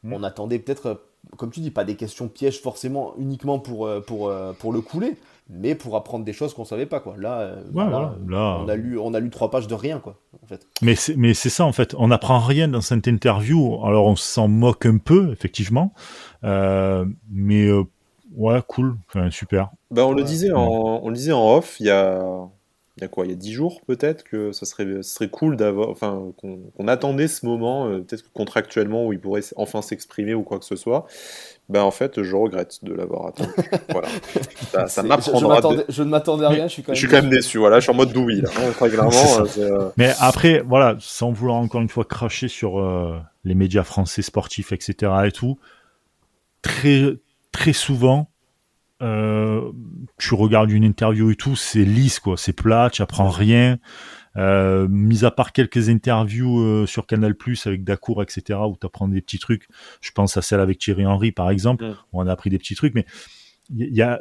Mm. 0.04 0.14
On 0.14 0.24
attendait 0.24 0.60
peut-être, 0.60 1.02
comme 1.38 1.52
tu 1.52 1.60
dis, 1.60 1.72
pas 1.72 1.84
des 1.84 1.96
questions 1.96 2.28
pièges 2.28 2.62
forcément 2.62 3.14
uniquement 3.18 3.60
pour, 3.60 3.90
pour, 4.06 4.32
pour 4.60 4.74
le 4.74 4.82
couler, 4.82 5.16
mais 5.50 5.76
pour 5.76 5.96
apprendre 5.96 6.24
des 6.24 6.34
choses 6.34 6.54
qu'on 6.54 6.66
savait 6.66 6.86
pas 6.86 7.00
quoi. 7.00 7.16
Là, 7.18 7.56
là, 7.74 8.16
on 8.62 8.68
a 8.68 8.76
lu 8.76 8.98
on 8.98 9.14
a 9.14 9.20
lu 9.20 9.30
trois 9.30 9.52
pages 9.52 9.68
de 9.68 9.76
rien 9.76 10.00
quoi 10.00 10.20
en 10.42 10.48
fait. 10.48 10.68
Mais 10.82 10.96
c'est 10.96 11.16
mais 11.16 11.34
c'est 11.34 11.50
ça 11.50 11.66
en 11.66 11.72
fait, 11.72 11.96
on 11.98 12.08
n'apprend 12.08 12.40
rien 12.40 12.68
dans 12.68 12.82
cette 12.82 13.08
interview. 13.08 13.80
Alors 13.84 14.06
on 14.06 14.16
s'en 14.16 14.48
moque 14.48 14.86
un 14.86 14.98
peu 14.98 15.32
effectivement, 15.32 15.94
mais 16.44 17.70
Ouais, 18.36 18.62
cool, 18.68 18.98
super. 19.32 19.72
Bah, 19.92 20.06
on, 20.06 20.12
le 20.12 20.24
disait 20.24 20.52
en, 20.52 21.00
on 21.04 21.10
le 21.10 21.16
disait 21.16 21.32
en 21.32 21.56
off, 21.56 21.78
il 21.80 21.88
y 21.88 21.90
a, 21.90 22.22
il 22.98 23.02
y 23.02 23.06
a 23.06 23.10
quoi? 23.10 23.26
Il 23.26 23.32
y 23.32 23.34
a 23.34 23.38
10 23.38 23.52
jours 23.52 23.82
peut-être 23.86 24.24
que 24.24 24.54
ça 24.54 24.66
serait, 24.66 25.04
serait 25.04 25.28
cool 25.28 25.58
d'avoir, 25.58 25.90
enfin, 25.90 26.32
qu'on 26.38 26.88
attendait 26.88 27.28
ce 27.28 27.46
moment, 27.46 27.88
euh, 27.88 28.00
peut-être 28.00 28.32
contractuellement 28.32 29.06
où 29.06 29.12
il 29.12 29.20
pourrait 29.20 29.42
enfin 29.58 29.82
s'exprimer 29.82 30.34
ou 30.34 30.44
quoi 30.44 30.60
que 30.60 30.66
ce 30.66 30.78
soit. 30.78 31.06
Ben 31.68 31.82
en 31.82 31.92
fait, 31.92 32.24
je 32.24 32.36
regrette 32.36 32.86
de 32.86 32.94
l'avoir 32.94 33.28
attendu. 33.28 33.52
voilà. 33.90 34.08
Ça, 34.72 34.88
ça 34.88 35.04
m'apprendra. 35.04 35.60
Je, 35.90 35.94
je, 35.94 36.04
ne 36.04 36.10
m'attendais 36.10 36.46
à 36.46 36.50
rien. 36.50 36.68
Je 36.68 36.74
suis 36.74 36.84
quand 36.84 36.94
même. 36.94 36.96
Je 36.96 37.00
suis 37.00 37.08
quand 37.10 37.22
même 37.22 37.30
déçu. 37.30 37.58
Voilà, 37.58 37.80
je 37.80 37.84
suis 37.84 37.92
en 37.92 37.96
mode 37.96 38.14
douille 38.14 38.42
là. 38.42 38.50
Très 38.50 38.90
clairement. 38.90 39.12
Euh, 39.12 39.46
euh, 39.58 39.90
Mais 39.98 40.14
après, 40.20 40.60
voilà, 40.66 40.96
sans 41.00 41.32
vouloir 41.32 41.58
encore 41.58 41.82
une 41.82 41.90
fois 41.90 42.06
cracher 42.06 42.48
sur 42.48 42.82
les 43.44 43.56
médias 43.56 43.84
français 43.84 44.22
sportifs, 44.22 44.72
etc. 44.72 45.12
et 45.26 45.32
tout, 45.32 45.58
très 46.62 47.18
très 47.56 47.72
souvent, 47.72 48.30
euh, 49.02 49.72
tu 50.18 50.34
regardes 50.34 50.72
une 50.72 50.84
interview 50.84 51.32
et 51.32 51.38
tout, 51.38 51.56
c'est 51.56 51.86
lisse, 51.86 52.20
quoi. 52.20 52.36
C'est 52.36 52.52
plat, 52.52 52.90
tu 52.92 53.02
apprends 53.02 53.30
rien. 53.30 53.78
Euh, 54.36 54.90
mis 54.90 55.24
à 55.24 55.32
part 55.32 55.54
quelques 55.54 55.88
interviews 55.88 56.60
euh, 56.60 56.86
sur 56.86 57.08
Canal 57.08 57.34
Plus 57.34 57.66
avec 57.66 57.86
Dacour, 57.86 58.22
etc., 58.22 58.60
où 58.68 58.76
tu 58.78 58.86
apprends 58.86 59.08
des 59.08 59.22
petits 59.22 59.40
trucs. 59.40 59.70
Je 60.02 60.12
pense 60.12 60.36
à 60.36 60.42
celle 60.42 60.60
avec 60.60 60.80
Thierry 60.80 61.06
Henry, 61.06 61.32
par 61.32 61.50
exemple, 61.50 61.86
où 62.12 62.22
on 62.22 62.28
a 62.28 62.34
appris 62.34 62.50
des 62.50 62.58
petits 62.58 62.76
trucs. 62.76 62.94
Mais 62.94 63.06
il 63.70 63.96
y, 63.96 64.02
a, 64.02 64.20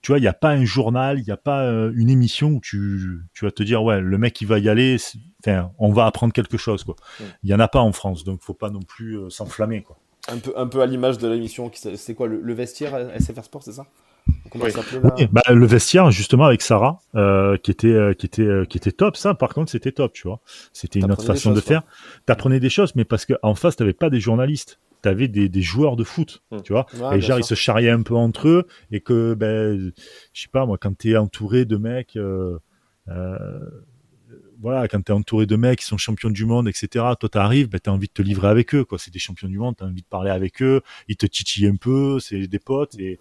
tu 0.00 0.12
vois, 0.12 0.18
il 0.18 0.22
n'y 0.22 0.26
a 0.26 0.32
pas 0.32 0.52
un 0.52 0.64
journal, 0.64 1.18
il 1.18 1.24
n'y 1.26 1.32
a 1.32 1.36
pas 1.36 1.68
une 1.94 2.08
émission 2.08 2.52
où 2.52 2.60
tu, 2.62 3.20
tu 3.34 3.44
vas 3.44 3.50
te 3.50 3.62
dire, 3.62 3.82
ouais, 3.82 4.00
le 4.00 4.16
mec, 4.16 4.40
il 4.40 4.46
va 4.46 4.58
y 4.58 4.70
aller. 4.70 4.96
Enfin, 5.44 5.70
on 5.78 5.92
va 5.92 6.06
apprendre 6.06 6.32
quelque 6.32 6.56
chose, 6.56 6.82
quoi. 6.82 6.96
Il 7.42 7.50
y 7.50 7.54
en 7.54 7.60
a 7.60 7.68
pas 7.68 7.80
en 7.80 7.92
France, 7.92 8.24
donc 8.24 8.40
faut 8.40 8.54
pas 8.54 8.70
non 8.70 8.80
plus 8.80 9.18
s'enflammer, 9.28 9.82
quoi. 9.82 9.98
Un 10.28 10.38
peu, 10.38 10.52
un 10.56 10.66
peu 10.66 10.80
à 10.80 10.86
l'image 10.86 11.18
de 11.18 11.28
l'émission, 11.28 11.70
c'est 11.72 12.14
quoi 12.14 12.28
le, 12.28 12.54
vestiaire 12.54 12.98
SFR 13.18 13.44
Sport, 13.44 13.62
c'est 13.62 13.72
ça 13.72 13.86
bah, 15.32 15.42
le 15.48 15.66
vestiaire 15.66 16.10
justement 16.10 16.44
avec 16.44 16.62
Sarah 16.62 17.00
euh, 17.14 17.56
qui 17.56 17.70
était 17.70 17.88
euh, 17.88 18.14
qui 18.14 18.26
était 18.26 18.42
euh, 18.42 18.64
qui 18.64 18.78
était 18.78 18.92
top. 18.92 19.16
Ça 19.16 19.34
par 19.34 19.54
contre 19.54 19.70
c'était 19.70 19.92
top 19.92 20.12
tu 20.12 20.28
vois. 20.28 20.40
C'était 20.72 21.00
une 21.00 21.10
autre 21.10 21.24
façon 21.24 21.52
de 21.52 21.60
faire. 21.60 21.82
T'apprenais 22.26 22.60
des 22.60 22.70
choses 22.70 22.94
mais 22.96 23.04
parce 23.04 23.26
qu'en 23.26 23.54
face 23.54 23.76
t'avais 23.76 23.92
pas 23.92 24.10
des 24.10 24.20
journalistes. 24.20 24.80
T'avais 25.02 25.28
des, 25.28 25.48
des 25.48 25.62
joueurs 25.62 25.96
de 25.96 26.04
foot 26.04 26.42
hmm. 26.50 26.60
tu 26.62 26.72
vois. 26.72 26.86
Et 27.12 27.20
genre 27.20 27.38
ils 27.38 27.44
se 27.44 27.54
charriaient 27.54 27.90
un 27.90 28.02
peu 28.02 28.14
entre 28.14 28.48
eux 28.48 28.66
et 28.90 29.00
que 29.00 29.34
ben 29.34 29.92
je 30.32 30.42
sais 30.42 30.48
pas 30.52 30.66
moi 30.66 30.78
quand 30.78 30.96
t'es 30.96 31.16
entouré 31.16 31.64
de 31.64 31.76
mecs 31.76 32.16
euh, 32.16 32.58
voilà, 34.60 34.88
quand 34.88 35.02
tu 35.02 35.10
es 35.10 35.14
entouré 35.14 35.46
de 35.46 35.56
mecs 35.56 35.78
qui 35.78 35.84
sont 35.86 35.96
champions 35.96 36.30
du 36.30 36.44
monde, 36.44 36.68
etc., 36.68 37.04
toi, 37.18 37.28
tu 37.30 37.38
arrives, 37.38 37.68
ben, 37.68 37.80
tu 37.82 37.88
as 37.88 37.92
envie 37.92 38.08
de 38.08 38.12
te 38.12 38.22
livrer 38.22 38.48
avec 38.48 38.74
eux. 38.74 38.84
quoi. 38.84 38.98
C'est 38.98 39.12
des 39.12 39.18
champions 39.18 39.48
du 39.48 39.58
monde, 39.58 39.76
tu 39.76 39.84
as 39.84 39.86
envie 39.86 40.02
de 40.02 40.06
parler 40.06 40.30
avec 40.30 40.62
eux, 40.62 40.82
ils 41.08 41.16
te 41.16 41.26
titillent 41.26 41.68
un 41.68 41.76
peu, 41.76 42.20
c'est 42.20 42.46
des 42.46 42.58
potes, 42.58 42.94
et, 42.98 43.18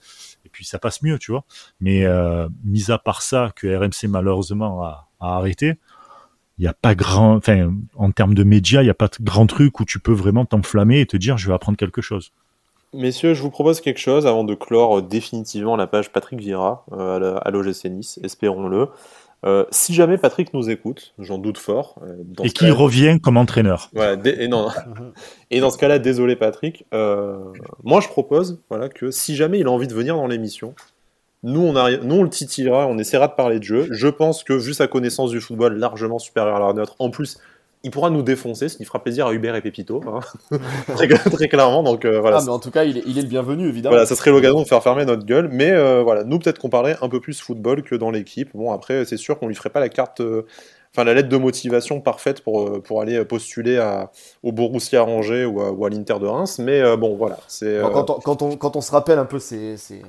puis 0.52 0.65
ça 0.65 0.80
passe 0.80 1.02
mieux, 1.02 1.17
tu 1.19 1.32
vois. 1.32 1.45
Mais 1.80 2.06
euh, 2.06 2.49
mis 2.63 2.91
à 2.91 2.97
part 2.97 3.21
ça, 3.21 3.52
que 3.56 3.67
RMC 3.67 4.10
malheureusement 4.10 4.84
a, 4.84 5.08
arrêté, 5.19 5.75
il 6.58 6.67
a 6.67 6.73
pas 6.73 6.95
grand, 6.95 7.39
en 7.95 8.12
termes 8.12 8.34
de 8.34 8.43
médias, 8.43 8.82
il 8.82 8.86
n'y 8.86 8.89
a 8.89 8.95
pas 8.95 9.10
grand 9.21 9.47
truc 9.47 9.80
où 9.80 9.86
tu 9.86 9.99
peux 9.99 10.12
vraiment 10.12 10.45
t'enflammer 10.45 10.99
et 10.99 11.06
te 11.06 11.15
dire, 11.15 11.38
je 11.38 11.47
vais 11.47 11.54
apprendre 11.54 11.78
quelque 11.78 12.02
chose. 12.02 12.34
Messieurs, 12.91 13.36
je 13.36 13.43
vous 13.43 13.52
propose 13.52 13.82
quelque 13.82 13.99
chose 13.99 14.25
avant 14.25 14.43
de 14.43 14.56
clore 14.56 15.04
définitivement 15.04 15.75
la 15.75 15.86
page 15.86 16.12
Patrick 16.12 16.39
Vira 16.39 16.86
euh, 16.91 17.38
à 17.43 17.52
l'OGC 17.52 17.86
Nice, 17.86 18.19
espérons-le. 18.23 18.88
Euh, 19.45 19.65
si 19.71 19.93
jamais 19.93 20.17
Patrick 20.17 20.54
nous 20.54 20.69
écoute, 20.69 21.13
j'en 21.17 21.38
doute 21.38 21.58
fort. 21.58 21.95
Euh, 22.04 22.43
et 22.43 22.49
qu'il 22.49 22.71
revient 22.71 23.19
comme 23.21 23.38
entraîneur. 23.38 23.89
et, 24.25 24.47
non, 24.47 24.67
et 25.52 25.60
dans 25.62 25.69
ce 25.69 25.78
cas-là, 25.78 25.99
désolé 25.99 26.36
Patrick. 26.36 26.86
Euh, 26.93 27.38
moi, 27.84 28.02
je 28.02 28.10
propose 28.10 28.62
voilà, 28.69 28.89
que 28.89 29.12
si 29.12 29.36
jamais 29.36 29.60
il 29.60 29.67
a 29.67 29.71
envie 29.71 29.88
de 29.88 29.93
venir 29.93 30.15
dans 30.15 30.28
l'émission, 30.28 30.75
nous 31.43 31.62
on, 31.62 31.73
nous, 31.73 32.15
on 32.15 32.23
le 32.23 32.30
titillera, 32.30 32.88
on 32.88 32.97
essaiera 32.97 33.30
de 33.30 33.34
parler 33.34 33.60
de 33.60 33.63
jeu. 33.63 33.88
Je 33.91 34.10
pense 34.10 34.43
que, 34.43 34.54
vu 34.54 34.73
sa 34.73 34.88
connaissance 34.88 35.32
du 35.32 35.39
football 35.39 35.78
largement 35.78 36.19
supérieure 36.19 36.58
à 36.58 36.60
la 36.60 36.73
nôtre, 36.73 36.95
en 36.99 37.10
plus, 37.10 37.39
il 37.83 37.91
pourra 37.91 38.09
nous 38.09 38.21
défoncer, 38.21 38.67
ce 38.67 38.75
qui 38.75 38.83
fera 38.83 39.01
plaisir 39.01 39.27
à 39.27 39.33
Hubert 39.33 39.55
et 39.55 39.61
Pépito, 39.61 40.03
hein. 40.07 40.19
très, 41.31 41.47
clairement. 41.47 41.81
Donc 41.81 42.03
euh, 42.03 42.19
voilà. 42.19 42.37
Ah, 42.39 42.43
mais 42.43 42.51
en 42.51 42.59
tout 42.59 42.71
cas, 42.71 42.83
il 42.83 42.97
est, 42.97 43.03
il 43.07 43.17
est, 43.17 43.21
le 43.21 43.27
bienvenu, 43.27 43.69
évidemment. 43.69 43.93
Voilà, 43.93 44.05
ça 44.05 44.15
serait 44.15 44.31
l'occasion 44.31 44.61
de 44.61 44.67
faire 44.67 44.83
fermer 44.83 45.05
notre 45.05 45.25
gueule, 45.25 45.49
mais 45.51 45.71
euh, 45.71 46.03
voilà, 46.03 46.25
nous 46.25 46.39
peut-être 46.39 46.59
qu'on 46.59 46.69
parlait 46.69 46.97
un 47.01 47.07
peu 47.07 47.21
plus 47.21 47.39
football 47.39 47.83
que 47.83 47.95
dans 47.95 48.11
l'équipe. 48.11 48.49
Bon, 48.53 48.73
après, 48.73 49.05
c'est 49.05 49.17
sûr 49.17 49.39
qu'on 49.39 49.47
lui 49.47 49.55
ferait 49.55 49.69
pas 49.69 49.79
la 49.79 49.89
carte. 49.89 50.19
Euh, 50.19 50.45
enfin 50.93 51.04
la 51.04 51.13
lettre 51.13 51.30
de 51.30 51.38
motivation 51.38 52.02
parfaite 52.02 52.41
pour, 52.41 52.82
pour 52.82 53.02
aller 53.02 53.23
postuler 53.25 53.78
à, 53.78 54.12
au 54.43 54.52
Borussia 54.52 55.04
Angers 55.04 55.45
ou 55.45 55.62
à, 55.62 55.71
ou 55.71 55.86
à 55.86 55.89
l'Inter 55.89 56.15
de 56.19 56.25
Reims. 56.25 56.60
Mais 56.60 56.97
bon, 56.97 57.15
voilà. 57.15 57.38
c'est 57.47 57.80
quand, 57.82 58.10
on, 58.10 58.19
quand, 58.19 58.41
on, 58.41 58.56
quand, 58.56 58.75
on, 58.75 58.82
se 58.82 58.91
rappelle 58.91 59.19
un 59.19 59.25
peu 59.25 59.39
ces, 59.39 59.78
ces, 59.78 60.02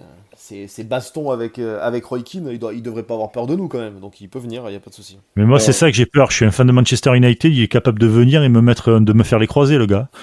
ces, 0.66 0.84
bastons 0.84 1.30
avec, 1.30 1.58
euh, 1.58 1.78
avec 1.82 2.04
Roy 2.04 2.22
Keane, 2.22 2.48
il, 2.50 2.58
doit, 2.58 2.72
il 2.72 2.82
devrait 2.82 3.02
pas 3.02 3.14
avoir 3.14 3.30
peur 3.30 3.46
de 3.46 3.54
nous 3.54 3.68
quand 3.68 3.78
même. 3.78 4.00
Donc 4.00 4.20
il 4.20 4.28
peut 4.28 4.38
venir, 4.38 4.62
il 4.66 4.70
n'y 4.70 4.76
a 4.76 4.80
pas 4.80 4.90
de 4.90 4.94
souci. 4.94 5.18
Mais 5.36 5.44
moi, 5.44 5.60
c'est 5.60 5.72
ça 5.72 5.90
que 5.90 5.96
j'ai 5.96 6.06
peur. 6.06 6.30
Je 6.30 6.36
suis 6.36 6.44
un 6.44 6.50
fan 6.50 6.66
de 6.66 6.72
Manchester 6.72 7.14
United. 7.14 7.52
Il 7.52 7.62
est 7.62 7.68
capable 7.68 7.98
de 7.98 8.06
venir 8.06 8.42
et 8.42 8.48
me 8.48 8.60
mettre, 8.60 8.98
de 8.98 9.12
me 9.12 9.22
faire 9.22 9.38
les 9.38 9.46
croiser, 9.46 9.78
le 9.78 9.86
gars. 9.86 10.08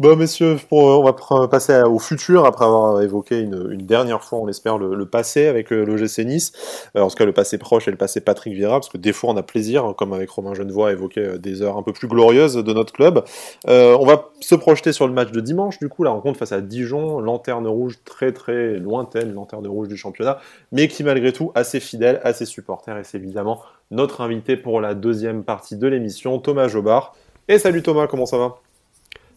Bon, 0.00 0.16
messieurs, 0.16 0.56
on 0.72 1.04
va 1.04 1.12
passer 1.46 1.80
au 1.82 2.00
futur 2.00 2.46
après 2.46 2.64
avoir 2.64 3.00
évoqué 3.00 3.38
une, 3.38 3.76
dernière 3.76 4.24
fois, 4.24 4.40
on 4.40 4.48
espère, 4.48 4.76
le, 4.76 5.06
passé 5.06 5.46
avec 5.46 5.72
euh, 5.72 5.84
l'OGC 5.84 6.26
Nice. 6.26 6.52
Euh, 6.96 7.02
en 7.02 7.08
tout 7.08 7.14
cas, 7.14 7.24
le 7.24 7.32
passé 7.32 7.58
proche 7.58 7.86
et 7.86 7.92
le 7.92 7.96
passé 7.96 8.20
Patrick 8.20 8.54
Vieira, 8.54 8.80
parce 8.80 8.88
que 8.88 8.98
des 8.98 9.12
fois, 9.12 9.30
on 9.30 9.36
a 9.36 9.44
plaisir, 9.44 9.84
hein, 9.84 9.94
comme 9.96 10.12
avec 10.12 10.28
Romain 10.30 10.52
Genevois, 10.52 10.88
à 10.88 10.92
évoquer 10.92 11.20
euh, 11.20 11.38
des 11.38 11.62
heures 11.62 11.76
un 11.76 11.84
peu 11.84 11.92
plus 11.92 12.08
glorieuses 12.08 12.56
de 12.56 12.72
notre 12.72 12.92
club. 12.92 13.22
on 13.68 14.04
va 14.04 14.30
se 14.40 14.56
projeter 14.56 14.92
sur 14.92 15.06
le 15.06 15.12
match 15.12 15.30
de 15.30 15.40
dimanche, 15.40 15.78
du 15.78 15.88
coup, 15.88 16.02
la 16.02 16.10
rencontre 16.10 16.40
face 16.40 16.52
à 16.52 16.60
Dijon, 16.60 17.20
lanterne 17.20 17.68
rouge 17.68 18.00
très 18.04 18.32
très 18.32 18.74
lointaine, 18.80 19.32
lanterne 19.32 19.66
rouge 19.68 19.86
du 19.86 19.96
championnat, 19.96 20.38
mais 20.72 20.88
qui 20.88 21.04
malgré 21.04 21.32
tout 21.32 21.52
assez 21.54 21.78
fidèle, 21.78 22.20
assez 22.24 22.46
supporter, 22.46 22.98
et 22.98 23.04
c'est 23.04 23.18
évidemment 23.18 23.62
notre 23.92 24.22
invité 24.22 24.56
pour 24.56 24.80
la 24.80 24.94
deuxième 24.94 25.44
partie 25.44 25.76
de 25.76 25.86
l'émission, 25.86 26.40
Thomas 26.40 26.66
Jobard. 26.66 27.14
Et 27.46 27.58
salut 27.58 27.82
Thomas, 27.82 28.08
comment 28.08 28.26
ça 28.26 28.38
va? 28.38 28.56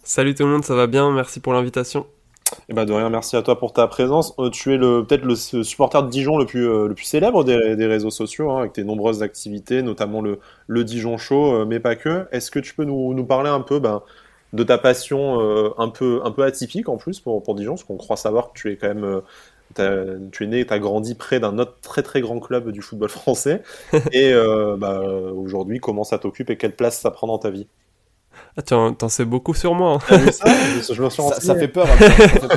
Salut 0.08 0.36
tout 0.36 0.44
le 0.44 0.50
monde, 0.50 0.64
ça 0.64 0.74
va 0.74 0.88
bien, 0.88 1.12
merci 1.12 1.42
pour 1.42 1.52
l'invitation. 1.52 2.06
Eh 2.70 2.74
ben 2.74 2.86
de 2.86 2.94
rien, 2.94 3.10
merci 3.10 3.36
à 3.36 3.42
toi 3.42 3.60
pour 3.60 3.74
ta 3.74 3.86
présence. 3.88 4.34
Euh, 4.40 4.50
tu 4.50 4.74
es 4.74 4.78
peut-être 4.80 5.26
le 5.26 5.36
supporter 5.36 6.02
de 6.02 6.10
Dijon 6.10 6.38
le 6.38 6.46
plus 6.46 6.66
le 6.66 6.94
plus 6.94 7.04
célèbre 7.04 7.44
des, 7.44 7.76
des 7.76 7.86
réseaux 7.88 8.10
sociaux, 8.10 8.50
hein, 8.52 8.60
avec 8.60 8.72
tes 8.72 8.86
nombreuses 8.86 9.22
activités, 9.22 9.82
notamment 9.82 10.22
le, 10.22 10.40
le 10.68 10.86
Dijon 10.86 11.18
Show, 11.18 11.66
mais 11.66 11.82
pas 11.82 11.98
que. 11.98 12.26
Est-ce 12.32 12.52
que 12.52 12.60
tu 12.60 12.74
peux 12.74 12.86
nous, 12.86 13.14
nous 13.14 13.26
parler 13.26 13.50
un 13.50 13.60
peu 13.60 13.80
ben, 13.80 14.02
de 14.54 14.64
ta 14.64 14.78
passion 14.78 15.42
un 15.78 15.90
peu 15.90 16.22
un 16.24 16.32
peu 16.32 16.44
atypique 16.44 16.88
en 16.88 16.96
plus 16.96 17.20
pour, 17.20 17.44
pour 17.44 17.56
Dijon, 17.56 17.74
parce 17.74 17.84
qu'on 17.84 17.98
croit 17.98 18.16
savoir 18.16 18.54
que 18.54 18.58
tu 18.58 18.72
es 18.72 18.78
quand 18.78 18.88
même 18.88 19.22
tu 19.76 20.44
es 20.46 20.48
né, 20.48 20.66
tu 20.66 20.74
as 20.74 20.80
grandi 20.80 21.16
près 21.16 21.42
d'un 21.42 21.60
autre 21.60 21.76
très 21.82 22.02
très 22.02 22.22
grand 22.22 22.40
club 22.40 22.72
du 22.72 22.82
football 22.82 23.10
français. 23.10 23.62
et 24.14 24.32
euh, 24.32 24.78
bah, 24.78 25.02
aujourd'hui, 25.02 25.82
comment 25.82 26.06
ça 26.06 26.18
t'occupe 26.18 26.50
et 26.50 26.56
quelle 26.56 26.78
place 26.78 26.98
ça 26.98 27.12
prend 27.12 27.28
dans 27.28 27.40
ta 27.40 27.50
vie? 27.50 27.68
Ah, 28.58 28.62
t'en 28.62 29.10
sais 29.10 29.26
beaucoup 29.26 29.54
sur 29.54 29.76
moi. 29.76 30.00
Hein. 30.10 30.32
ça, 30.32 31.40
ça, 31.40 31.56
fait 31.56 31.68
peur. 31.68 31.88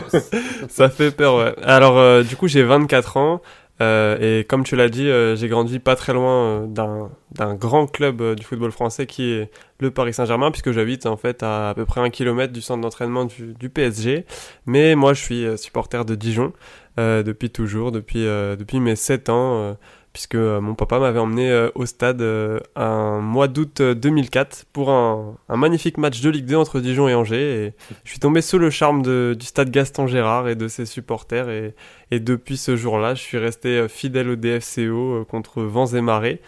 ça 0.68 0.88
fait 0.88 1.10
peur, 1.10 1.36
ouais. 1.36 1.54
Alors, 1.62 1.98
euh, 1.98 2.22
du 2.22 2.36
coup, 2.36 2.48
j'ai 2.48 2.62
24 2.62 3.16
ans. 3.18 3.42
Euh, 3.80 4.40
et 4.40 4.44
comme 4.44 4.62
tu 4.62 4.76
l'as 4.76 4.90
dit, 4.90 5.08
euh, 5.08 5.36
j'ai 5.36 5.48
grandi 5.48 5.78
pas 5.78 5.96
très 5.96 6.12
loin 6.12 6.66
euh, 6.66 7.08
d'un 7.32 7.54
grand 7.54 7.86
club 7.86 8.34
du 8.34 8.44
football 8.44 8.72
français 8.72 9.06
qui 9.06 9.32
est 9.32 9.50
le 9.78 9.90
Paris 9.90 10.12
Saint-Germain, 10.12 10.50
puisque 10.50 10.72
j'habite 10.72 11.06
en 11.06 11.16
fait 11.16 11.42
à 11.42 11.70
à 11.70 11.74
peu 11.74 11.86
près 11.86 12.00
un 12.00 12.10
kilomètre 12.10 12.52
du 12.52 12.60
centre 12.60 12.82
d'entraînement 12.82 13.24
du, 13.24 13.54
du, 13.54 13.70
PSG. 13.70 14.26
Mais 14.66 14.94
moi, 14.96 15.14
je 15.14 15.22
suis 15.22 15.58
supporter 15.58 16.04
de 16.04 16.14
Dijon 16.14 16.52
depuis 16.98 17.48
toujours, 17.48 17.92
depuis, 17.92 18.24
depuis 18.24 18.78
mes 18.78 18.94
7 18.94 19.30
ans 19.30 19.76
puisque 20.12 20.34
euh, 20.34 20.60
mon 20.60 20.74
papa 20.74 20.98
m'avait 20.98 21.20
emmené 21.20 21.50
euh, 21.50 21.70
au 21.74 21.86
stade 21.86 22.20
euh, 22.20 22.58
un 22.74 23.20
mois 23.20 23.46
d'août 23.48 23.80
2004 23.80 24.66
pour 24.72 24.90
un, 24.90 25.36
magnifique 25.48 25.98
match 25.98 26.20
de 26.20 26.30
Ligue 26.30 26.46
2 26.46 26.56
entre 26.56 26.80
Dijon 26.80 27.08
et 27.08 27.14
Angers. 27.14 27.66
Et 27.66 27.74
je 28.04 28.10
suis 28.10 28.18
tombé 28.18 28.40
sous 28.40 28.58
le 28.58 28.70
charme 28.70 29.02
du 29.02 29.46
stade 29.46 29.70
Gaston 29.70 30.06
Gérard 30.06 30.48
et 30.48 30.56
de 30.56 30.68
ses 30.68 30.86
supporters. 30.86 31.48
Et, 31.48 31.74
depuis 32.18 32.56
ce 32.56 32.74
jour-là, 32.76 33.14
je 33.14 33.22
suis 33.22 33.38
resté 33.38 33.86
fidèle 33.88 34.30
au 34.30 34.36
DFCO 34.36 35.24
contre 35.30 35.62
vents 35.62 35.86
et 35.86 36.00
marées. 36.00 36.40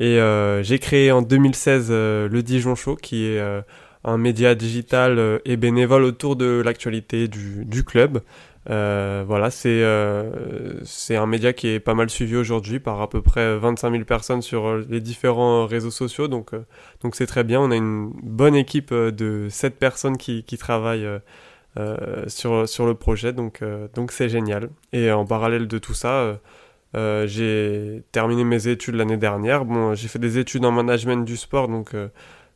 Et 0.00 0.18
j'ai 0.62 0.78
créé 0.78 1.10
en 1.12 1.22
2016 1.22 1.90
le 1.90 2.40
Dijon 2.42 2.74
Show, 2.74 2.96
qui 2.96 3.24
est 3.24 3.40
un 4.04 4.18
média 4.18 4.54
digital 4.54 5.40
et 5.44 5.56
bénévole 5.56 6.04
autour 6.04 6.36
de 6.36 6.62
l'actualité 6.64 7.26
du, 7.26 7.64
du 7.64 7.84
club. 7.84 8.20
Euh, 8.70 9.24
voilà, 9.26 9.50
c'est 9.50 9.82
euh, 9.82 10.84
c'est 10.84 11.16
un 11.16 11.26
média 11.26 11.52
qui 11.54 11.68
est 11.68 11.80
pas 11.80 11.94
mal 11.94 12.10
suivi 12.10 12.36
aujourd'hui 12.36 12.80
par 12.80 13.00
à 13.00 13.08
peu 13.08 13.22
près 13.22 13.56
25 13.56 13.92
000 13.92 14.04
personnes 14.04 14.42
sur 14.42 14.76
les 14.76 15.00
différents 15.00 15.66
réseaux 15.66 15.90
sociaux, 15.90 16.28
donc 16.28 16.52
euh, 16.52 16.64
c'est 17.12 17.26
très 17.26 17.44
bien. 17.44 17.60
On 17.60 17.70
a 17.70 17.76
une 17.76 18.10
bonne 18.22 18.54
équipe 18.54 18.92
de 18.92 19.48
7 19.48 19.78
personnes 19.78 20.18
qui, 20.18 20.44
qui 20.44 20.58
travaillent 20.58 21.08
sur 22.26 22.68
sur 22.68 22.86
le 22.86 22.94
projet, 22.94 23.32
donc 23.32 23.62
donc 23.94 24.12
c'est 24.12 24.28
génial. 24.28 24.70
Et 24.92 25.10
en 25.12 25.24
parallèle 25.24 25.66
de 25.68 25.78
tout 25.78 25.94
ça. 25.94 26.38
j'ai 26.94 28.02
terminé 28.12 28.44
mes 28.44 28.68
études 28.68 28.96
l'année 28.96 29.16
dernière. 29.16 29.64
Bon, 29.64 29.94
j'ai 29.94 30.08
fait 30.08 30.18
des 30.18 30.38
études 30.38 30.64
en 30.64 30.72
management 30.72 31.24
du 31.24 31.36
sport, 31.36 31.68
donc 31.68 31.94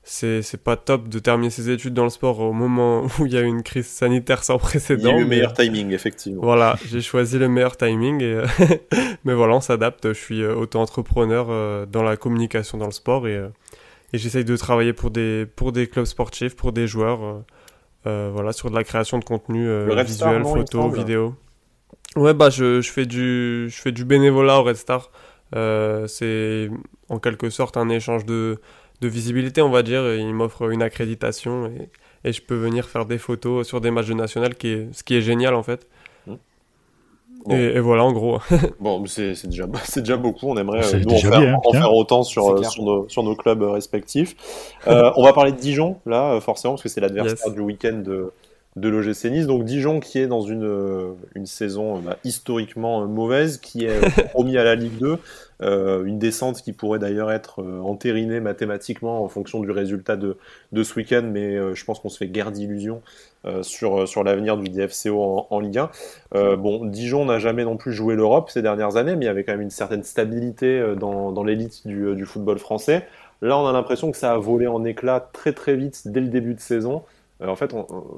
c'est 0.04 0.62
pas 0.62 0.76
top 0.76 1.08
de 1.08 1.18
terminer 1.20 1.50
ses 1.50 1.70
études 1.70 1.94
dans 1.94 2.04
le 2.04 2.10
sport 2.10 2.40
au 2.40 2.52
moment 2.52 3.06
où 3.18 3.26
il 3.26 3.32
y 3.32 3.36
a 3.36 3.42
une 3.42 3.62
crise 3.62 3.86
sanitaire 3.86 4.42
sans 4.42 4.58
précédent. 4.58 5.10
Il 5.10 5.12
y 5.12 5.14
a 5.14 5.18
eu 5.18 5.22
le 5.22 5.28
meilleur 5.28 5.52
timing, 5.52 5.92
effectivement. 5.92 6.42
Voilà, 6.42 6.76
j'ai 6.86 7.00
choisi 7.00 7.38
le 7.38 7.48
meilleur 7.48 7.76
timing. 7.76 8.20
Et 8.20 8.42
mais 9.24 9.34
voilà, 9.34 9.54
on 9.54 9.60
s'adapte. 9.60 10.08
Je 10.08 10.18
suis 10.18 10.42
euh, 10.42 10.54
auto-entrepreneur 10.54 11.46
euh, 11.50 11.86
dans 11.86 12.02
la 12.02 12.16
communication 12.16 12.78
dans 12.78 12.86
le 12.86 12.92
sport 12.92 13.28
et, 13.28 13.36
euh, 13.36 13.48
et 14.12 14.18
j'essaye 14.18 14.44
de 14.44 14.56
travailler 14.56 14.92
pour 14.92 15.10
des, 15.10 15.46
pour 15.46 15.70
des 15.70 15.86
clubs 15.86 16.04
sportifs, 16.04 16.56
pour 16.56 16.72
des 16.72 16.86
joueurs, 16.86 17.44
voilà, 18.04 18.52
sur 18.52 18.70
de 18.70 18.74
la 18.74 18.84
création 18.84 19.18
de 19.18 19.24
contenu 19.24 19.68
visuel, 20.04 20.42
photo, 20.42 20.90
vidéo. 20.90 21.34
Ouais, 22.14 22.34
bah 22.34 22.50
je, 22.50 22.82
je, 22.82 22.90
fais 22.90 23.06
du, 23.06 23.70
je 23.70 23.80
fais 23.80 23.92
du 23.92 24.04
bénévolat 24.04 24.58
au 24.58 24.64
Red 24.64 24.76
Star. 24.76 25.10
c'est 25.54 26.68
en 27.08 27.18
quelque 27.18 27.48
sorte 27.48 27.78
un 27.78 27.88
échange 27.88 28.26
de 28.26 28.60
de 29.02 29.08
visibilité, 29.08 29.60
on 29.60 29.70
va 29.70 29.82
dire. 29.82 30.14
Il 30.14 30.32
m'offre 30.32 30.70
une 30.70 30.82
accréditation 30.82 31.66
et, 31.66 31.90
et, 32.28 32.32
je 32.32 32.40
peux 32.40 32.54
venir 32.54 32.88
faire 32.88 33.04
des 33.04 33.18
photos 33.18 33.66
sur 33.66 33.80
des 33.80 33.90
matchs 33.90 34.08
de 34.08 34.14
national, 34.14 34.54
qui 34.54 34.68
est, 34.68 34.88
ce 34.92 35.02
qui 35.04 35.14
est 35.16 35.22
génial 35.22 35.54
en 35.54 35.62
fait. 35.62 35.86
Mmh. 37.46 37.52
Et, 37.52 37.80
voilà, 37.80 38.04
en 38.04 38.12
gros. 38.12 38.38
bon, 38.80 39.04
c'est 39.06 39.46
déjà, 39.46 39.66
déjà 39.96 40.16
beaucoup. 40.16 40.46
On 40.48 40.56
aimerait 40.56 40.94
euh, 40.94 41.00
nous, 41.00 41.14
en, 41.14 41.18
faire, 41.18 41.58
en 41.64 41.72
faire, 41.72 41.92
autant 41.92 42.22
sur, 42.22 42.50
euh, 42.50 42.62
sur, 42.62 42.84
nos, 42.84 43.08
sur, 43.08 43.22
nos, 43.22 43.34
clubs 43.34 43.62
respectifs. 43.62 44.36
Euh, 44.86 45.10
on 45.16 45.24
va 45.24 45.32
parler 45.32 45.52
de 45.52 45.58
Dijon, 45.58 45.96
là, 46.06 46.40
forcément, 46.40 46.74
parce 46.74 46.82
que 46.82 46.88
c'est 46.88 47.00
l'adversaire 47.00 47.50
du 47.50 47.60
week-end 47.60 48.00
de, 48.04 48.32
de 48.76 48.88
l'OGC 48.88 49.24
Nice. 49.26 49.46
Donc 49.46 49.64
Dijon 49.64 50.00
qui 50.00 50.18
est 50.18 50.28
dans 50.28 50.42
une, 50.42 51.14
une 51.34 51.46
saison 51.46 51.98
bah, 51.98 52.16
historiquement 52.24 53.06
mauvaise, 53.06 53.58
qui 53.58 53.84
est 53.84 54.00
promis 54.30 54.56
à 54.56 54.64
la 54.64 54.76
Ligue 54.76 54.98
2. 54.98 55.18
Euh, 55.62 56.04
une 56.04 56.18
descente 56.18 56.60
qui 56.62 56.72
pourrait 56.72 56.98
d'ailleurs 56.98 57.30
être 57.30 57.62
euh, 57.62 57.80
entérinée 57.80 58.40
mathématiquement 58.40 59.22
en 59.22 59.28
fonction 59.28 59.60
du 59.60 59.70
résultat 59.70 60.16
de, 60.16 60.36
de 60.72 60.82
ce 60.82 60.94
week-end, 60.96 61.22
mais 61.24 61.54
euh, 61.54 61.74
je 61.74 61.84
pense 61.84 62.00
qu'on 62.00 62.08
se 62.08 62.18
fait 62.18 62.28
guère 62.28 62.50
d'illusions 62.50 63.02
sur, 63.62 64.06
sur 64.06 64.22
l'avenir 64.22 64.56
du 64.56 64.70
DFCO 64.70 65.20
en, 65.20 65.48
en 65.50 65.58
Ligue 65.58 65.78
1. 66.32 66.56
bon, 66.58 66.84
Dijon 66.84 67.24
n'a 67.24 67.40
jamais 67.40 67.64
non 67.64 67.76
plus 67.76 67.92
joué 67.92 68.14
l'Europe 68.14 68.50
ces 68.50 68.62
dernières 68.62 68.94
années, 68.94 69.16
mais 69.16 69.24
il 69.24 69.26
y 69.26 69.30
avait 69.30 69.42
quand 69.42 69.50
même 69.50 69.62
une 69.62 69.70
certaine 69.70 70.04
stabilité 70.04 70.94
dans, 70.96 71.32
dans 71.32 71.42
l'élite 71.42 71.84
du, 71.84 72.14
du, 72.14 72.24
football 72.24 72.60
français. 72.60 73.04
Là, 73.40 73.58
on 73.58 73.66
a 73.66 73.72
l'impression 73.72 74.12
que 74.12 74.16
ça 74.16 74.30
a 74.30 74.38
volé 74.38 74.68
en 74.68 74.84
éclats 74.84 75.28
très 75.32 75.52
très 75.52 75.74
vite 75.74 76.02
dès 76.04 76.20
le 76.20 76.28
début 76.28 76.54
de 76.54 76.60
saison. 76.60 77.02
en 77.44 77.56
fait, 77.56 77.74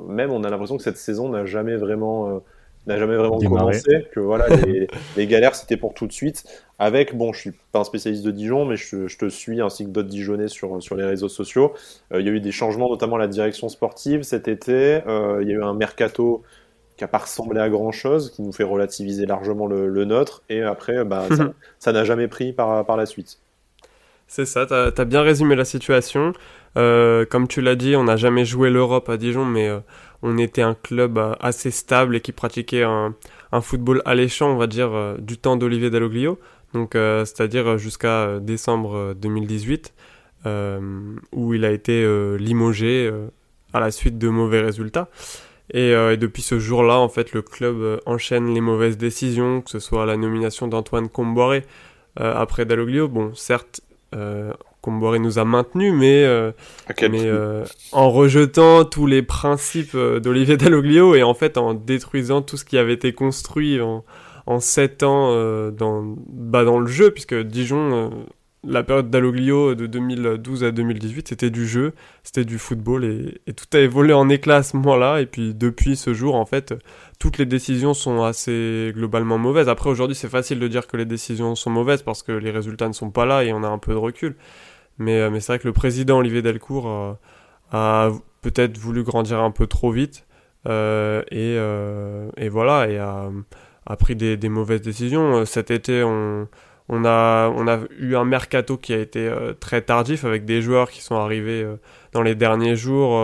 même 0.09 0.31
on 0.31 0.45
a 0.45 0.51
l'impression 0.51 0.77
que 0.77 0.83
cette 0.83 0.99
saison 0.99 1.31
n'a 1.31 1.47
jamais 1.47 1.77
vraiment 1.77 2.43
n'a 2.87 2.99
jamais 2.99 3.17
vraiment 3.17 3.39
commencé, 3.39 4.07
que 4.13 4.21
voilà, 4.21 4.49
les, 4.49 4.89
les 5.17 5.27
galères 5.27 5.55
c'était 5.55 5.77
pour 5.77 5.95
tout 5.95 6.07
de 6.07 6.13
suite. 6.13 6.45
Avec, 6.79 7.17
bon, 7.17 7.33
je 7.33 7.41
suis 7.41 7.53
pas 7.73 7.81
un 7.81 7.85
spécialiste 7.85 8.25
de 8.25 8.31
Dijon, 8.31 8.65
mais 8.65 8.77
je, 8.77 9.07
je 9.07 9.19
te 9.19 9.29
suis 9.29 9.61
ainsi 9.61 9.85
que 9.85 9.91
d'autres 9.91 10.09
Dijonnais 10.09 10.49
sur, 10.49 10.83
sur 10.83 10.97
les 10.97 11.05
réseaux 11.05 11.29
sociaux. 11.29 11.73
Euh, 12.13 12.21
il 12.21 12.27
y 12.27 12.29
a 12.29 12.33
eu 12.33 12.41
des 12.41 12.53
changements, 12.53 12.89
notamment 12.89 13.17
à 13.17 13.21
la 13.21 13.29
direction 13.29 13.69
sportive 13.69 14.23
cet 14.23 14.49
été. 14.49 15.01
Euh, 15.07 15.39
il 15.43 15.49
y 15.49 15.53
a 15.53 15.55
eu 15.55 15.63
un 15.63 15.75
mercato 15.75 16.43
qui 16.97 17.05
a 17.05 17.09
pas 17.09 17.19
ressemblé 17.19 17.61
à 17.61 17.69
grand 17.69 17.93
chose, 17.93 18.31
qui 18.31 18.43
nous 18.43 18.53
fait 18.53 18.65
relativiser 18.65 19.27
largement 19.27 19.67
le, 19.67 19.89
le 19.89 20.05
nôtre. 20.05 20.43
Et 20.49 20.63
après, 20.63 21.05
bah, 21.05 21.27
ça 21.79 21.93
n'a 21.93 22.05
jamais 22.05 22.29
pris 22.29 22.53
par, 22.53 22.85
par 22.85 22.97
la 22.97 23.07
suite. 23.07 23.39
C'est 24.27 24.47
ça, 24.47 24.67
tu 24.67 24.75
as, 24.75 25.05
bien 25.05 25.23
résumé 25.23 25.55
la 25.55 25.65
situation. 25.65 26.33
Euh, 26.77 27.25
comme 27.25 27.47
tu 27.47 27.61
l'as 27.61 27.77
dit, 27.77 27.95
on 27.95 28.05
n'a 28.05 28.17
jamais 28.17 28.45
joué 28.45 28.71
l'Europe 28.71 29.09
à 29.09 29.17
Dijon, 29.17 29.45
mais 29.45 29.69
euh, 29.69 29.81
on 30.23 30.39
était 30.39 30.63
un 30.63 30.75
club 30.75 31.19
euh, 31.19 31.35
assez 31.41 31.71
stable 31.71 32.17
et 32.17 32.21
qui 32.21 32.33
pratiquait 32.33 32.83
un, 32.83 33.15
un 33.53 33.61
football 33.61 34.03
alléchant, 34.05 34.51
on 34.51 34.57
va 34.57 34.67
dire, 34.67 35.17
du 35.19 35.39
temps 35.39 35.57
d'Olivier 35.57 35.91
Dalloglio, 35.91 36.39
donc 36.75 36.91
c'est-à-dire 36.93 37.79
jusqu'à 37.79 38.39
décembre 38.41 39.15
2018, 39.15 39.95
où 41.33 41.55
il 41.55 41.65
a 41.65 41.71
été 41.71 42.07
limogé 42.39 43.11
à 43.73 43.81
la 43.81 43.91
suite 43.91 44.19
de 44.19 44.29
mauvais 44.29 44.61
résultats. 44.61 45.09
Et, 45.73 45.91
et, 45.91 46.17
depuis 46.17 46.43
ce 46.43 46.59
jour-là, 46.59 46.99
en 46.99 47.09
fait, 47.09 47.33
le 47.33 47.41
club 47.41 48.01
enchaîne 48.05 48.53
les 48.53 48.61
mauvaises 48.61 48.99
décisions, 48.99 49.63
que 49.63 49.71
ce 49.71 49.79
soit 49.79 50.05
la 50.05 50.17
nomination 50.17 50.69
d'Antoine 50.69 51.09
Comboiré 51.09 51.65
après 52.17 52.67
Dalloglio. 52.67 53.09
Bon, 53.09 53.35
certes, 53.35 53.81
euh, 54.15 54.53
Comboiré 54.85 55.19
nous 55.19 55.39
a 55.39 55.47
maintenus, 55.47 55.95
mais, 55.97 56.25
euh, 56.25 56.53
mais 57.01 57.25
euh, 57.25 57.65
en 57.93 58.11
rejetant 58.11 58.85
tous 58.85 59.07
les 59.07 59.23
principes 59.23 59.95
euh, 59.95 60.21
d'Olivier 60.21 60.59
Dalloglio 60.59 61.15
et 61.15 61.23
en 61.23 61.33
fait 61.33 61.57
en 61.57 61.73
détruisant 61.73 62.43
tout 62.43 62.59
ce 62.59 62.67
qui 62.67 62.77
avait 62.77 62.93
été 62.93 63.15
construit 63.15 63.81
en, 63.81 64.05
en 64.47 64.61
7 64.61 65.03
ans 65.03 65.71
dans, 65.71 66.17
bah, 66.29 66.65
dans 66.65 66.79
le 66.79 66.87
jeu, 66.87 67.11
puisque 67.11 67.35
Dijon 67.35 68.27
la 68.67 68.83
période 68.83 69.11
d'Aloglio 69.11 69.75
de 69.75 69.87
2012 69.87 70.65
à 70.65 70.71
2018, 70.71 71.29
c'était 71.29 71.51
du 71.51 71.67
jeu, 71.67 71.93
c'était 72.23 72.45
du 72.45 72.59
football 72.59 73.05
et, 73.05 73.53
tout 73.53 73.67
a 73.75 73.81
évolué 73.81 74.13
en 74.13 74.29
éclat 74.29 74.57
à 74.57 74.63
ce 74.63 74.77
moment-là. 74.77 75.21
Et 75.21 75.27
puis 75.27 75.55
depuis 75.55 75.97
ce 75.97 76.15
jour, 76.15 76.35
en 76.35 76.47
fait, 76.47 76.75
toutes 77.19 77.39
les 77.39 77.47
décisions 77.47 77.95
sont 77.95 78.23
assez 78.23 78.93
globalement 78.95 79.39
mauvaises. 79.39 79.69
Après, 79.69 79.91
aujourd'hui, 79.91 80.17
c'est 80.17 80.29
facile 80.29 80.59
de 80.59 80.69
dire 80.69 80.87
que 80.87 80.97
les 80.97 81.05
décisions 81.05 81.55
sont 81.55 81.71
mauvaises 81.71 82.03
parce 82.03 82.23
que 82.23 82.33
les 82.33 82.51
résultats 82.51 82.89
ne 82.89 82.93
sont 82.93 83.11
pas 83.11 83.27
là 83.27 83.45
et 83.45 83.53
on 83.53 83.63
a 83.63 83.69
un 83.69 83.79
peu 83.79 83.93
de 83.93 83.99
recul. 83.99 84.37
Mais, 84.99 85.21
euh, 85.21 85.31
mais 85.31 85.41
c'est 85.41 85.53
vrai 85.53 85.59
que 85.59 85.69
le 85.69 85.73
président 85.73 86.19
Olivier 86.19 86.43
Delcourt 86.43 86.89
euh, 86.89 87.13
a 87.73 88.11
peut-être 88.43 88.79
voulu 88.79 89.03
grandir 89.03 89.41
un 89.41 89.51
peu 89.51 89.67
trop 89.67 89.91
vite 89.91 90.27
euh, 90.67 91.23
et, 91.31 91.57
et, 92.43 92.49
voilà, 92.49 92.89
et 92.89 92.99
a, 92.99 93.31
a 93.87 93.97
pris 93.97 94.17
des, 94.17 94.37
des 94.37 94.49
mauvaises 94.49 94.83
décisions. 94.83 95.45
Cet 95.45 95.71
été, 95.71 96.03
on 96.03 96.49
on 96.89 97.05
a, 97.05 97.49
on 97.49 97.67
a 97.67 97.81
eu 97.99 98.15
un 98.15 98.25
mercato 98.25 98.77
qui 98.77 98.93
a 98.93 98.99
été 98.99 99.27
euh, 99.27 99.55
très 99.55 99.83
tardif 99.83 100.25
avec 100.25 100.45
des 100.45 100.61
joueurs 100.61 100.91
qui 100.91 101.01
sont 101.01 101.17
arrivés 101.17 101.63
euh, 101.63 101.77
dans 102.15 102.23
les 102.23 102.37
derniers 102.37 102.77
jours, 102.77 103.21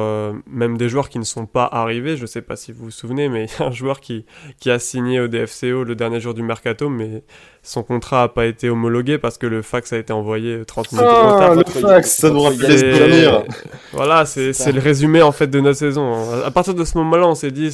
même 0.46 0.76
des 0.76 0.88
joueurs 0.88 1.08
qui 1.08 1.18
ne 1.18 1.24
sont 1.24 1.46
pas 1.46 1.68
arrivés. 1.70 2.16
Je 2.16 2.22
ne 2.22 2.26
sais 2.26 2.42
pas 2.42 2.56
si 2.56 2.72
vous 2.72 2.86
vous 2.86 2.90
souvenez, 2.90 3.28
mais 3.28 3.44
il 3.58 3.60
y 3.60 3.62
a 3.62 3.68
un 3.68 3.70
joueur 3.70 4.00
qui, 4.00 4.26
qui 4.58 4.70
a 4.70 4.78
signé 4.78 5.20
au 5.20 5.28
DFCO 5.28 5.84
le 5.84 5.94
dernier 5.94 6.20
jour 6.20 6.34
du 6.34 6.42
mercato, 6.42 6.88
mais 6.88 7.22
son 7.62 7.82
contrat 7.82 8.22
n'a 8.22 8.28
pas 8.28 8.46
été 8.46 8.70
homologué 8.70 9.18
parce 9.18 9.38
que 9.38 9.46
le 9.46 9.62
fax 9.62 9.92
a 9.92 9.98
été 9.98 10.12
envoyé 10.12 10.64
30 10.64 10.92
minutes 10.92 11.06
trop 11.06 11.38
tard. 11.38 11.54
Le 11.54 11.64
fax, 11.64 12.10
ça 12.16 12.30
nous 12.30 12.40
rappelle 12.40 13.44
Voilà, 13.92 14.24
c'est 14.26 14.72
le 14.72 14.80
résumé 14.80 15.22
en 15.22 15.32
fait 15.32 15.46
de 15.46 15.60
notre 15.60 15.78
saison. 15.78 16.42
À 16.44 16.50
partir 16.50 16.74
de 16.74 16.84
ce 16.84 16.98
moment-là, 16.98 17.28
on 17.28 17.34
s'est 17.34 17.50
dit 17.50 17.70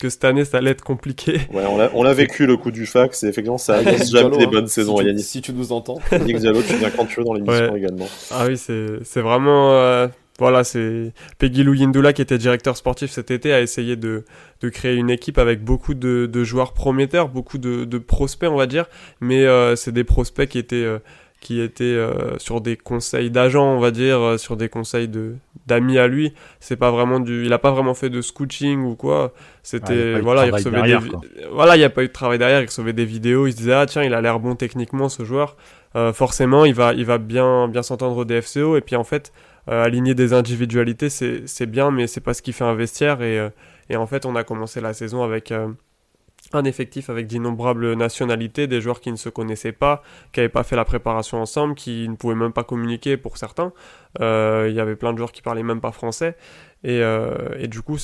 que 0.00 0.08
cette 0.08 0.24
année, 0.24 0.44
ça 0.44 0.58
allait 0.58 0.70
être 0.70 0.84
compliqué. 0.84 1.40
Ouais, 1.52 1.64
on 1.94 2.04
a, 2.04 2.14
vécu 2.14 2.46
le 2.46 2.56
coup 2.56 2.70
du 2.70 2.86
fax 2.86 3.24
et 3.24 3.26
effectivement, 3.26 3.58
ça 3.58 3.74
a 3.74 3.96
jamais 4.04 4.38
des 4.38 4.46
bonnes 4.46 4.68
saisons. 4.68 4.98
Si 4.98 5.04
tu, 5.04 5.18
si 5.18 5.42
tu 5.42 5.52
nous 5.52 5.72
entends. 5.72 5.98
Yannick 6.12 6.38
Diallo, 6.38 6.62
tu 6.62 6.76
viens 6.76 6.90
quand 6.90 7.06
tu 7.06 7.20
veux 7.20 7.24
dans 7.24 7.34
l'émission 7.34 7.74
également. 7.74 8.06
Ah 8.30 8.46
oui, 8.46 8.56
c'est 8.56 9.20
vraiment. 9.20 9.72
Euh, 9.72 10.06
voilà, 10.38 10.64
c'est 10.64 11.12
Peggy 11.38 11.62
Lou 11.62 11.74
Yindula 11.74 12.12
qui 12.12 12.20
était 12.20 12.38
directeur 12.38 12.76
sportif 12.76 13.10
cet 13.10 13.30
été 13.30 13.52
a 13.52 13.60
essayé 13.60 13.94
de, 13.94 14.24
de 14.60 14.68
créer 14.68 14.96
une 14.96 15.10
équipe 15.10 15.38
avec 15.38 15.62
beaucoup 15.62 15.94
de, 15.94 16.26
de 16.26 16.44
joueurs 16.44 16.72
prometteurs, 16.72 17.28
beaucoup 17.28 17.58
de, 17.58 17.84
de, 17.84 17.98
prospects 17.98 18.50
on 18.50 18.56
va 18.56 18.66
dire, 18.66 18.86
mais 19.20 19.44
euh, 19.44 19.76
c'est 19.76 19.92
des 19.92 20.02
prospects 20.02 20.48
qui 20.48 20.58
étaient 20.58 20.76
euh, 20.76 20.98
qui 21.40 21.60
étaient 21.60 21.84
euh, 21.84 22.36
sur 22.38 22.60
des 22.60 22.76
conseils 22.76 23.30
d'agents 23.30 23.76
on 23.76 23.78
va 23.78 23.92
dire, 23.92 24.34
sur 24.40 24.56
des 24.56 24.68
conseils 24.68 25.06
de 25.06 25.36
d'amis 25.66 25.98
à 25.98 26.08
lui. 26.08 26.34
C'est 26.58 26.76
pas 26.76 26.90
vraiment 26.90 27.20
du, 27.20 27.44
il 27.44 27.52
a 27.52 27.60
pas 27.60 27.70
vraiment 27.70 27.94
fait 27.94 28.10
de 28.10 28.20
scouting 28.20 28.82
ou 28.82 28.96
quoi. 28.96 29.32
C'était 29.62 30.18
voilà, 30.18 30.46
il 30.46 30.52
recevait 30.52 30.82
des, 30.82 30.98
voilà, 31.52 31.76
il 31.76 31.80
y 31.80 31.84
a 31.84 31.90
pas 31.90 32.02
eu 32.02 32.08
de 32.08 32.12
travail 32.12 32.38
derrière, 32.38 32.60
il 32.60 32.66
recevait 32.66 32.92
des 32.92 33.04
vidéos, 33.04 33.46
il 33.46 33.52
se 33.52 33.58
disait 33.58 33.74
ah 33.74 33.86
tiens 33.86 34.02
il 34.02 34.14
a 34.14 34.20
l'air 34.20 34.40
bon 34.40 34.56
techniquement 34.56 35.08
ce 35.08 35.22
joueur, 35.22 35.56
forcément 36.12 36.64
il 36.64 36.74
va 36.74 36.92
il 36.92 37.04
va 37.04 37.18
bien 37.18 37.68
bien 37.68 37.84
s'entendre 37.84 38.16
au 38.16 38.24
DFCO 38.24 38.76
et 38.76 38.80
puis 38.80 38.96
en 38.96 39.04
fait 39.04 39.30
euh, 39.30 39.53
aligner 39.66 40.14
des 40.14 40.32
individualités, 40.32 41.08
c'est 41.08 41.66
bien, 41.66 41.90
mais 41.90 42.06
c'est 42.06 42.20
pas 42.20 42.34
ce 42.34 42.42
qui 42.42 42.52
fait 42.52 42.64
un 42.64 42.74
vestiaire. 42.74 43.22
Et, 43.22 43.38
euh, 43.38 43.50
et, 43.88 43.96
en 43.96 44.06
fait, 44.06 44.26
on 44.26 44.36
a 44.36 44.44
commencé 44.44 44.80
la 44.80 44.92
saison 44.92 45.22
avec 45.22 45.52
euh, 45.52 45.68
un 46.52 46.64
effectif 46.64 47.10
avec 47.10 47.26
d'innombrables 47.26 47.94
nationalités, 47.94 48.66
des 48.66 48.80
joueurs 48.80 49.00
qui 49.00 49.10
ne 49.10 49.16
se 49.16 49.28
connaissaient 49.28 49.72
pas, 49.72 50.02
qui 50.32 50.40
n'avaient 50.40 50.50
pas 50.50 50.62
fait 50.62 50.76
la 50.76 50.84
préparation 50.84 51.40
ensemble, 51.40 51.74
qui 51.74 52.08
ne 52.08 52.16
pouvaient 52.16 52.34
même 52.34 52.52
pas 52.52 52.64
communiquer 52.64 53.16
pour 53.16 53.38
certains. 53.38 53.72
Il 54.20 54.72
y 54.72 54.80
avait 54.80 54.96
plein 54.96 55.12
de 55.12 55.18
joueurs 55.18 55.32
qui 55.32 55.42
parlaient 55.42 55.62
même 55.62 55.80
pas 55.80 55.92
français. 55.92 56.36
Et, 56.84 57.02
du 57.66 57.80
coup, 57.80 57.96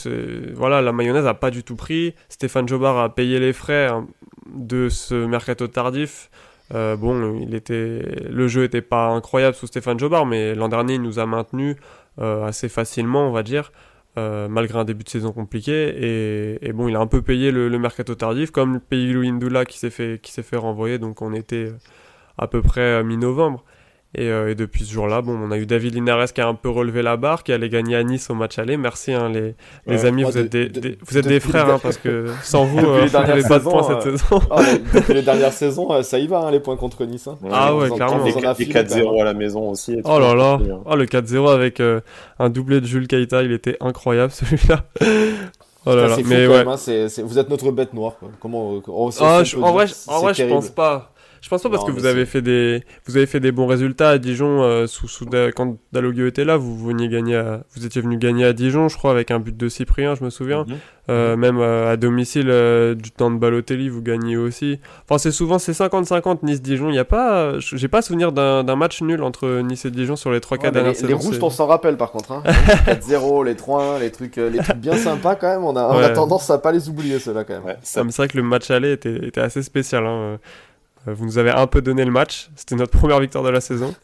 voilà, 0.55 0.81
la 0.81 0.93
mayonnaise 0.93 1.27
a 1.27 1.35
pas 1.35 1.51
du 1.51 1.63
tout 1.63 1.77
pris. 1.77 2.15
Stéphane 2.29 2.67
Jobard 2.67 2.99
a 2.99 3.15
payé 3.15 3.39
les 3.39 3.53
frais 3.53 3.89
hein, 3.89 4.09
de 4.55 4.89
ce 4.89 5.27
mercato 5.27 5.69
tardif. 5.69 6.31
Euh, 6.75 6.97
bon, 6.97 7.37
il 7.41 7.55
était, 7.55 8.03
le 8.31 8.49
jeu 8.49 8.63
n'était 8.63 8.83
pas 8.83 9.09
incroyable 9.09 9.57
sous 9.57 9.67
Stéphane 9.67 9.99
Jobard, 9.99 10.27
mais 10.27 10.55
l'an 10.55 10.69
dernier, 10.69 10.95
il 10.95 11.03
nous 11.03 11.19
a 11.19 11.27
maintenu 11.27 11.77
euh, 12.21 12.45
assez 12.45 12.69
facilement, 12.69 13.29
on 13.29 13.33
va 13.33 13.43
dire, 13.43 13.73
euh, 14.19 14.49
malgré 14.49 14.79
un 14.79 14.85
début 14.85 15.05
de 15.05 15.09
saison 15.09 15.33
compliqué. 15.33 16.59
Et, 16.63 16.73
bon, 16.73 16.89
il 16.89 16.97
a 16.97 17.01
un 17.01 17.07
peu 17.07 17.23
payé 17.23 17.51
le, 17.51 17.79
mercato 17.79 18.15
tardif, 18.15 18.51
comme 18.51 18.75
le 18.75 18.81
pays 18.81 19.13
Louindula 19.13 19.65
qui 19.65 19.79
s'est 19.79 19.91
fait, 19.91 20.21
qui 20.23 20.33
s'est 20.33 20.43
fait 20.43 20.57
renvoyer, 20.57 20.99
donc 20.99 21.23
on 21.23 21.33
était 21.33 21.73
à 22.39 22.47
peu 22.47 22.63
près 22.63 23.03
mi-novembre. 23.05 23.65
Euh, 24.19 24.49
et, 24.49 24.55
depuis 24.57 24.85
ce 24.85 24.93
jour-là, 24.93 25.23
bon, 25.23 25.39
on 25.41 25.53
a 25.53 25.57
eu 25.57 25.67
David 25.67 25.95
Linares 25.95 26.33
qui 26.33 26.41
a 26.41 26.49
un 26.49 26.55
peu 26.55 26.69
relevé 26.69 27.01
la 27.01 27.17
barre, 27.17 27.45
qui 27.45 27.53
allait 27.53 27.69
gagner 27.69 27.95
à 27.95 28.03
Nice 28.03 28.29
au 28.29 28.35
match 28.35 28.59
aller. 28.59 28.77
Merci 28.77 29.13
hein, 29.13 29.29
les, 29.29 29.55
les 29.87 30.05
amis, 30.05 30.25
vous, 30.25 30.37
êtes 30.37 30.51
des, 30.51 30.99
vous 31.07 31.17
êtes 31.17 31.29
des 31.29 31.39
frères, 31.39 31.69
hein, 31.69 31.79
parce 31.81 31.97
que 31.97 32.27
sans 32.43 32.65
vous, 32.65 32.79
euh, 32.79 33.07
on 33.15 33.21
n'avait 33.21 33.43
pas 33.43 33.61
de 33.61 33.65
points 33.65 33.85
cette 33.85 34.07
euh, 34.07 34.17
saison. 34.17 34.41
Ah, 34.51 34.63
depuis 34.95 35.15
les 35.15 35.23
dernières 35.23 35.53
saisons, 35.53 36.03
ça 36.03 36.19
y 36.19 36.27
va, 36.27 36.41
hein, 36.41 36.51
les 36.51 36.59
points 36.59 36.77
contre 36.77 37.05
Nice. 37.05 37.29
Hein. 37.29 37.39
ah 37.53 37.75
ouais, 37.77 37.89
clairement. 37.89 38.25
Les, 38.25 38.33
4-0 38.33 39.21
à 39.21 39.25
la 39.25 39.35
maison 39.35 39.71
aussi. 39.71 40.01
Oh 40.05 40.19
là 40.19 40.35
là, 40.35 40.59
oh, 40.85 40.97
le 40.97 41.07
4-0 41.07 41.49
avec 41.49 41.81
un 42.39 42.51
doublé 42.51 42.81
de 42.81 42.87
Jules 42.87 43.07
Keita, 43.07 43.45
il 43.45 43.53
était 43.53 43.77
incroyable 43.81 44.33
celui-là. 44.33 44.85
Oh 45.87 45.95
là 45.95 46.09
là, 46.09 46.17
mais 46.27 46.47
ouais. 46.47 46.65
Même, 46.65 46.77
vous 47.25 47.39
êtes 47.39 47.49
notre 47.49 47.71
bête 47.71 47.95
noire. 47.95 48.15
Comment, 48.41 48.83
ah, 48.89 49.43
en 49.63 49.73
vrai, 49.73 49.87
en 50.09 50.21
vrai 50.21 50.35
je 50.35 50.45
pense 50.45 50.69
pas. 50.69 51.10
Je 51.41 51.49
pense 51.49 51.63
pas 51.63 51.71
parce 51.71 51.85
que 51.85 51.91
vous 51.91 52.05
avez 52.05 52.27
fait 52.27 52.43
des 52.43 52.85
vous 53.07 53.17
avez 53.17 53.27
fait 53.27 53.41
des 53.41 53.51
bons 53.51 53.67
résultats 53.67 54.11
à 54.11 54.19
Dijon 54.19 54.63
euh, 54.63 54.87
sous, 54.87 55.09
sous 55.09 55.27
quand 55.57 55.77
Dalloglio 55.93 56.27
était 56.27 56.45
là, 56.45 56.59
vous 56.59 56.77
veniez 56.77 57.09
gagner 57.09 57.37
à, 57.37 57.63
vous 57.75 57.87
étiez 57.87 58.03
venu 58.03 58.19
gagner 58.19 58.45
à 58.45 58.53
Dijon, 58.53 58.89
je 58.89 58.97
crois 58.97 59.11
avec 59.11 59.31
un 59.31 59.39
but 59.39 59.57
de 59.57 59.69
Cyprien, 59.69 60.15
je 60.15 60.25
me 60.25 60.31
souviens. 60.31 60.65
Mhm. 60.69 60.77
Euh, 61.09 61.37
même 61.37 61.59
euh, 61.59 61.91
à 61.91 61.97
domicile 61.97 62.47
du 62.95 63.11
temps 63.11 63.31
de 63.31 63.39
Balotelli, 63.39 63.89
vous 63.89 64.03
gagnez 64.03 64.37
aussi. 64.37 64.79
Enfin, 65.09 65.19
c'est 65.19 65.33
souvent 65.33 65.59
c'est 65.59 65.73
50-50 65.73 66.41
Nice-Dijon, 66.43 66.91
il 66.91 66.95
y 66.95 66.99
a 66.99 67.05
pas 67.05 67.59
j'ai 67.59 67.89
pas 67.89 68.03
souvenir 68.03 68.33
d'un 68.33 68.77
match 68.77 69.01
nul 69.01 69.23
entre 69.23 69.61
Nice 69.63 69.87
et 69.87 69.91
Dijon 69.91 70.17
sur 70.17 70.31
les 70.31 70.41
3 70.41 70.59
4 70.59 70.73
dernières 70.73 70.95
saisons. 70.95 71.09
Les 71.09 71.15
rouges, 71.15 71.39
on 71.41 71.51
s'en 71.51 71.67
rappelle 71.67 71.97
par 71.97 72.13
contre 72.13 72.33
hein. 72.33 72.43
4-0, 72.87 73.47
les 73.47 73.55
3-1, 73.55 74.01
les 74.01 74.13
trucs 74.13 74.37
les 74.37 74.59
trucs 74.59 74.77
bien 74.77 74.97
sympas 74.97 75.37
quand 75.37 75.49
même, 75.49 75.65
on 75.65 75.75
a, 75.75 75.85
on 75.85 75.99
a 75.99 76.11
tendance 76.11 76.51
à 76.51 76.59
pas 76.59 76.71
les 76.71 76.89
oublier 76.91 77.19
ceux-là 77.19 77.45
quand 77.45 77.55
même. 77.55 77.65
Ouais, 77.65 77.79
c'est 77.83 78.03
vrai 78.03 78.29
que 78.29 78.37
le 78.37 78.43
match 78.43 78.71
aller 78.71 78.93
était, 78.93 79.27
était 79.27 79.41
assez 79.41 79.63
spécial 79.63 80.07
hein. 80.07 80.39
Euh, 81.09 81.15
vous 81.15 81.25
nous 81.25 81.39
avez 81.39 81.51
un 81.51 81.67
peu 81.67 81.83
donné 81.83 82.05
le 82.05 82.11
match. 82.11 82.51
C'était 82.57 82.77
notre 82.77 82.93
première 82.99 83.21
victoire 83.21 83.45
de 83.45 83.51
la 83.51 83.61
saison. 83.61 83.95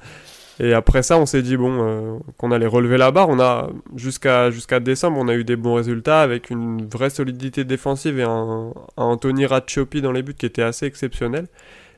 Et 0.59 0.73
après 0.73 1.03
ça, 1.03 1.19
on 1.19 1.27
s'est 1.27 1.43
dit 1.43 1.57
bon 1.57 1.79
euh, 1.81 2.19
qu'on 2.39 2.51
allait 2.51 2.67
relever 2.67 2.97
la 2.97 3.11
barre. 3.11 3.29
On 3.29 3.39
a 3.41 3.69
jusqu'à 3.95 4.51
jusqu'à 4.51 4.81
décembre, 4.81 5.19
on 5.21 5.29
a 5.29 5.35
eu 5.35 5.45
des 5.45 5.57
bons 5.57 5.75
résultats 5.75 6.23
avec 6.23 6.49
une 6.49 6.87
vraie 6.87 7.11
solidité 7.11 7.65
défensive 7.65 8.19
et 8.19 8.23
un, 8.23 8.73
Anthony 8.97 9.45
Ratchiopi 9.45 10.01
dans 10.01 10.13
les 10.13 10.23
buts 10.23 10.35
qui 10.35 10.47
était 10.47 10.63
assez 10.63 10.87
exceptionnel. 10.87 11.49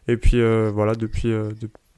Et 0.09 0.17
puis 0.17 0.41
euh, 0.41 0.73
voilà, 0.75 0.95
depuis 0.95 1.33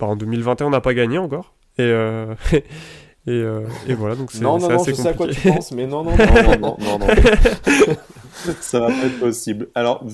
en 0.00 0.16
2021, 0.16 0.66
on 0.66 0.70
n'a 0.70 0.82
pas 0.82 0.92
gagné 0.94 1.16
encore. 1.16 1.54
Et 1.78 1.90
et, 3.26 3.44
et, 3.86 3.94
voilà, 3.94 4.16
donc 4.16 4.32
c'est 4.32 4.40
Non, 4.40 4.58
non, 4.58 4.68
non, 4.68 4.84
je 4.84 4.92
sais 4.92 5.08
à 5.08 5.12
quoi 5.12 5.28
tu 5.28 5.40
penses, 5.40 5.72
mais 5.72 5.86
non, 5.86 6.02
non, 6.04 6.12
non, 6.16 6.58
non, 6.58 6.76
non, 6.78 6.98
non. 6.98 7.06
ça 8.60 8.80
va 8.80 8.86
pas 8.86 9.04
être 9.04 9.18
possible. 9.18 9.68
Alors 9.74 10.04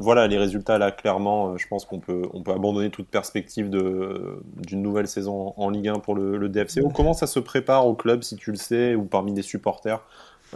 voilà, 0.00 0.26
les 0.26 0.38
résultats 0.38 0.78
là 0.78 0.90
clairement, 0.90 1.48
euh, 1.52 1.56
je 1.56 1.66
pense 1.68 1.84
qu'on 1.84 1.98
peut 1.98 2.22
on 2.32 2.42
peut 2.42 2.52
abandonner 2.52 2.90
toute 2.90 3.08
perspective 3.08 3.70
de 3.70 4.40
d'une 4.56 4.82
nouvelle 4.82 5.08
saison 5.08 5.54
en 5.56 5.70
Ligue 5.70 5.88
1 5.88 5.98
pour 6.00 6.14
le, 6.14 6.36
le, 6.36 6.48
DFCO. 6.48 6.90
Comment 6.90 7.14
ça 7.14 7.26
se 7.26 7.40
prépare 7.40 7.86
au 7.86 7.94
club 7.94 8.22
si 8.22 8.36
tu 8.36 8.50
le 8.50 8.56
sais 8.56 8.94
ou 8.94 9.04
parmi 9.04 9.32
les 9.34 9.42
supporters 9.42 10.02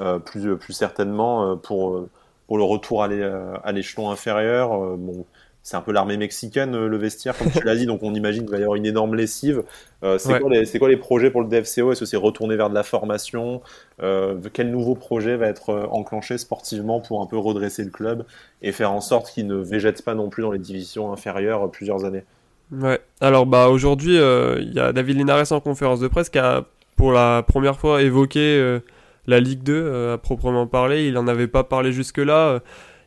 euh, 0.01 0.19
plus 0.19 0.57
plus 0.57 0.73
certainement 0.73 1.53
euh, 1.53 1.57
pour 1.57 2.07
pour 2.47 2.59
le 2.59 2.65
retour 2.65 3.03
à 3.03 3.73
l'échelon 3.73 4.11
inférieur. 4.11 4.97
bon, 4.99 5.25
c'est 5.63 5.77
un 5.77 5.81
peu 5.81 5.93
l'armée 5.93 6.17
mexicaine, 6.17 6.75
euh, 6.75 6.89
le 6.89 6.97
vestiaire, 6.97 7.39
comme 7.39 7.51
tu 7.51 7.65
l'as 7.65 7.77
dit, 7.77 7.87
donc 7.87 8.03
on 8.03 8.15
imagine 8.15 8.43
qu'il 8.43 8.51
va 8.51 8.59
y 8.59 8.63
avoir 8.63 8.75
une 8.75 8.87
énorme 8.87 9.15
lessive. 9.15 9.63
Euh, 10.03 10.19
c'est 10.19 10.79
quoi, 10.79 10.89
les 10.89 10.97
projets 10.97 11.31
pour 11.31 11.41
le 11.41 11.49
DFCO 11.49 11.93
Est-ce 11.93 12.01
que 12.01 12.07
c'est 12.07 12.17
retourner 12.17 12.57
vers 12.57 12.69
de 12.69 12.75
la 12.75 12.83
formation? 12.83 13.63
Euh, 14.03 14.35
Quel 14.53 14.73
nouveau 14.73 14.97
projet 14.97 15.37
va 15.37 15.47
être 15.47 15.89
enclenché 15.91 16.37
sportivement 16.39 17.01
pour 17.01 17.23
un 17.23 17.27
peu 17.27 17.39
redresser 17.39 17.85
le 17.85 17.91
club 17.91 18.25
et 18.61 18.73
faire 18.73 18.91
en 18.91 19.01
sorte 19.01 19.31
qu'il 19.31 19.47
ne 19.47 19.55
végète 19.55 20.05
pas 20.05 20.15
non 20.15 20.29
plus 20.31 20.43
dans 20.43 20.51
les 20.51 20.59
divisions 20.59 21.13
inférieures 21.13 21.71
plusieurs 21.71 22.05
années? 22.05 22.25
Ouais, 22.73 23.01
alors 23.21 23.47
bah, 23.47 23.69
aujourd'hui, 23.69 24.17
il 24.17 24.73
y 24.75 24.81
a 24.81 24.93
David 24.93 25.19
Linares 25.19 25.53
en 25.53 25.61
conférence 25.61 26.01
de 26.01 26.09
presse 26.09 26.29
qui 26.29 26.39
a 26.39 26.65
pour 26.97 27.13
la 27.13 27.45
première 27.47 27.79
fois 27.79 28.03
évoqué 28.03 28.81
la 29.29 29.39
Ligue 29.39 29.63
2 29.63 30.13
à 30.15 30.19
proprement 30.19 30.67
parler. 30.67 31.07
Il 31.07 31.15
n'en 31.15 31.29
avait 31.29 31.47
pas 31.47 31.63
parlé 31.63 31.93
jusque-là 31.93 32.61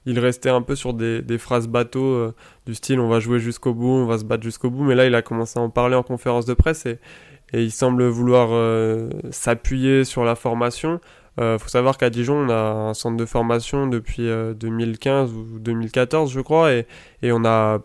il 0.06 0.20
restait 0.20 0.50
un 0.50 0.62
peu 0.62 0.76
sur 0.76 0.94
des, 0.94 1.38
phrases 1.38 1.68
bateau 1.68 2.04
euh, 2.04 2.36
du 2.66 2.76
style 2.76 3.00
on 3.00 3.08
va 3.10 3.20
jouer 3.20 3.40
jusqu'au 3.40 3.74
bout, 3.74 3.90
on 3.90 4.06
va 4.06 4.18
se 4.18 4.24
battre 4.24 4.44
jusqu'au 4.44 4.70
bout. 4.70 4.84
Mais 4.84 4.96
là, 4.96 5.06
il 5.06 5.16
a 5.16 5.22
commencé 5.22 5.60
à 5.60 5.62
en 5.62 5.70
parler 5.70 5.96
en 5.96 6.04
conférence 6.04 6.46
de 6.46 6.54
presse 6.54 6.86
et, 6.86 7.00
il 7.54 7.72
semble 7.72 8.06
vouloir 8.08 8.50
euh, 8.52 9.10
s'appuyer 9.32 10.04
sur 10.04 10.26
la 10.26 10.36
formation. 10.36 11.00
Il 11.38 11.44
euh, 11.44 11.58
faut 11.58 11.70
savoir 11.70 11.98
qu'à 11.98 12.10
Dijon, 12.10 12.48
on 12.48 12.50
a 12.50 12.90
un 12.90 12.94
centre 12.94 13.16
de 13.18 13.26
formation 13.26 13.88
depuis 13.88 14.28
2015 14.28 15.32
ou 15.34 15.60
2014, 15.60 16.32
je 16.32 16.42
crois, 16.42 16.74
et, 16.74 16.86
et 17.22 17.32
on 17.32 17.46
a 17.46 17.80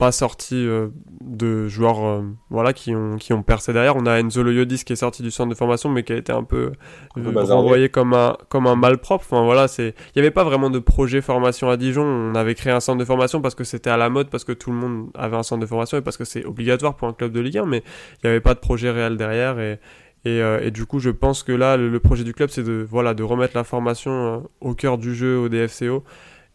pas 0.00 0.12
sorti 0.12 0.54
euh, 0.54 0.88
de 1.20 1.68
joueurs 1.68 2.02
euh, 2.02 2.22
voilà 2.48 2.72
qui 2.72 2.94
ont 2.94 3.16
qui 3.18 3.34
ont 3.34 3.42
percé 3.42 3.74
derrière. 3.74 3.96
On 3.96 4.06
a 4.06 4.18
Enzo 4.18 4.42
Loyodis 4.42 4.82
qui 4.82 4.94
est 4.94 4.96
sorti 4.96 5.22
du 5.22 5.30
centre 5.30 5.50
de 5.50 5.54
formation 5.54 5.90
mais 5.90 6.04
qui 6.04 6.14
a 6.14 6.16
été 6.16 6.32
un 6.32 6.42
peu 6.42 6.72
euh, 7.18 7.44
renvoyé 7.44 7.90
comme 7.90 8.14
un 8.14 8.34
comme 8.48 8.66
un 8.66 8.76
malpropre. 8.76 9.26
Enfin 9.30 9.44
voilà 9.44 9.68
c'est 9.68 9.94
il 10.14 10.16
y 10.16 10.20
avait 10.20 10.30
pas 10.30 10.42
vraiment 10.42 10.70
de 10.70 10.78
projet 10.78 11.20
formation 11.20 11.68
à 11.68 11.76
Dijon. 11.76 12.02
On 12.02 12.34
avait 12.34 12.54
créé 12.54 12.72
un 12.72 12.80
centre 12.80 12.98
de 12.98 13.04
formation 13.04 13.42
parce 13.42 13.54
que 13.54 13.62
c'était 13.62 13.90
à 13.90 13.98
la 13.98 14.08
mode 14.08 14.30
parce 14.30 14.44
que 14.44 14.52
tout 14.52 14.70
le 14.70 14.78
monde 14.78 15.10
avait 15.14 15.36
un 15.36 15.42
centre 15.42 15.60
de 15.60 15.66
formation 15.66 15.98
et 15.98 16.00
parce 16.00 16.16
que 16.16 16.24
c'est 16.24 16.46
obligatoire 16.46 16.96
pour 16.96 17.06
un 17.06 17.12
club 17.12 17.32
de 17.32 17.40
Ligue 17.40 17.58
1 17.58 17.66
mais 17.66 17.82
il 18.22 18.26
n'y 18.26 18.30
avait 18.30 18.40
pas 18.40 18.54
de 18.54 18.60
projet 18.60 18.90
réel 18.90 19.18
derrière 19.18 19.60
et 19.60 19.78
et, 20.26 20.38
et, 20.38 20.70
du 20.70 20.84
coup, 20.84 20.98
je 20.98 21.08
pense 21.08 21.42
que 21.42 21.50
là, 21.50 21.78
le, 21.78 21.98
projet 21.98 22.24
du 22.24 22.34
club, 22.34 22.50
c'est 22.50 22.62
de 22.62 22.86
voilà 22.86 23.14
de 23.14 23.22
remettre 23.22 23.56
la 23.56 23.64
formation 23.64 24.50
au 24.60 24.74
cœur 24.74 24.98
du 24.98 25.14
jeu 25.14 25.38
au 25.38 25.48
DFCO 25.48 26.04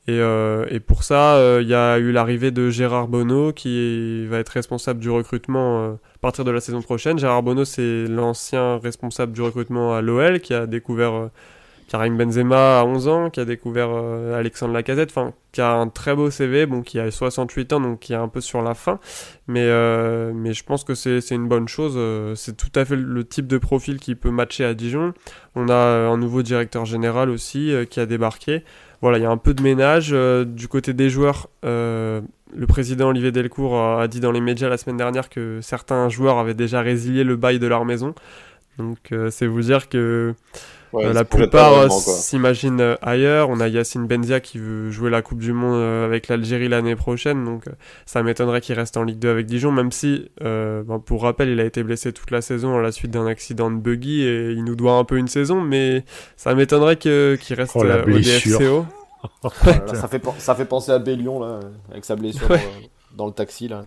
et, 0.08 0.20
euh, 0.20 0.68
et, 0.70 0.80
pour 0.80 1.04
ça, 1.04 1.36
euh, 1.38 1.62
il 1.64 1.68
y 1.68 1.74
a 1.74 1.98
eu 1.98 2.12
l'arrivée 2.12 2.52
de 2.52 2.70
Gérard 2.70 3.08
Bonneau 3.08 3.52
qui 3.54 4.28
va 4.28 4.38
être 4.38 4.50
responsable 4.50 5.00
du 5.00 5.10
recrutement 5.10 5.80
euh, 5.80 5.94
à 5.94 6.20
partir 6.22 6.46
de 6.46 6.52
la 6.52 6.60
saison 6.60 6.84
prochaine. 6.84 7.18
Gérard 7.18 7.42
Bonneau, 7.42 7.66
c'est 7.66 8.06
l'ancien 8.08 8.78
responsable 8.78 9.32
du 9.32 9.42
recrutement 9.42 9.96
à 9.96 10.02
l'OL 10.02 10.42
qui 10.42 10.54
a 10.54 10.68
découvert 10.68 11.30
Karim 11.88 12.18
Benzema 12.18 12.82
à 12.82 12.86
11 12.86 13.08
ans, 13.08 13.30
qui 13.32 13.40
a 13.40 13.46
découvert 13.46 13.90
Alexandre 14.36 14.74
Lacazette, 14.74 15.10
enfin, 15.10 15.34
qui 15.52 15.62
a 15.62 15.72
un 15.72 15.88
très 15.88 16.16
beau 16.16 16.30
CV, 16.30 16.68
bon, 16.68 16.84
qui 16.84 17.00
a 17.00 17.10
68 17.10 17.74
ans, 17.74 17.80
donc 17.80 18.00
qui 18.00 18.14
est 18.14 18.16
un 18.16 18.28
peu 18.28 18.42
sur 18.42 18.62
la 18.62 18.76
fin. 18.76 19.00
Mais, 19.48 19.66
mais 20.34 20.54
je 20.54 20.64
pense 20.64 20.84
que 20.84 20.94
c'est 20.94 21.32
une 21.32 21.48
bonne 21.48 21.68
chose. 21.68 21.98
c'est 22.36 22.58
tout 22.58 22.72
à 22.76 22.86
fait 22.86 22.96
le 22.96 23.24
type 23.24 23.48
de 23.48 23.58
profil 23.58 24.00
qui 24.00 24.14
peut 24.14 24.32
matcher 24.32 24.66
à 24.66 24.76
Dijon. 24.76 25.14
On 25.56 25.70
a 25.70 25.76
un 25.76 26.18
nouveau 26.18 26.44
directeur 26.44 26.86
général 26.86 27.32
aussi 27.32 27.74
qui 27.90 28.00
a 28.00 28.06
débarqué. 28.06 28.64
Voilà, 29.02 29.18
il 29.18 29.24
y 29.24 29.26
a 29.26 29.32
un 29.32 29.38
peu 29.38 29.54
de 29.54 29.62
ménage. 29.62 30.16
du 30.46 30.68
côté 30.68 30.94
des 30.94 31.10
joueurs, 31.10 31.50
le 31.64 32.22
président 32.68 33.10
Olivier 33.10 33.32
Delcourt 33.32 33.80
a 33.80 34.08
dit 34.08 34.20
dans 34.20 34.32
les 34.32 34.42
médias 34.42 34.70
la 34.70 34.78
semaine 34.78 34.98
dernière 34.98 35.30
que 35.30 35.60
certains 35.62 36.10
joueurs 36.10 36.38
avaient 36.38 36.54
déjà 36.54 36.82
résilié 36.82 37.24
le 37.24 37.36
bail 37.36 37.60
de 37.60 37.68
leur 37.68 37.86
maison. 37.86 38.16
Donc 38.78 39.12
euh, 39.12 39.30
c'est 39.30 39.48
vous 39.48 39.62
dire 39.62 39.90
que 39.90 40.34
euh, 40.94 41.14
la 41.14 41.26
plupart 41.26 41.92
s'imaginent 41.92 42.98
ailleurs. 43.02 43.50
On 43.50 43.60
a 43.60 43.68
Yacine 43.68 44.08
Benzia 44.08 44.40
qui 44.40 44.60
veut 44.60 44.92
jouer 44.92 45.10
la 45.10 45.22
Coupe 45.22 45.40
du 45.40 45.54
Monde 45.54 45.76
euh, 45.76 46.06
avec 46.06 46.28
l'Algérie 46.28 46.70
l'année 46.70 46.96
prochaine, 46.96 47.44
donc 47.44 47.66
ça 48.06 48.24
m'étonnerait 48.24 48.62
qu'il 48.62 48.76
reste 48.76 48.98
en 48.98 49.04
Ligue 49.04 49.20
2 49.20 49.30
avec 49.30 49.46
Dijon, 49.46 49.72
même 49.72 49.92
si, 49.92 50.30
ben, 50.42 51.02
pour 51.06 51.24
rappel, 51.24 51.50
il 51.50 51.60
a 51.60 51.66
été 51.66 51.84
blessé 51.84 52.14
toute 52.14 52.32
la 52.32 52.42
saison 52.42 52.78
à 52.78 52.82
la 52.82 52.92
suite 52.92 53.12
d'un 53.12 53.28
accident 53.28 53.72
de 53.72 53.78
buggy 53.78 54.24
et 54.24 54.52
il 54.52 54.64
nous 54.64 54.76
doit 54.76 54.94
un 54.94 55.04
peu 55.04 55.18
une 55.18 55.28
saison, 55.28 55.62
mais 55.62 56.04
ça 56.36 56.56
m'étonnerait 56.56 56.98
qu'il 56.98 57.56
reste 57.56 57.74
oh, 57.76 57.84
au 57.84 57.86
DFCO. 57.86 58.86
ça, 59.44 60.08
fait, 60.08 60.24
ça 60.38 60.56
fait 60.56 60.66
penser 60.66 60.92
à 60.92 61.00
Bélion, 61.00 61.40
là, 61.40 61.60
avec 61.92 62.06
sa 62.06 62.16
blessure 62.16 62.48
dans, 63.16 63.26
le 63.26 63.32
taxi. 63.32 63.68
Là, 63.68 63.86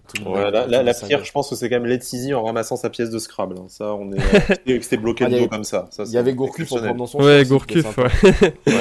la, 0.66 0.95
pire, 0.95 1.24
je 1.24 1.33
pense 1.33 1.51
que 1.51 1.57
c'est 1.57 1.68
quand 1.68 1.76
même 1.76 1.87
Letizy 1.87 2.35
en 2.35 2.45
ramassant 2.45 2.76
sa 2.76 2.91
pièce 2.91 3.11
de 3.11 3.18
Scrabble. 3.18 3.57
Hein. 3.59 3.66
Ça, 3.68 3.95
on 3.95 4.12
est. 4.12 4.18
C'était 4.83 4.97
bloqué 4.97 5.24
ah, 5.24 5.29
le 5.29 5.41
dos 5.41 5.49
comme 5.49 5.64
ça. 5.64 5.89
il 5.99 6.12
y 6.12 6.18
avait 6.18 6.35
Gourcuff 6.35 6.72
en 6.72 6.95
dans 6.95 7.07
son 7.07 7.22
Ouais, 7.22 7.45
Gourcuff, 7.45 7.97
ouais. 7.99 8.55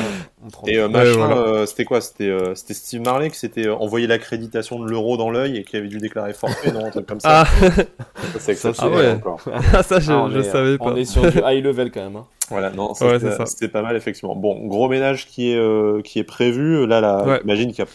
Et 0.68 0.78
euh, 0.78 0.88
machin, 0.88 1.38
euh, 1.38 1.66
c'était 1.66 1.84
quoi? 1.84 2.00
Euh, 2.22 2.56
C'était 2.56 2.74
Steve 2.74 3.02
Marley 3.02 3.30
qui 3.30 3.40
s'était 3.40 3.68
envoyé 3.70 4.08
l'accréditation 4.08 4.80
de 4.80 4.90
l'euro 4.90 5.18
dans 5.18 5.30
l'œil 5.30 5.58
et 5.58 5.64
qui 5.64 5.76
avait 5.76 5.88
dû 5.88 5.98
déclarer 5.98 6.34
forfait, 6.34 6.72
non 6.72 6.86
Un 6.86 6.92
truc 6.92 7.06
comme 7.06 7.20
ça. 7.20 7.44
Ah, 7.44 7.70
ça, 8.40 8.54
c'est 8.54 8.72
ah 8.80 8.90
ouais. 8.90 9.12
encore. 9.12 9.42
ah, 9.74 9.84
ça, 9.84 10.00
je, 10.00 10.12
ah, 10.12 10.30
je 10.32 10.42
savais 10.42 10.78
pas. 10.78 10.86
On 10.86 10.96
est 10.96 11.06
sur 11.06 11.30
du 11.30 11.40
high 11.44 11.64
level 11.64 11.92
quand 11.92 12.04
même. 12.04 12.16
Hein. 12.16 12.26
Voilà, 12.50 12.70
non, 12.72 12.94
c'était 12.94 13.68
pas 13.68 13.82
mal 13.82 13.96
effectivement. 13.96 14.36
Bon, 14.36 14.66
gros 14.68 14.88
ménage 14.88 15.28
qui 15.28 15.52
est 15.52 15.58
euh, 15.58 16.02
qui 16.02 16.20
est 16.20 16.24
prévu. 16.24 16.88
Là, 16.88 17.02
là, 17.02 17.40
imagine 17.44 17.72
qu'il 17.72 17.84
y 17.84 17.88
a. 17.88 17.92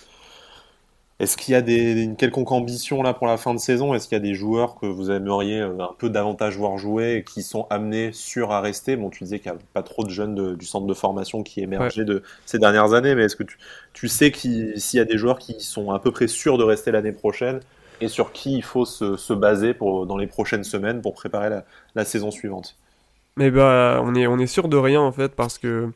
Est-ce 1.22 1.36
qu'il 1.36 1.52
y 1.52 1.54
a 1.54 1.62
des, 1.62 2.02
une 2.02 2.16
quelconque 2.16 2.50
ambition 2.50 3.00
là 3.00 3.14
pour 3.14 3.28
la 3.28 3.36
fin 3.36 3.54
de 3.54 3.60
saison? 3.60 3.94
Est-ce 3.94 4.08
qu'il 4.08 4.16
y 4.16 4.20
a 4.20 4.24
des 4.24 4.34
joueurs 4.34 4.74
que 4.74 4.86
vous 4.86 5.08
aimeriez 5.12 5.60
euh, 5.60 5.78
un 5.78 5.94
peu 5.96 6.10
davantage 6.10 6.56
voir 6.56 6.78
jouer 6.78 7.14
et 7.14 7.22
qui 7.22 7.44
sont 7.44 7.68
amenés 7.70 8.10
sur 8.12 8.50
à 8.50 8.60
rester? 8.60 8.96
Bon, 8.96 9.08
tu 9.08 9.22
disais 9.22 9.38
qu'il 9.38 9.52
n'y 9.52 9.56
a 9.56 9.60
pas 9.72 9.84
trop 9.84 10.02
de 10.02 10.10
jeunes 10.10 10.56
du 10.56 10.66
centre 10.66 10.88
de 10.88 10.94
formation 10.94 11.44
qui 11.44 11.60
émergeaient 11.60 12.04
de 12.04 12.24
ces 12.44 12.58
dernières 12.58 12.92
années, 12.92 13.14
mais 13.14 13.22
est-ce 13.22 13.36
que 13.36 13.44
tu, 13.44 13.56
tu 13.92 14.08
sais 14.08 14.32
s'il 14.34 14.98
y 14.98 15.00
a 15.00 15.04
des 15.04 15.16
joueurs 15.16 15.38
qui 15.38 15.60
sont 15.60 15.92
à 15.92 16.00
peu 16.00 16.10
près 16.10 16.26
sûrs 16.26 16.58
de 16.58 16.64
rester 16.64 16.90
l'année 16.90 17.12
prochaine 17.12 17.60
et 18.00 18.08
sur 18.08 18.32
qui 18.32 18.56
il 18.56 18.64
faut 18.64 18.84
se, 18.84 19.16
se, 19.16 19.32
baser 19.32 19.74
pour, 19.74 20.06
dans 20.06 20.16
les 20.16 20.26
prochaines 20.26 20.64
semaines 20.64 21.02
pour 21.02 21.14
préparer 21.14 21.50
la, 21.50 21.64
la 21.94 22.04
saison 22.04 22.32
suivante? 22.32 22.76
Mais 23.36 23.52
bah, 23.52 24.00
on 24.02 24.16
est, 24.16 24.26
on 24.26 24.40
est 24.40 24.48
sûr 24.48 24.66
de 24.66 24.76
rien 24.76 25.00
en 25.00 25.12
fait 25.12 25.36
parce 25.36 25.58
que 25.58 25.88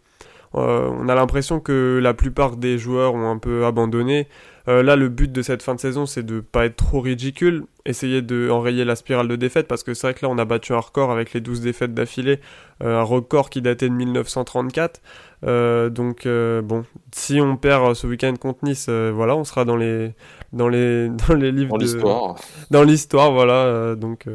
euh, 0.54 0.88
on 0.88 1.08
a 1.08 1.14
l'impression 1.14 1.58
que 1.58 1.98
la 2.00 2.14
plupart 2.14 2.56
des 2.56 2.78
joueurs 2.78 3.14
ont 3.14 3.28
un 3.28 3.38
peu 3.38 3.66
abandonné. 3.66 4.28
Euh, 4.68 4.82
là, 4.82 4.96
le 4.96 5.08
but 5.08 5.30
de 5.30 5.42
cette 5.42 5.62
fin 5.62 5.74
de 5.74 5.80
saison, 5.80 6.06
c'est 6.06 6.24
de 6.24 6.40
pas 6.40 6.66
être 6.66 6.76
trop 6.76 7.00
ridicule, 7.00 7.64
essayer 7.84 8.22
de 8.22 8.50
enrayer 8.50 8.84
la 8.84 8.96
spirale 8.96 9.28
de 9.28 9.36
défaites, 9.36 9.68
parce 9.68 9.82
que 9.82 9.94
c'est 9.94 10.08
vrai 10.08 10.14
que 10.14 10.24
là, 10.24 10.30
on 10.30 10.38
a 10.38 10.44
battu 10.44 10.72
un 10.72 10.80
record 10.80 11.10
avec 11.10 11.32
les 11.32 11.40
12 11.40 11.60
défaites 11.60 11.94
d'affilée, 11.94 12.40
euh, 12.82 13.00
un 13.00 13.02
record 13.02 13.50
qui 13.50 13.62
datait 13.62 13.88
de 13.88 13.94
1934. 13.94 15.00
donc, 15.90 16.26
bon, 16.26 16.84
si 17.12 17.40
on 17.40 17.56
perd 17.56 17.94
ce 17.94 18.06
week-end 18.06 18.34
contre 18.34 18.64
Nice, 18.64 18.88
voilà, 18.88 19.36
on 19.36 19.44
sera 19.44 19.64
dans 19.64 19.76
les, 19.76 20.12
dans 20.52 20.68
les, 20.68 21.08
dans 21.28 21.34
les 21.34 21.52
livres 21.52 21.70
dans 21.70 21.76
l'histoire. 21.76 22.36
Dans 22.70 22.82
l'histoire, 22.82 23.32
voilà. 23.32 23.94
donc, 23.94 24.26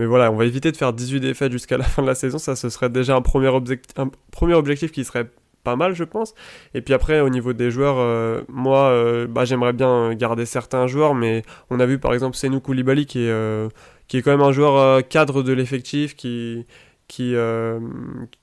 mais 0.00 0.06
voilà, 0.06 0.32
on 0.32 0.36
va 0.36 0.46
éviter 0.46 0.72
de 0.72 0.78
faire 0.78 0.94
18 0.94 1.20
défaites 1.20 1.52
jusqu'à 1.52 1.76
la 1.76 1.84
fin 1.84 2.00
de 2.00 2.06
la 2.06 2.14
saison. 2.14 2.38
Ça, 2.38 2.56
ce 2.56 2.70
serait 2.70 2.88
déjà 2.88 3.14
un 3.14 3.20
premier, 3.20 3.48
objectif, 3.48 3.98
un 3.98 4.10
premier 4.32 4.54
objectif 4.54 4.92
qui 4.92 5.04
serait 5.04 5.28
mal, 5.76 5.94
je 5.94 6.04
pense. 6.04 6.34
Et 6.74 6.80
puis 6.82 6.94
après, 6.94 7.20
au 7.20 7.28
niveau 7.28 7.52
des 7.52 7.70
joueurs, 7.70 7.96
euh, 7.98 8.42
moi, 8.48 8.90
euh, 8.90 9.26
bah, 9.26 9.44
j'aimerais 9.44 9.72
bien 9.72 10.14
garder 10.14 10.46
certains 10.46 10.86
joueurs, 10.86 11.14
mais 11.14 11.42
on 11.70 11.80
a 11.80 11.86
vu 11.86 11.98
par 11.98 12.12
exemple 12.14 12.36
Senou 12.36 12.60
Koulibaly 12.60 13.06
qui 13.06 13.20
est, 13.20 13.30
euh, 13.30 13.68
qui 14.08 14.18
est 14.18 14.22
quand 14.22 14.30
même 14.30 14.40
un 14.40 14.52
joueur 14.52 15.06
cadre 15.08 15.42
de 15.42 15.52
l'effectif, 15.52 16.16
qui, 16.16 16.66
qui 17.10 17.34
euh, 17.34 17.80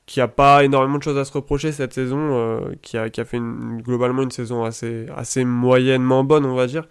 qui 0.07 0.20
a 0.20 0.28
pas 0.28 0.65
énormément 0.65 0.97
de 0.97 1.03
choses 1.03 1.18
à 1.18 1.24
se 1.24 1.32
reprocher 1.32 1.72
cette 1.72 1.93
saison, 1.93 2.18
euh, 2.20 2.59
qui, 2.82 2.97
a, 2.97 3.09
qui 3.09 3.22
a 3.22 3.26
fait 3.26 3.39
globalement 3.39 4.24
une 4.24 4.32
saison 4.32 4.65
assez 4.65 5.05
assez 5.15 5.45
moyennement 5.45 6.26
bonne 6.26 6.45
on 6.45 6.53
va 6.53 6.68
dire. 6.68 6.84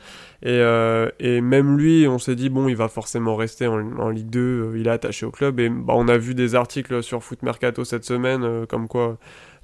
Et, 0.42 0.48
euh, 0.48 1.10
et 1.20 1.42
même 1.42 1.76
lui, 1.76 2.08
on 2.08 2.18
s'est 2.18 2.34
dit 2.34 2.48
bon, 2.48 2.66
il 2.68 2.76
va 2.76 2.88
forcément 2.88 3.36
rester 3.36 3.66
en, 3.66 4.08
Ligue 4.08 4.30
2, 4.30 4.72
il 4.76 4.86
est 4.86 4.90
attaché 4.90 5.26
au 5.26 5.30
club. 5.30 5.60
Et 5.60 5.68
bah, 5.68 5.92
on 5.94 6.08
a 6.08 6.16
vu 6.16 6.34
des 6.34 6.54
articles 6.54 7.02
sur 7.02 7.22
Foot 7.22 7.42
Mercato 7.42 7.84
cette 7.84 8.06
semaine, 8.06 8.66
comme 8.66 8.88
quoi 8.88 9.18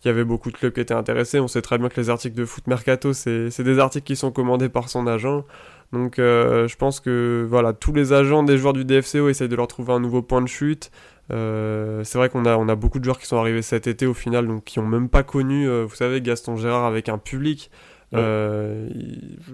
il 0.04 0.08
y 0.08 0.10
avait 0.10 0.24
beaucoup 0.24 0.50
de 0.50 0.56
clubs 0.56 0.74
qui 0.74 0.80
étaient 0.80 0.92
intéressés. 0.92 1.40
On 1.40 1.48
sait 1.48 1.62
très 1.62 1.78
bien 1.78 1.88
que 1.88 1.98
les 1.98 2.10
articles 2.10 2.36
de 2.36 2.44
Foot 2.44 2.66
Mercato, 2.66 3.14
c'est 3.14 3.62
des 3.62 3.78
articles 3.78 4.04
qui 4.04 4.16
sont 4.16 4.32
commandés 4.32 4.68
par 4.68 4.90
son 4.90 5.06
agent. 5.06 5.46
Donc 5.92 6.14
je 6.16 6.76
pense 6.76 7.00
que 7.00 7.46
voilà, 7.48 7.72
tous 7.72 7.92
les 7.92 8.12
agents 8.12 8.42
des 8.42 8.56
joueurs 8.56 8.72
du 8.72 8.84
DFCO 8.84 9.28
essayent 9.28 9.48
de 9.48 9.56
leur 9.56 9.68
trouver 9.68 9.92
un 9.92 10.00
nouveau 10.00 10.22
point 10.22 10.40
de 10.40 10.48
chute. 10.48 10.90
Euh, 11.30 12.02
c'est 12.04 12.18
vrai 12.18 12.28
qu'on 12.28 12.44
a, 12.44 12.56
on 12.56 12.68
a 12.68 12.74
beaucoup 12.74 12.98
de 12.98 13.04
joueurs 13.04 13.18
qui 13.18 13.26
sont 13.26 13.38
arrivés 13.38 13.62
cet 13.62 13.86
été 13.86 14.06
au 14.06 14.14
final, 14.14 14.46
donc 14.46 14.64
qui 14.64 14.78
ont 14.78 14.86
même 14.86 15.08
pas 15.08 15.22
connu, 15.22 15.68
euh, 15.68 15.84
vous 15.84 15.94
savez, 15.94 16.20
Gaston 16.20 16.56
Gérard 16.56 16.84
avec 16.84 17.08
un 17.08 17.18
public. 17.18 17.70
Euh, 18.14 18.90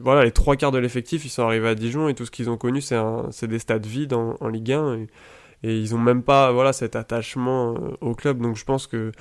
voilà, 0.01 0.24
les 0.24 0.32
trois 0.32 0.57
quarts 0.57 0.72
de 0.72 0.78
l'effectif, 0.78 1.24
ils 1.24 1.28
sont 1.28 1.45
arrivés 1.45 1.68
à 1.68 1.74
Dijon 1.76 2.09
et 2.09 2.14
tout 2.14 2.24
ce 2.24 2.32
qu'ils 2.32 2.51
ont 2.51 2.57
connu, 2.57 2.80
c'est 2.80 3.47
des 3.47 3.59
stades 3.61 3.86
vides 3.86 4.14
en, 4.14 4.49
Ligue 4.49 4.72
1 4.72 4.95
et, 4.95 5.07
ils 5.62 5.95
ont 5.95 5.99
même 5.99 6.22
pas 6.22 6.53
voilà 6.53 6.72
cet 6.72 6.97
attachement 6.97 7.74
au 8.01 8.14
club. 8.14 8.41
Donc 8.41 8.57
je 8.57 8.64
pense 8.64 8.89
que 8.89 9.12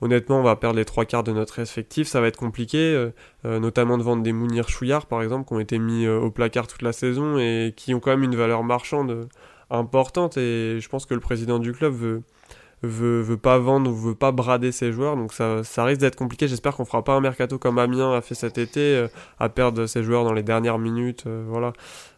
honnêtement, 0.00 0.40
on 0.40 0.42
va 0.42 0.56
perdre 0.56 0.76
les 0.76 0.84
trois 0.84 1.04
quarts 1.04 1.24
de 1.24 1.32
notre 1.32 1.58
effectif. 1.58 2.08
Ça 2.08 2.20
va 2.20 2.28
être 2.28 2.36
compliqué, 2.36 3.10
notamment 3.44 3.98
de 3.98 4.02
vendre 4.02 4.22
des 4.22 4.32
Mounir 4.32 4.68
Chouillard, 4.68 5.06
par 5.06 5.22
exemple, 5.22 5.48
qui 5.48 5.54
ont 5.54 5.60
été 5.60 5.78
mis 5.78 6.06
au 6.06 6.30
placard 6.30 6.66
toute 6.66 6.82
la 6.82 6.92
saison 6.92 7.38
et 7.38 7.72
qui 7.76 7.94
ont 7.94 8.00
quand 8.00 8.10
même 8.10 8.22
une 8.24 8.36
valeur 8.36 8.62
marchande 8.64 9.28
importante 9.70 10.36
et 10.36 10.78
je 10.80 10.88
pense 10.88 11.06
que 11.06 11.14
le 11.14 11.20
président 11.20 11.58
du 11.58 11.72
club 11.72 11.92
veut, 11.92 12.22
veut, 12.82 13.36
pas 13.36 13.58
vendre 13.58 13.90
ou 13.90 13.94
veut 13.94 14.14
pas 14.14 14.32
brader 14.32 14.70
ses 14.70 14.92
joueurs 14.92 15.16
donc 15.16 15.32
ça, 15.32 15.64
ça 15.64 15.84
risque 15.84 16.00
d'être 16.00 16.16
compliqué 16.16 16.46
j'espère 16.46 16.76
qu'on 16.76 16.84
fera 16.84 17.02
pas 17.02 17.14
un 17.14 17.20
mercato 17.20 17.58
comme 17.58 17.78
Amiens 17.78 18.12
a 18.12 18.20
fait 18.20 18.34
cet 18.34 18.58
été 18.58 18.80
euh, 18.80 19.08
à 19.38 19.48
perdre 19.48 19.86
ses 19.86 20.02
joueurs 20.02 20.24
dans 20.24 20.32
les 20.32 20.42
dernières 20.42 20.78
minutes 20.78 21.24
euh, 21.26 21.44
voilà 21.48 21.72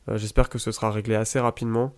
euh, 0.08 0.18
j'espère 0.18 0.48
que 0.48 0.58
ce 0.58 0.72
sera 0.72 0.90
réglé 0.90 1.14
assez 1.14 1.40
rapidement 1.40 1.94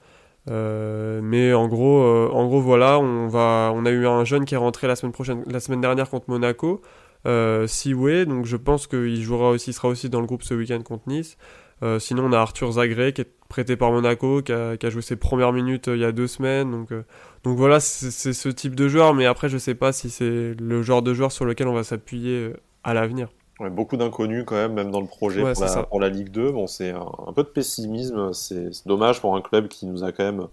mais 0.51 1.53
en 1.55 1.69
gros 1.69 2.29
gros 2.29 2.61
voilà 2.61 2.99
on 2.99 3.87
a 3.87 3.91
eu 3.91 4.07
un 4.07 4.25
jeune 4.25 4.45
qui 4.45 4.55
est 4.55 4.59
rentré 4.59 4.87
la 4.87 4.97
semaine 4.97 5.81
dernière 5.81 6.11
contre 6.11 6.29
Monaco 6.29 6.83
euh, 7.27 7.67
Siwe, 7.67 8.25
donc 8.27 8.47
je 8.47 8.57
pense 8.57 8.87
qu'il 8.87 9.21
jouera 9.23 9.51
aussi, 9.51 9.73
sera 9.73 9.89
aussi 9.89 10.09
dans 10.09 10.21
le 10.21 10.27
groupe 10.27 10.43
ce 10.43 10.55
week-end 10.55 10.81
contre 10.83 11.09
Nice. 11.09 11.37
Euh, 11.83 11.99
sinon, 11.99 12.27
on 12.27 12.33
a 12.33 12.39
Arthur 12.39 12.73
Zagré 12.73 13.13
qui 13.13 13.23
est 13.23 13.33
prêté 13.49 13.77
par 13.77 13.91
Monaco, 13.91 14.43
qui 14.43 14.53
a, 14.53 14.91
joué 14.91 15.03
ses 15.03 15.17
premières 15.17 15.53
minutes 15.53 15.89
euh, 15.89 15.97
il 15.97 16.03
y 16.03 16.05
a 16.05 16.13
deux 16.13 16.27
semaines. 16.27 16.71
Donc, 16.71 16.93
euh, 16.93 17.03
donc 17.43 17.57
voilà, 17.57 17.81
c'est 17.81 18.33
ce 18.33 18.49
type 18.49 18.75
de 18.75 18.89
joueur, 18.89 19.15
mais 19.15 19.27
après, 19.27 19.49
je 19.49 19.59
sais 19.59 19.75
pas 19.75 19.93
si 19.93 20.11
c'est 20.11 20.55
le 20.59 20.83
genre 20.83 21.03
de 21.03 21.15
joueur 21.15 21.33
sur 21.33 21.45
lequel 21.45 21.69
on 21.69 21.75
va 21.75 21.85
s'appuyer 21.85 22.53
à 22.85 22.95
l'avenir. 22.95 23.29
Beaucoup 23.69 23.97
d'inconnus 23.97 24.45
quand 24.47 24.55
même, 24.55 24.73
même 24.73 24.91
dans 24.91 25.01
le 25.01 25.07
projet 25.07 25.43
pour, 25.91 26.01
la, 26.01 26.09
Ligue 26.09 26.31
2. 26.31 26.53
Bon, 26.53 26.67
c'est 26.67 26.91
un, 26.91 27.33
peu 27.35 27.43
de 27.43 27.49
pessimisme. 27.49 28.33
C'est 28.33 28.71
dommage 28.87 29.21
pour 29.21 29.37
un 29.37 29.43
club 29.43 29.69
qui 29.69 29.87
nous 29.87 30.05
a 30.05 30.13
quand 30.13 30.25
même, 30.25 30.47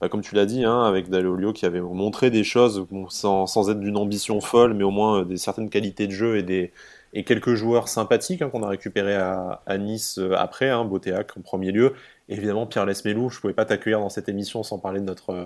bah, 0.00 0.08
comme 0.08 0.20
tu 0.20 0.34
l'as 0.34 0.46
dit, 0.46 0.64
hein, 0.64 0.82
avec 0.82 1.08
Dalolio 1.08 1.52
qui 1.52 1.66
avait 1.66 1.80
montré 1.80 2.30
des 2.30 2.44
choses 2.44 2.86
sans, 3.08 3.46
sans, 3.46 3.70
être 3.70 3.80
d'une 3.80 3.96
ambition 3.96 4.40
folle, 4.40 4.74
mais 4.74 4.84
au 4.84 4.90
moins 4.90 5.24
des 5.24 5.36
certaines 5.36 5.70
qualités 5.70 6.06
de 6.06 6.12
jeu 6.12 6.36
et 6.36 6.42
des, 6.42 6.72
et 7.12 7.24
quelques 7.24 7.54
joueurs 7.54 7.88
sympathiques 7.88 8.42
hein, 8.42 8.50
qu'on 8.50 8.62
a 8.62 8.68
récupérés 8.68 9.16
à, 9.16 9.62
à 9.66 9.78
Nice 9.78 10.18
euh, 10.18 10.34
après, 10.36 10.70
hein, 10.70 10.84
Botéac 10.84 11.36
en 11.36 11.40
premier 11.40 11.72
lieu. 11.72 11.94
évidemment, 12.28 12.66
Pierre 12.66 12.86
Lesmelou, 12.86 13.30
je 13.30 13.38
ne 13.38 13.40
pouvais 13.40 13.52
pas 13.52 13.64
t'accueillir 13.64 14.00
dans 14.00 14.10
cette 14.10 14.28
émission 14.28 14.62
sans 14.62 14.78
parler 14.78 15.00
de 15.00 15.06
notre, 15.06 15.30
euh, 15.30 15.44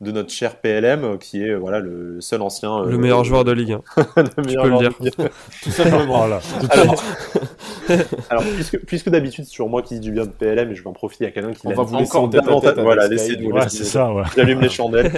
de 0.00 0.12
notre 0.12 0.30
cher 0.30 0.56
PLM, 0.56 1.04
euh, 1.04 1.16
qui 1.18 1.42
est 1.42 1.54
voilà, 1.54 1.80
le 1.80 2.20
seul 2.20 2.40
ancien. 2.42 2.84
Le 2.84 2.96
meilleur 2.96 3.24
joueur 3.24 3.44
de 3.44 3.52
Ligue 3.52 3.72
1. 3.72 3.82
le 4.36 4.42
meilleur 4.42 4.66
joueur 4.66 4.92
le 4.98 5.10
dire. 5.10 5.12
Tout 5.62 5.70
simplement. 5.70 6.24
alors, 8.30 8.44
puisque, 8.54 8.78
puisque 8.86 9.10
d'habitude, 9.10 9.44
c'est 9.44 9.50
toujours 9.50 9.68
moi 9.68 9.82
qui 9.82 9.94
dis 9.94 10.00
du 10.00 10.12
bien 10.12 10.24
de 10.24 10.30
PLM, 10.30 10.70
et 10.70 10.74
je 10.74 10.82
vais 10.82 10.88
en 10.88 10.92
profiter 10.92 11.26
à 11.26 11.30
quelqu'un 11.30 11.52
qui 11.52 11.68
l'a 11.68 11.78
encore 11.78 12.28
davantage. 12.28 12.78
Voilà, 12.78 13.08
laissez-nous. 13.08 13.50
Ouais, 13.50 13.68
c'est 13.68 13.84
ça, 13.84 14.12
ouais. 14.12 14.22
J'allume 14.36 14.60
les 14.60 14.68
chandelles. 14.68 15.12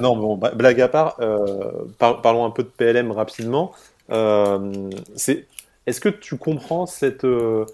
non, 0.00 0.16
bon, 0.16 0.36
blague 0.36 0.80
à 0.80 0.88
part, 0.88 1.18
parlons 1.98 2.44
un 2.44 2.50
peu 2.50 2.62
de 2.62 2.68
PLM 2.68 3.12
rapidement. 3.12 3.72
Euh, 4.10 4.90
c'est, 5.14 5.46
est-ce 5.86 6.00
que 6.00 6.08
tu 6.08 6.36
comprends 6.36 6.86
cette 6.86 7.24
euh, 7.24 7.64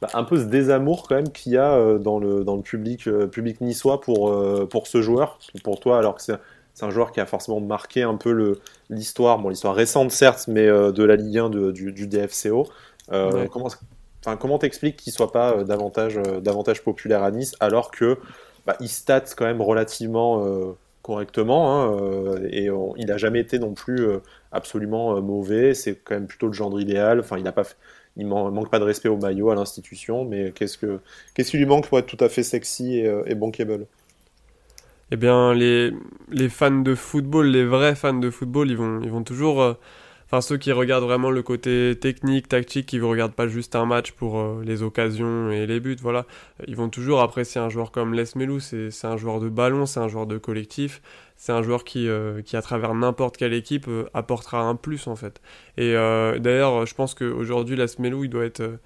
bah, 0.00 0.08
un 0.14 0.24
peu 0.24 0.38
ce 0.38 0.44
désamour 0.44 1.06
quand 1.08 1.14
même 1.14 1.30
qu'il 1.30 1.52
y 1.52 1.56
a 1.56 1.72
euh, 1.72 1.98
dans 1.98 2.18
le 2.18 2.44
dans 2.44 2.56
le 2.56 2.62
public 2.62 3.08
public 3.30 3.60
niçois 3.60 4.00
pour 4.00 4.34
pour 4.68 4.86
ce 4.86 5.00
joueur 5.00 5.38
pour 5.64 5.80
toi 5.80 5.98
alors 5.98 6.16
que 6.16 6.22
c'est 6.22 6.36
c'est 6.74 6.84
un 6.84 6.90
joueur 6.90 7.10
qui 7.10 7.20
a 7.20 7.26
forcément 7.26 7.58
marqué 7.58 8.02
un 8.02 8.16
peu 8.16 8.58
l'histoire, 8.90 9.38
bon, 9.38 9.48
l'histoire 9.48 9.74
récente 9.74 10.10
certes, 10.10 10.44
mais 10.46 10.66
de 10.66 11.04
la 11.04 11.16
Ligue 11.16 11.38
1 11.38 11.48
du, 11.72 11.90
du, 11.90 12.06
DFCO. 12.06 12.68
Comment, 13.08 13.68
enfin, 14.22 14.36
comment 14.36 14.58
t'expliques 14.58 14.98
qu'il 14.98 15.10
soit 15.10 15.32
pas 15.32 15.64
davantage, 15.64 16.20
davantage 16.42 16.84
populaire 16.84 17.22
à 17.22 17.30
Nice 17.30 17.56
alors 17.60 17.90
que 17.90 18.18
bah, 18.66 18.76
il 18.80 18.90
stat 18.90 19.24
quand 19.38 19.46
même 19.46 19.62
relativement 19.62 20.46
correctement 21.00 21.94
hein, 21.94 22.36
et 22.50 22.68
il 22.98 23.06
n'a 23.06 23.16
jamais 23.16 23.40
été 23.40 23.58
non 23.58 23.72
plus 23.72 24.06
absolument 24.52 25.18
mauvais. 25.22 25.72
C'est 25.72 25.94
quand 25.94 26.16
même 26.16 26.26
plutôt 26.26 26.48
le 26.48 26.52
genre 26.52 26.78
idéal. 26.78 27.20
Enfin, 27.20 27.38
il 27.38 27.44
n'a 27.44 27.52
pas 27.52 27.64
fait 27.64 27.76
il 28.16 28.26
manque 28.26 28.70
pas 28.70 28.78
de 28.78 28.84
respect 28.84 29.08
au 29.08 29.16
maillot, 29.16 29.50
à 29.50 29.54
l'institution, 29.54 30.24
mais 30.24 30.52
qu'est-ce, 30.52 30.78
que, 30.78 31.00
qu'est-ce 31.34 31.50
qui 31.50 31.58
lui 31.58 31.66
manque 31.66 31.88
pour 31.88 31.98
être 31.98 32.06
tout 32.06 32.22
à 32.24 32.28
fait 32.28 32.42
sexy 32.42 32.98
et, 32.98 33.06
euh, 33.06 33.22
et 33.26 33.34
bankable? 33.34 33.86
Eh 35.12 35.16
bien, 35.16 35.54
les, 35.54 35.92
les 36.30 36.48
fans 36.48 36.70
de 36.80 36.94
football, 36.94 37.46
les 37.46 37.64
vrais 37.64 37.94
fans 37.94 38.14
de 38.14 38.30
football, 38.30 38.70
ils 38.70 38.76
vont, 38.76 39.00
ils 39.02 39.10
vont 39.10 39.22
toujours 39.22 39.62
euh, 39.62 39.74
enfin 40.26 40.40
ceux 40.40 40.56
qui 40.56 40.72
regardent 40.72 41.04
vraiment 41.04 41.30
le 41.30 41.42
côté 41.42 41.96
technique, 42.00 42.48
tactique, 42.48 42.86
qui 42.86 42.98
ne 42.98 43.04
regardent 43.04 43.34
pas 43.34 43.48
juste 43.48 43.76
un 43.76 43.86
match 43.86 44.12
pour 44.12 44.38
euh, 44.38 44.62
les 44.64 44.82
occasions 44.82 45.50
et 45.50 45.66
les 45.66 45.80
buts, 45.80 45.96
voilà, 46.00 46.26
ils 46.66 46.76
vont 46.76 46.88
toujours 46.88 47.20
apprécier 47.20 47.60
un 47.60 47.68
joueur 47.68 47.92
comme 47.92 48.14
Les 48.14 48.24
Melou, 48.34 48.60
c'est 48.60 48.90
un 49.04 49.16
joueur 49.16 49.40
de 49.40 49.48
ballon, 49.48 49.86
c'est 49.86 50.00
un 50.00 50.08
joueur 50.08 50.26
de 50.26 50.38
collectif, 50.38 51.00
c'est 51.36 51.52
un 51.52 51.62
joueur 51.62 51.84
qui, 51.84 52.08
euh, 52.08 52.42
qui 52.42 52.56
à 52.56 52.62
travers 52.62 52.94
n'importe 52.94 53.36
quelle 53.36 53.54
équipe 53.54 53.86
euh, 53.88 54.08
apportera 54.14 54.60
un 54.60 54.74
plus 54.74 55.06
en 55.06 55.16
fait. 55.16 55.40
Et 55.76 55.92
d'ailleurs, 55.92 56.86
je 56.86 56.94
pense 56.94 57.14
qu'aujourd'hui 57.14 57.76
Les 57.76 57.86
Melou, 57.98 58.24
il 58.24 58.30
doit 58.30 58.44
être 58.44 58.78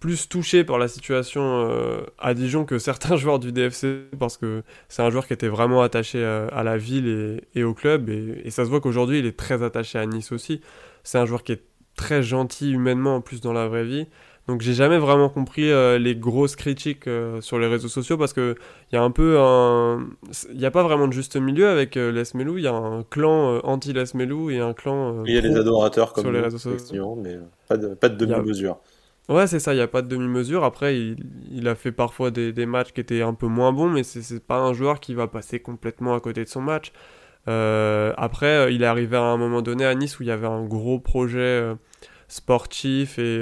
plus 0.00 0.28
touché 0.28 0.64
par 0.64 0.78
la 0.78 0.88
situation 0.88 1.68
euh, 1.70 2.00
à 2.18 2.34
Dijon 2.34 2.64
que 2.64 2.78
certains 2.78 3.16
joueurs 3.16 3.38
du 3.38 3.52
DFC 3.52 4.04
parce 4.18 4.36
que 4.36 4.62
c'est 4.88 5.02
un 5.02 5.10
joueur 5.10 5.26
qui 5.26 5.32
était 5.32 5.48
vraiment 5.48 5.82
attaché 5.82 6.18
euh, 6.18 6.48
à, 6.52 6.62
la 6.62 6.76
ville 6.76 7.40
et, 7.54 7.64
au 7.64 7.74
club 7.74 8.10
et, 8.10 8.50
ça 8.50 8.64
se 8.64 8.70
voit 8.70 8.80
qu'aujourd'hui 8.80 9.18
il 9.18 9.26
est 9.26 9.36
très 9.36 9.62
attaché 9.62 9.98
à 9.98 10.06
Nice 10.06 10.32
aussi. 10.32 10.60
C'est 11.02 11.18
un 11.18 11.26
joueur 11.26 11.42
qui 11.42 11.52
est 11.52 11.62
très 11.96 12.22
gentil 12.22 12.72
humainement 12.72 13.16
en 13.16 13.20
plus 13.20 13.40
dans 13.40 13.52
la 13.52 13.68
vraie 13.68 13.84
vie. 13.84 14.06
Donc 14.48 14.60
j'ai 14.60 14.74
jamais 14.74 14.98
vraiment 14.98 15.28
compris 15.28 15.72
euh, 15.72 15.98
les 15.98 16.14
grosses 16.14 16.54
critiques 16.54 17.08
sur 17.40 17.58
les 17.58 17.66
réseaux 17.66 17.88
sociaux 17.88 18.16
parce 18.16 18.32
que 18.32 18.54
il 18.92 18.94
y 18.94 18.98
a 18.98 19.02
un 19.02 19.10
peu 19.10 19.38
un 19.40 20.06
il 20.52 20.58
n'y 20.58 20.66
a 20.66 20.70
pas 20.70 20.84
vraiment 20.84 21.08
de 21.08 21.12
juste 21.12 21.36
milieu 21.36 21.68
avec 21.68 21.96
Les 21.96 22.22
Melou, 22.34 22.58
il 22.58 22.64
y 22.64 22.68
a 22.68 22.74
un 22.74 23.02
clan 23.02 23.60
anti 23.64 23.92
Les 23.92 24.04
Melou 24.14 24.50
et 24.50 24.60
un 24.60 24.72
clan 24.72 25.24
Il 25.24 25.34
y 25.34 25.38
a 25.38 25.40
les 25.40 25.56
adorateurs 25.56 26.12
comme 26.12 26.24
sur 26.24 26.32
les 26.32 26.40
réseaux 26.40 26.58
sociaux 26.58 27.18
mais 27.20 27.38
pas 27.66 27.76
de, 27.78 27.94
pas 27.94 28.08
de 28.10 28.24
demi-mesure. 28.24 28.78
Ouais, 29.28 29.48
c'est 29.48 29.58
ça, 29.58 29.72
il 29.74 29.76
n'y 29.76 29.82
a 29.82 29.88
pas 29.88 30.02
de 30.02 30.08
demi-mesure. 30.08 30.62
Après, 30.62 30.96
il, 30.96 31.66
a 31.66 31.74
fait 31.74 31.90
parfois 31.90 32.30
des, 32.30 32.66
matchs 32.66 32.92
qui 32.92 33.00
étaient 33.00 33.22
un 33.22 33.34
peu 33.34 33.46
moins 33.48 33.72
bons, 33.72 33.88
mais 33.88 34.04
c'est 34.04 34.44
pas 34.44 34.58
un 34.58 34.72
joueur 34.72 35.00
qui 35.00 35.14
va 35.14 35.26
passer 35.26 35.58
complètement 35.58 36.14
à 36.14 36.20
côté 36.20 36.44
de 36.44 36.48
son 36.48 36.62
match. 36.62 36.92
Euh, 37.48 38.12
après, 38.16 38.46
euh, 38.46 38.70
il 38.70 38.82
est 38.82 38.86
arrivé 38.86 39.16
à 39.16 39.22
un 39.22 39.36
moment 39.36 39.62
donné 39.62 39.84
à 39.84 39.94
Nice 39.94 40.18
où 40.18 40.22
il 40.22 40.26
y 40.28 40.32
avait 40.32 40.46
un 40.46 40.64
gros 40.64 40.98
projet 41.00 41.38
euh, 41.40 41.74
sportif 42.28 43.18
et, 43.18 43.40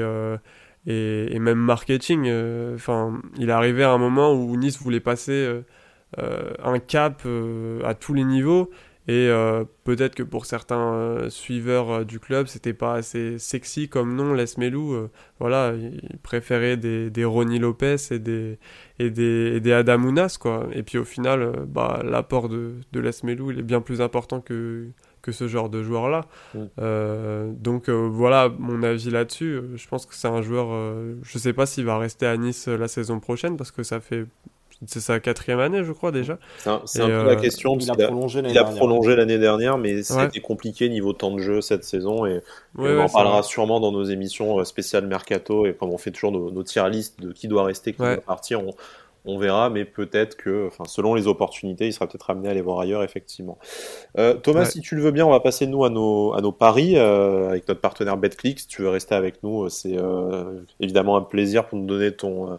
même 1.39 1.59
marketing. 1.59 2.25
Il 2.25 3.51
est 3.51 3.53
à 3.83 3.91
un 3.91 3.99
moment 3.99 4.33
où 4.33 4.57
Nice 4.57 4.79
voulait 4.79 5.01
passer 5.01 5.63
un 6.17 6.79
cap 6.79 7.23
à 7.85 7.95
tous 7.95 8.15
les 8.15 8.25
niveaux 8.25 8.71
et 9.07 9.29
euh, 9.29 9.65
peut-être 9.85 10.15
que 10.15 10.23
pour 10.23 10.47
certains 10.47 10.95
euh, 10.95 11.29
suiveurs 11.29 11.91
euh, 11.91 12.05
du 12.05 12.21
club, 12.21 12.47
c'était 12.47 12.73
pas 12.73 12.95
assez 12.95 13.39
sexy 13.39 13.89
comme 13.89 14.17
nom, 14.17 14.33
Les 14.33 14.47
Melou. 14.57 14.97
voilà, 15.39 15.75
ils 15.75 16.19
préféraient 16.23 16.79
des, 16.79 17.11
des 17.11 17.25
Ronnie 17.25 17.59
Lopez 17.59 17.97
et 18.11 18.19
des, 18.19 18.59
et 18.99 19.11
des, 19.11 19.57
et 19.57 19.61
des 19.61 19.73
Adamounas, 19.73 20.39
quoi. 20.41 20.69
Et 20.73 20.83
puis 20.83 20.97
au 20.97 21.05
final, 21.05 21.67
bah, 21.67 22.01
l'apport 22.03 22.49
de, 22.49 22.77
de 22.93 23.01
Les 23.01 23.11
Melou, 23.25 23.51
il 23.51 23.59
est 23.59 23.63
bien 23.63 23.83
plus 23.83 24.01
important 24.01 24.41
que, 24.41 24.87
que 25.21 25.33
ce 25.33 25.49
genre 25.49 25.69
de 25.69 25.83
joueur-là. 25.83 26.23
Mm. 26.55 27.55
donc 27.57 27.91
voilà 27.91 28.49
mon 28.59 28.83
avis 28.83 29.11
là-dessus. 29.11 29.61
Je 29.75 29.87
pense 29.87 30.07
que 30.07 30.15
c'est 30.15 30.29
un 30.29 30.41
joueur, 30.41 30.69
je 31.23 31.39
sais 31.39 31.53
pas 31.53 31.67
s'il 31.67 31.85
va 31.85 31.99
rester 31.99 32.27
à 32.27 32.37
Nice 32.39 32.69
la 32.69 32.89
saison 32.89 33.21
prochaine 33.21 33.59
parce 33.59 33.71
que 33.71 33.83
ça 33.83 34.01
fait 34.01 34.25
c'est 34.87 35.01
sa 35.01 35.21
quatrième 35.21 35.61
année, 35.61 35.85
je 35.85 35.93
crois 35.93 36.13
déjà. 36.13 36.39
C'est 36.85 37.01
un, 37.01 37.07
peu 37.07 37.13
la 37.13 37.33
euh, 37.33 37.37
question. 37.37 37.77
Il 37.79 37.91
a, 37.91 37.95
prolongé 37.95 38.43
l'année 38.43 38.55
dernière. 38.55 38.77
prolongé 38.77 39.17
l'année 39.17 39.39
dernière, 39.39 39.79
mais 39.79 40.03
c'était 40.03 40.41
compliqué 40.41 40.89
niveau 40.89 41.13
temps 41.13 41.31
de 41.31 41.39
jeu 41.39 41.61
cette 41.61 41.85
saison. 41.85 42.27
Et, 42.27 42.41
on 42.77 43.01
en 43.01 43.09
parlera 43.09 43.43
sûrement 43.43 43.81
dans 43.81 43.93
nos 43.93 44.05
émissions 44.05 44.59
euh, 44.59 44.65
spéciales 44.65 45.07
Mercato. 45.07 45.67
Et 45.67 45.75
comme 45.75 45.91
on 45.91 45.99
fait 45.99 46.11
toujours 46.11 46.33
nos, 46.33 46.51
nos 46.51 46.63
tier 46.63 46.83
de 47.19 47.33
qui 47.33 47.49
doit 47.49 47.65
rester, 47.65 47.93
qui 47.93 47.99
doit 47.99 48.17
partir, 48.19 48.63
on, 48.63 48.73
on 49.25 49.39
verra, 49.39 49.71
mais 49.71 49.85
peut-être 49.85 50.37
que, 50.37 50.67
enfin, 50.67 50.85
selon 50.87 51.15
les 51.15 51.27
opportunités, 51.27 51.87
il 51.87 51.93
sera 51.93 52.07
peut-être 52.07 52.29
amené 52.29 52.49
à 52.49 52.51
aller 52.51 52.61
voir 52.61 52.81
ailleurs, 52.81 53.03
effectivement. 53.03 53.59
Euh, 54.19 54.35
Thomas, 54.35 54.67
si 54.67 54.81
tu 54.81 54.97
le 54.97 55.03
veux 55.03 55.13
bien, 55.13 55.25
on 55.25 55.31
va 55.31 55.41
passer 55.41 55.67
nous 55.67 55.85
à 55.85 55.91
nos, 55.91 56.35
à 56.35 56.43
nos 56.43 56.53
paris 56.53 56.97
avec 56.99 57.67
notre 57.69 57.81
partenaire 57.81 58.17
BetClick. 58.17 58.61
Si 58.61 58.67
tu 58.67 58.83
veux 58.83 58.91
rester 58.91 59.15
avec 59.15 59.43
nous, 59.43 59.69
c'est 59.71 59.97
évidemment 60.81 61.17
un 61.17 61.23
plaisir 61.23 61.67
pour 61.67 61.79
nous 61.79 61.87
donner 61.87 62.13
ton 62.13 62.59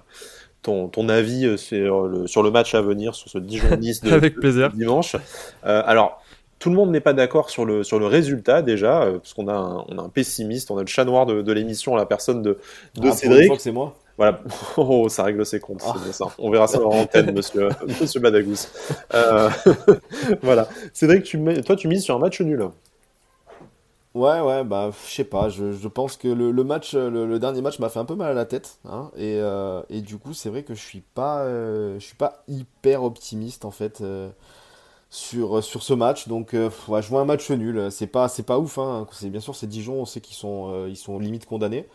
ton, 0.65 1.09
avis 1.09 1.45
euh, 1.45 1.57
sur 1.57 2.07
le, 2.07 2.27
sur 2.27 2.43
le 2.43 2.51
match 2.51 2.73
à 2.75 2.81
venir, 2.81 3.15
sur 3.15 3.29
ce 3.29 3.37
Dijon-Nice 3.37 4.01
de, 4.01 4.11
Avec 4.13 4.35
plaisir. 4.35 4.71
dimanche. 4.71 5.15
Euh, 5.65 5.83
alors, 5.85 6.21
tout 6.59 6.69
le 6.69 6.75
monde 6.75 6.91
n'est 6.91 7.01
pas 7.01 7.13
d'accord 7.13 7.49
sur 7.49 7.65
le, 7.65 7.83
sur 7.83 7.99
le 7.99 8.07
résultat 8.07 8.61
déjà, 8.61 9.03
euh, 9.03 9.19
parce 9.19 9.33
qu'on 9.33 9.47
a, 9.47 9.53
un, 9.53 9.85
on 9.87 9.97
a 9.97 10.01
un 10.01 10.09
pessimiste, 10.09 10.71
on 10.71 10.77
a 10.77 10.81
le 10.81 10.87
chat 10.87 11.05
noir 11.05 11.25
de, 11.25 11.41
de 11.41 11.51
l'émission, 11.53 11.95
la 11.95 12.05
personne 12.05 12.41
de, 12.41 12.57
de 12.95 13.09
ah, 13.09 13.11
Cédric. 13.11 13.51
c'est 13.59 13.71
moi. 13.71 13.95
Voilà, 14.17 14.39
oh, 14.77 15.09
ça 15.09 15.23
règle 15.23 15.45
ses 15.45 15.59
comptes, 15.59 15.83
c'est 16.05 16.13
ça. 16.13 16.25
On 16.39 16.49
verra 16.49 16.67
ça 16.67 16.81
en 16.81 16.91
antenne, 16.91 17.31
monsieur, 17.35 17.69
monsieur 17.99 18.19
Badagous. 18.19 18.67
voilà. 20.41 20.67
Cédric, 20.93 21.23
tu, 21.23 21.39
toi, 21.65 21.75
tu 21.75 21.87
mises 21.87 22.03
sur 22.03 22.15
un 22.15 22.19
match 22.19 22.41
nul. 22.41 22.69
Ouais, 24.15 24.39
ouais, 24.39 24.63
bah, 24.63 24.91
je 25.05 25.13
sais 25.13 25.25
pas, 25.25 25.49
je, 25.49 25.73
je, 25.73 25.87
pense 25.89 26.15
que 26.15 26.29
le, 26.29 26.51
le 26.51 26.63
match, 26.63 26.93
le, 26.95 27.37
dernier 27.37 27.61
match 27.61 27.79
m'a 27.79 27.89
fait 27.89 27.99
un 27.99 28.05
peu 28.05 28.15
mal 28.15 28.31
à 28.31 28.33
la 28.33 28.45
tête, 28.45 28.79
hein, 28.85 29.11
et, 29.17 29.39
euh, 29.41 29.81
et, 29.89 29.99
du 29.99 30.17
coup, 30.17 30.33
c'est 30.33 30.47
vrai 30.47 30.63
que 30.63 30.73
je 30.73 30.79
suis 30.79 31.01
pas, 31.01 31.41
euh, 31.41 31.99
je 31.99 32.05
suis 32.05 32.15
pas 32.15 32.41
hyper 32.47 33.03
optimiste 33.03 33.65
en 33.65 33.71
fait 33.71 33.99
euh, 33.99 34.29
sur, 35.09 35.61
sur 35.61 35.83
ce 35.83 35.93
match, 35.93 36.29
donc 36.29 36.53
ouais, 36.53 37.01
je 37.01 37.09
vois 37.09 37.19
un 37.19 37.25
match 37.25 37.51
nul, 37.51 37.91
c'est 37.91 38.07
pas, 38.07 38.29
c'est 38.29 38.43
pas 38.43 38.57
ouf, 38.57 38.77
hein, 38.77 39.05
c'est 39.11 39.29
bien 39.29 39.41
sûr 39.41 39.53
c'est 39.53 39.67
Dijon, 39.67 39.95
on 39.95 40.05
sait 40.05 40.21
qu'ils 40.21 40.37
sont, 40.37 40.87
ils 40.87 40.95
sont 40.95 41.19
limite 41.19 41.45
condamnés, 41.45 41.85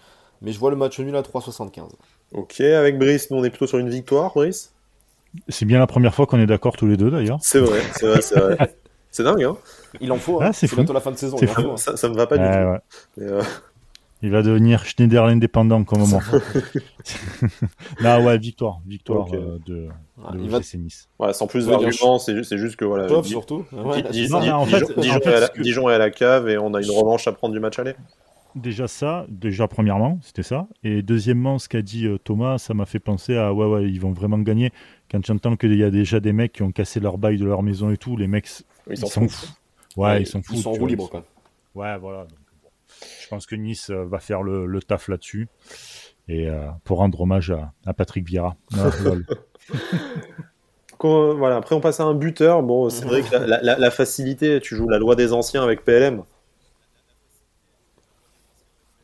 mais 0.43 0.53
je 0.53 0.59
vois 0.59 0.71
le 0.71 0.77
match 0.77 1.01
nul 1.01 1.17
à 1.17 1.23
3,75. 1.23 1.89
Ok, 2.33 2.61
avec 2.61 2.99
Brice, 2.99 3.31
nous 3.31 3.39
on 3.39 3.45
est 3.45 3.51
plutôt 3.51 3.67
sur 3.67 3.79
une 3.79 3.89
victoire, 3.89 4.35
Brice? 4.35 4.75
C'est 5.49 5.65
bien 5.65 5.79
la 5.79 5.87
première 5.87 6.15
fois 6.15 6.27
qu'on 6.27 6.39
est 6.39 6.47
d'accord 6.47 6.77
tous 6.77 6.87
les 6.87 6.99
deux 6.99 7.11
d'ailleurs. 7.11 7.39
C'est 7.41 7.61
vrai, 7.61 7.81
c'est 7.99 8.07
vrai, 8.07 8.21
c'est 8.21 8.39
vrai. 8.39 8.77
C'est 9.13 9.25
dingue, 9.25 9.43
hein 9.43 9.57
Il 10.01 10.13
en 10.13 10.17
faut. 10.17 10.41
Hein. 10.41 10.47
Ah, 10.49 10.53
c'est 10.53 10.73
bientôt 10.75 10.93
la 10.93 11.01
fin 11.01 11.11
de 11.11 11.17
saison. 11.17 11.37
Hein. 11.43 11.77
ça, 11.77 12.09
me 12.09 12.15
va 12.15 12.27
pas 12.27 12.39
du 12.39 12.45
tout. 12.45 13.23
Euh, 13.23 13.43
il 14.23 14.31
va 14.31 14.43
devenir 14.43 14.85
Schneider 14.85 15.25
indépendant 15.25 15.83
comme 15.85 16.01
moment. 16.01 16.21
non, 18.03 18.25
ouais, 18.25 18.39
victoire, 18.39 18.81
victoire 18.87 19.29
euh, 19.33 19.59
de, 19.65 19.89
ah, 20.23 20.33
de 20.33 20.47
va... 20.47 20.59
Nice. 20.59 21.09
Voilà, 21.19 21.33
sans 21.33 21.47
plus 21.47 21.67
d'arguments, 21.67 22.19
c'est 22.19 22.37
juste, 22.37 22.55
juste 22.57 22.77
que 22.77 22.85
voilà. 22.85 23.07
Top 23.07 23.25
surtout. 23.25 23.65
Dijon 24.13 25.89
est 25.89 25.95
à 25.95 25.99
la 25.99 26.11
cave 26.11 26.49
et 26.49 26.59
on 26.59 26.75
a 26.75 26.83
une 26.83 26.91
revanche 26.91 27.27
à 27.27 27.33
prendre 27.33 27.55
du 27.55 27.61
match 27.61 27.79
aller. 27.79 27.95
Déjà 28.57 28.89
ça, 28.89 29.27
déjà 29.29 29.69
premièrement, 29.69 30.19
c'était 30.23 30.43
ça. 30.43 30.67
Et 30.83 31.03
deuxièmement, 31.03 31.59
ce 31.59 31.69
qu'a 31.69 31.83
dit 31.83 32.07
euh, 32.07 32.19
Thomas, 32.19 32.59
ça 32.59 32.75
m'a 32.75 32.85
fait 32.85 32.99
penser 32.99 33.37
à 33.37 33.55
ouais, 33.55 33.67
ouais, 33.67 33.89
ils 33.89 34.01
vont 34.01 34.13
vraiment 34.13 34.39
gagner. 34.39 34.73
Quand 35.11 35.25
j'entends 35.25 35.57
qu'il 35.57 35.75
y 35.77 35.85
a 35.85 35.91
déjà 35.91 36.19
des 36.19 36.33
mecs 36.33 36.53
qui 36.53 36.63
ont 36.63 36.73
cassé 36.73 36.99
leur 36.99 37.17
bail 37.17 37.39
de 37.39 37.45
leur 37.45 37.63
maison 37.63 37.91
et 37.91 37.97
tout, 37.97 38.17
les 38.17 38.27
mecs, 38.27 38.49
ils, 38.91 38.97
s'en 38.97 39.09
foutent. 39.09 39.60
Ouais, 39.97 40.23
ils 40.23 40.27
s'en 40.27 40.43
foutent. 40.43 40.57
Ils 40.57 40.63
sont 40.63 40.71
en 40.71 40.75
roue 40.75 40.87
libre, 40.87 41.09
quoi. 41.09 41.25
Ouais, 41.75 41.99
voilà. 41.99 42.27
Je 43.23 43.29
pense 43.29 43.47
que 43.47 43.55
Nice 43.55 43.91
euh, 43.91 44.05
va 44.05 44.19
faire 44.19 44.43
le, 44.43 44.81
taf 44.81 45.09
là-dessus. 45.09 45.49
Et 46.29 46.49
euh, 46.49 46.67
pour 46.85 46.99
rendre 46.99 47.21
hommage 47.21 47.53
à, 47.87 47.93
Patrick 47.93 48.27
Vieira. 48.27 48.57
voilà, 51.01 51.57
après 51.57 51.75
on 51.75 51.81
passe 51.81 51.99
à 52.01 52.05
un 52.05 52.15
buteur. 52.15 52.63
Bon, 52.63 52.89
c'est 52.89 53.05
vrai 53.05 53.23
que 53.23 53.35
la, 53.37 53.91
facilité, 53.91 54.61
tu 54.61 54.77
joues 54.77 54.89
la 54.89 54.99
loi 54.99 55.17
des 55.17 55.33
anciens 55.33 55.63
avec 55.63 55.85
PLM. 55.85 56.23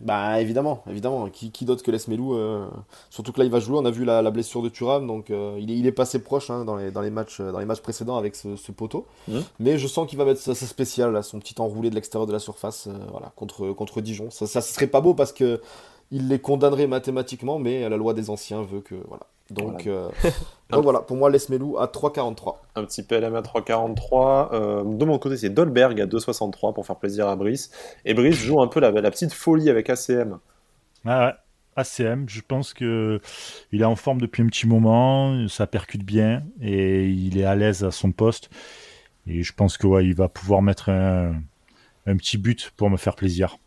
Bah 0.01 0.41
évidemment, 0.41 0.83
évidemment. 0.89 1.29
Qui, 1.31 1.51
qui 1.51 1.65
d'autre 1.65 1.83
que 1.83 1.91
Les 1.91 1.99
Melou 2.09 2.35
euh, 2.35 2.67
Surtout 3.09 3.33
que 3.33 3.39
là 3.39 3.45
il 3.45 3.51
va 3.51 3.61
jouer. 3.61 3.79
On 3.79 3.85
a 3.87 3.91
vu 3.91 4.05
la, 4.05 4.31
blessure 4.31 4.63
de 4.63 4.69
Thuram, 4.69 5.07
donc 5.07 5.31
euh, 5.31 5.57
il, 5.59 5.71
est, 5.71 5.77
il 5.79 5.87
est 5.87 5.93
passé 5.93 6.19
proche 6.19 6.51
hein, 6.51 6.65
dans, 6.65 6.77
les, 6.77 6.91
dans, 6.91 7.01
les 7.01 7.11
matchs, 7.11 7.41
dans 7.41 7.59
les 7.59 7.65
matchs 7.65 7.81
précédents 7.81 8.19
avec 8.19 8.35
ce, 8.35 8.73
poteau. 8.73 9.07
Mmh. 9.29 9.39
Mais 9.59 9.79
je 9.79 9.87
sens 9.87 10.07
qu'il 10.07 10.19
va 10.19 10.25
mettre 10.25 10.41
ça, 10.41 10.55
spécial, 10.55 11.13
là, 11.13 11.23
son 11.23 11.39
petit 11.39 11.55
enroulé 11.59 11.89
de 11.89 11.95
l'extérieur 11.95 12.27
de 12.27 12.33
la 12.33 12.39
surface, 12.39 12.89
euh, 12.89 12.99
voilà, 13.11 13.33
contre, 13.37 13.73
contre 13.73 14.01
Dijon. 14.03 14.31
Ça, 14.31 14.47
ça 14.47 14.61
serait 14.61 14.87
pas 14.87 15.01
beau 15.01 15.15
parce 15.15 15.33
que 15.33 15.61
il 16.13 16.29
les 16.29 16.39
condamnerait 16.39 16.87
mathématiquement, 16.87 17.59
mais 17.59 17.89
la 17.89 17.97
loi 17.97 18.15
des 18.15 18.31
anciens 18.31 18.63
veut 18.63 18.81
que 18.81 18.95
voilà. 19.09 19.27
Donc 19.51 19.87
voilà, 19.87 20.11
donc, 20.71 20.83
voilà 20.83 21.01
pour 21.01 21.17
moi 21.17 21.31
Melou 21.49 21.79
à 21.79 21.87
3,43. 21.87 22.57
Un 22.75 22.85
petit 22.85 23.03
PLM 23.03 23.35
à 23.35 23.43
3,43. 23.43 24.49
Euh, 24.53 24.85
de 24.85 25.05
mon 25.05 25.19
côté, 25.19 25.37
c'est 25.37 25.51
Dolberg 25.51 26.01
à 26.01 26.07
2,63 26.07 26.75
pour 26.75 26.87
faire 26.87 26.97
plaisir 26.97 27.29
à 27.29 27.37
Brice. 27.37 27.71
Et 28.05 28.15
Brice 28.15 28.37
joue 28.37 28.61
un 28.61 28.67
peu 28.67 28.81
la, 28.81 28.91
la 28.91 29.11
petite 29.11 29.33
folie 29.33 29.71
avec 29.71 29.91
ACM. 29.91 30.39
Ah 31.05 31.27
ouais. 31.27 31.33
ACM, 31.77 32.27
je 32.27 32.41
pense 32.41 32.73
que 32.73 33.21
il 33.71 33.83
est 33.83 33.87
en 33.87 33.97
forme 33.97 34.21
depuis 34.21 34.43
un 34.43 34.47
petit 34.47 34.67
moment, 34.67 35.47
ça 35.47 35.67
percute 35.67 36.05
bien 36.05 36.43
et 36.61 37.07
il 37.07 37.37
est 37.39 37.45
à 37.45 37.55
l'aise 37.55 37.85
à 37.85 37.91
son 37.91 38.13
poste. 38.13 38.49
Et 39.27 39.43
je 39.43 39.53
pense 39.53 39.77
que 39.77 39.87
ouais, 39.87 40.07
il 40.07 40.15
va 40.15 40.29
pouvoir 40.29 40.63
mettre 40.63 40.89
un, 40.89 41.35
un 42.07 42.17
petit 42.17 42.39
but 42.39 42.73
pour 42.77 42.89
me 42.89 42.97
faire 42.97 43.15
plaisir. 43.15 43.59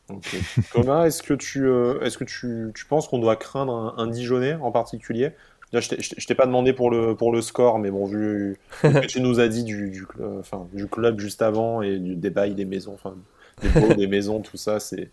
Thomas, 0.72 1.06
est-ce 1.06 1.22
que 1.22 1.34
tu, 1.34 1.68
euh, 1.68 2.02
est-ce 2.02 2.18
que 2.18 2.24
tu, 2.24 2.72
tu 2.74 2.86
penses 2.86 3.08
qu'on 3.08 3.20
doit 3.20 3.36
craindre 3.36 3.74
un, 3.74 3.94
un 3.98 4.08
Dijonais 4.08 4.56
en 4.56 4.72
particulier? 4.72 5.32
Je 5.74 6.26
t'ai 6.26 6.36
pas 6.36 6.45
demandé 6.45 6.74
pour 6.74 6.89
le, 6.89 7.15
pour 7.15 7.32
le 7.32 7.41
score, 7.41 7.80
mais 7.80 7.91
bon, 7.91 8.05
vu 8.05 8.57
ce 8.82 8.88
que 8.88 9.05
tu 9.05 9.22
nous 9.22 9.39
as 9.39 9.47
dit 9.47 9.63
du, 9.63 9.89
du, 9.89 10.07
enfin, 10.39 10.67
du 10.74 10.88
club 10.88 11.20
juste 11.20 11.41
avant 11.41 11.82
et 11.82 11.97
du 11.97 12.15
débat 12.15 12.49
des 12.49 12.65
maisons, 12.65 12.93
enfin, 12.93 13.15
des 13.61 13.70
beaux, 13.70 13.93
des 13.93 14.07
maisons, 14.07 14.39
tout 14.39 14.57
ça, 14.57 14.80
c'est, 14.80 15.09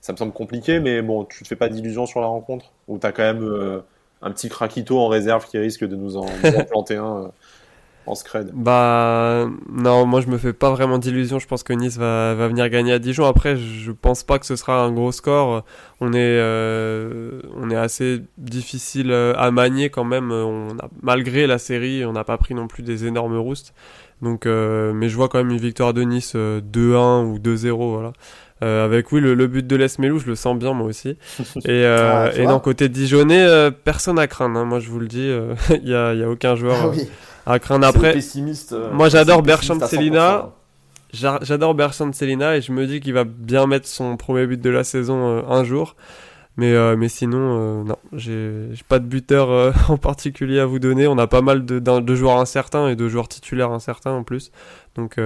ça 0.00 0.12
me 0.12 0.18
semble 0.18 0.32
compliqué, 0.32 0.80
mais 0.80 1.02
bon, 1.02 1.24
tu 1.24 1.42
te 1.42 1.48
fais 1.48 1.56
pas 1.56 1.68
d'illusions 1.68 2.06
sur 2.06 2.20
la 2.20 2.26
rencontre? 2.26 2.72
Ou 2.88 2.98
tu 2.98 3.06
as 3.06 3.12
quand 3.12 3.22
même 3.22 3.44
euh, 3.44 3.80
un 4.22 4.30
petit 4.30 4.48
craquito 4.48 4.98
en 4.98 5.08
réserve 5.08 5.46
qui 5.46 5.58
risque 5.58 5.86
de 5.86 5.96
nous 5.96 6.16
en, 6.16 6.26
planter 6.68 6.96
un 6.96 7.24
euh, 7.24 7.28
en 8.06 8.14
scred 8.14 8.50
Bah 8.54 9.48
non, 9.72 10.06
moi 10.06 10.20
je 10.20 10.28
me 10.28 10.38
fais 10.38 10.52
pas 10.52 10.70
vraiment 10.70 10.98
d'illusions. 10.98 11.38
Je 11.38 11.46
pense 11.46 11.62
que 11.62 11.72
Nice 11.72 11.96
va, 11.96 12.34
va, 12.34 12.48
venir 12.48 12.68
gagner 12.68 12.92
à 12.92 12.98
Dijon. 12.98 13.26
Après, 13.26 13.56
je 13.56 13.92
pense 13.92 14.22
pas 14.22 14.38
que 14.38 14.46
ce 14.46 14.56
sera 14.56 14.82
un 14.82 14.92
gros 14.92 15.12
score. 15.12 15.64
On 16.00 16.12
est, 16.12 16.16
euh, 16.18 17.40
on 17.56 17.70
est 17.70 17.76
assez 17.76 18.22
difficile 18.38 19.12
à 19.12 19.50
manier 19.50 19.90
quand 19.90 20.04
même. 20.04 20.32
On 20.32 20.70
a, 20.78 20.88
malgré 21.02 21.46
la 21.46 21.58
série, 21.58 22.04
on 22.04 22.12
n'a 22.12 22.24
pas 22.24 22.38
pris 22.38 22.54
non 22.54 22.66
plus 22.66 22.82
des 22.82 23.06
énormes 23.06 23.36
roustes. 23.36 23.74
Donc, 24.22 24.46
mais 24.46 25.08
je 25.08 25.16
vois 25.16 25.28
quand 25.28 25.38
même 25.38 25.50
une 25.50 25.58
victoire 25.58 25.94
de 25.94 26.02
Nice 26.02 26.34
2-1 26.34 27.24
ou 27.24 27.38
2-0. 27.38 27.92
Voilà. 27.92 28.12
Euh, 28.62 28.84
avec 28.84 29.10
oui 29.10 29.22
le, 29.22 29.46
but 29.46 29.66
de 29.66 29.74
l'Esmelou, 29.74 30.18
je 30.18 30.26
le 30.26 30.34
sens 30.34 30.58
bien 30.58 30.74
moi 30.74 30.86
aussi. 30.86 31.16
Et, 31.64 31.70
euh, 31.70 32.28
ah, 32.28 32.36
et 32.36 32.44
d'un 32.44 32.58
côté 32.58 32.90
Dijonais, 32.90 33.42
euh, 33.42 33.70
personne 33.70 34.18
à 34.18 34.26
craindre. 34.26 34.58
Hein. 34.58 34.64
Moi 34.64 34.80
je 34.80 34.90
vous 34.90 34.98
le 34.98 35.08
dis, 35.08 35.30
il 35.70 35.84
n'y 35.84 35.94
a, 35.94 36.12
y 36.14 36.22
a, 36.22 36.28
aucun 36.28 36.56
joueur 36.56 36.76
ah 36.82 36.90
à 37.46 37.58
craindre 37.58 37.86
après. 37.86 38.12
Pessimiste, 38.12 38.74
moi 38.92 39.08
j'adore 39.08 39.42
Bertrand 39.42 39.80
Selina. 39.86 40.50
J'adore 41.12 41.74
Bertrand 41.74 42.12
Selina 42.12 42.56
et 42.56 42.60
je 42.60 42.72
me 42.72 42.86
dis 42.86 43.00
qu'il 43.00 43.14
va 43.14 43.24
bien 43.24 43.66
mettre 43.66 43.88
son 43.88 44.16
premier 44.16 44.46
but 44.46 44.60
de 44.60 44.70
la 44.70 44.84
saison 44.84 45.44
un 45.48 45.64
jour. 45.64 45.96
Mais, 46.56 46.74
mais 46.96 47.08
sinon, 47.08 47.84
non, 47.84 47.96
j'ai 48.12 48.68
pas 48.88 48.98
de 48.98 49.06
buteur 49.06 49.74
en 49.88 49.96
particulier 49.96 50.60
à 50.60 50.66
vous 50.66 50.78
donner. 50.78 51.06
On 51.06 51.18
a 51.18 51.26
pas 51.26 51.42
mal 51.42 51.64
de, 51.64 51.78
de, 51.78 52.14
joueurs 52.14 52.38
incertains 52.38 52.88
et 52.88 52.96
de 52.96 53.08
joueurs 53.08 53.28
titulaires 53.28 53.72
incertains 53.72 54.12
en 54.12 54.22
plus. 54.22 54.52
Donc, 54.94 55.18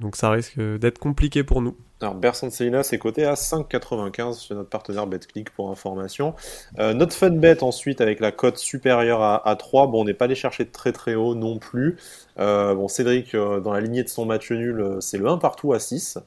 donc 0.00 0.16
ça 0.16 0.30
risque 0.30 0.58
d'être 0.58 0.98
compliqué 0.98 1.44
pour 1.44 1.60
nous. 1.60 1.76
Alors 2.02 2.14
Bersan 2.14 2.50
Selina, 2.50 2.82
c'est 2.82 2.98
coté 2.98 3.24
à 3.24 3.34
5,95 3.34 4.48
chez 4.48 4.54
notre 4.54 4.68
partenaire 4.68 5.06
BetClick 5.06 5.48
pour 5.50 5.70
information. 5.70 6.34
Euh, 6.78 6.92
notre 6.92 7.14
fun 7.14 7.30
bet 7.30 7.62
ensuite 7.62 8.02
avec 8.02 8.20
la 8.20 8.32
cote 8.32 8.58
supérieure 8.58 9.22
à, 9.22 9.56
3. 9.56 9.86
Bon, 9.86 10.02
on 10.02 10.04
n'est 10.04 10.12
pas 10.12 10.26
allé 10.26 10.34
chercher 10.34 10.66
très 10.66 10.92
très 10.92 11.14
haut 11.14 11.34
non 11.34 11.58
plus. 11.58 11.96
Euh, 12.38 12.74
bon, 12.74 12.86
Cédric, 12.88 13.34
euh, 13.34 13.60
dans 13.60 13.72
la 13.72 13.80
lignée 13.80 14.02
de 14.02 14.10
son 14.10 14.26
match 14.26 14.50
nul, 14.50 14.98
c'est 15.00 15.16
le 15.16 15.26
1 15.26 15.38
partout 15.38 15.72
à 15.72 15.78
6. 15.78 16.18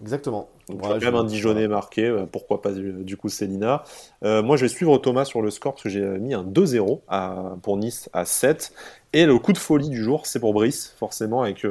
Exactement. 0.00 0.48
Donc, 0.68 1.02
même 1.02 1.14
un 1.14 1.24
Dijonais 1.24 1.66
marqué, 1.66 2.24
pourquoi 2.30 2.62
pas 2.62 2.70
du, 2.72 3.16
coup 3.16 3.28
Selina. 3.28 3.82
moi, 4.22 4.56
je 4.56 4.62
vais 4.62 4.68
suivre 4.68 4.96
Thomas 4.98 5.24
sur 5.24 5.42
le 5.42 5.50
score 5.50 5.72
parce 5.72 5.82
que 5.82 5.88
j'ai 5.88 6.02
mis 6.02 6.34
un 6.34 6.44
2-0 6.44 7.58
pour 7.62 7.76
Nice 7.76 8.08
à 8.12 8.24
7. 8.24 8.72
Et 9.12 9.26
le 9.26 9.38
coup 9.38 9.52
de 9.52 9.58
folie 9.58 9.88
du 9.88 10.02
jour, 10.02 10.26
c'est 10.26 10.38
pour 10.38 10.54
Brice, 10.54 10.94
forcément, 10.98 11.42
avec 11.42 11.66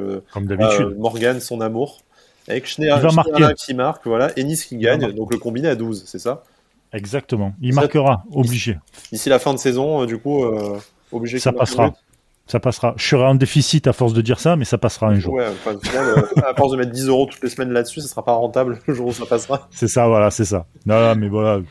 Morgan, 0.98 1.40
son 1.40 1.62
amour. 1.62 2.02
Avec 2.48 2.66
Schneider, 2.66 3.00
qui 3.56 3.74
marque, 3.74 4.06
voilà, 4.06 4.30
et 4.36 4.44
Nice 4.44 4.64
qui 4.66 4.76
gagne, 4.76 5.12
donc 5.12 5.32
le 5.32 5.38
combiné 5.38 5.68
à 5.68 5.76
12, 5.76 6.04
c'est 6.06 6.18
ça 6.18 6.42
Exactement, 6.94 7.54
il 7.60 7.74
marquera, 7.74 8.22
obligé. 8.30 8.78
D'ici 9.10 9.28
la 9.28 9.40
fin 9.40 9.52
de 9.52 9.58
saison, 9.58 10.02
euh, 10.02 10.06
du 10.06 10.18
coup, 10.18 10.44
euh, 10.44 10.78
obligé. 11.10 11.40
Ça 11.40 11.52
passera. 11.52 11.92
Ça 12.46 12.60
passera. 12.60 12.94
Je 12.96 13.04
serai 13.04 13.24
en 13.24 13.34
déficit 13.34 13.86
à 13.88 13.92
force 13.92 14.12
de 14.12 14.20
dire 14.20 14.38
ça, 14.38 14.54
mais 14.54 14.64
ça 14.64 14.78
passera 14.78 15.08
un 15.08 15.18
jour. 15.18 15.34
Ouais, 15.34 15.48
enfin, 15.48 15.72
euh, 15.96 16.22
à 16.46 16.54
force 16.54 16.70
de 16.70 16.76
mettre 16.76 16.92
10 16.92 17.08
euros 17.08 17.26
toutes 17.26 17.42
les 17.42 17.48
semaines 17.48 17.72
là-dessus, 17.72 18.00
ça 18.00 18.06
sera 18.06 18.24
pas 18.24 18.34
rentable 18.34 18.78
le 18.86 18.94
jour 18.94 19.08
où 19.08 19.12
ça 19.12 19.26
passera. 19.26 19.66
C'est 19.72 19.88
ça, 19.88 20.06
voilà, 20.06 20.30
c'est 20.30 20.44
ça. 20.44 20.66
Non, 20.86 21.16
mais 21.16 21.28
voilà. 21.28 21.62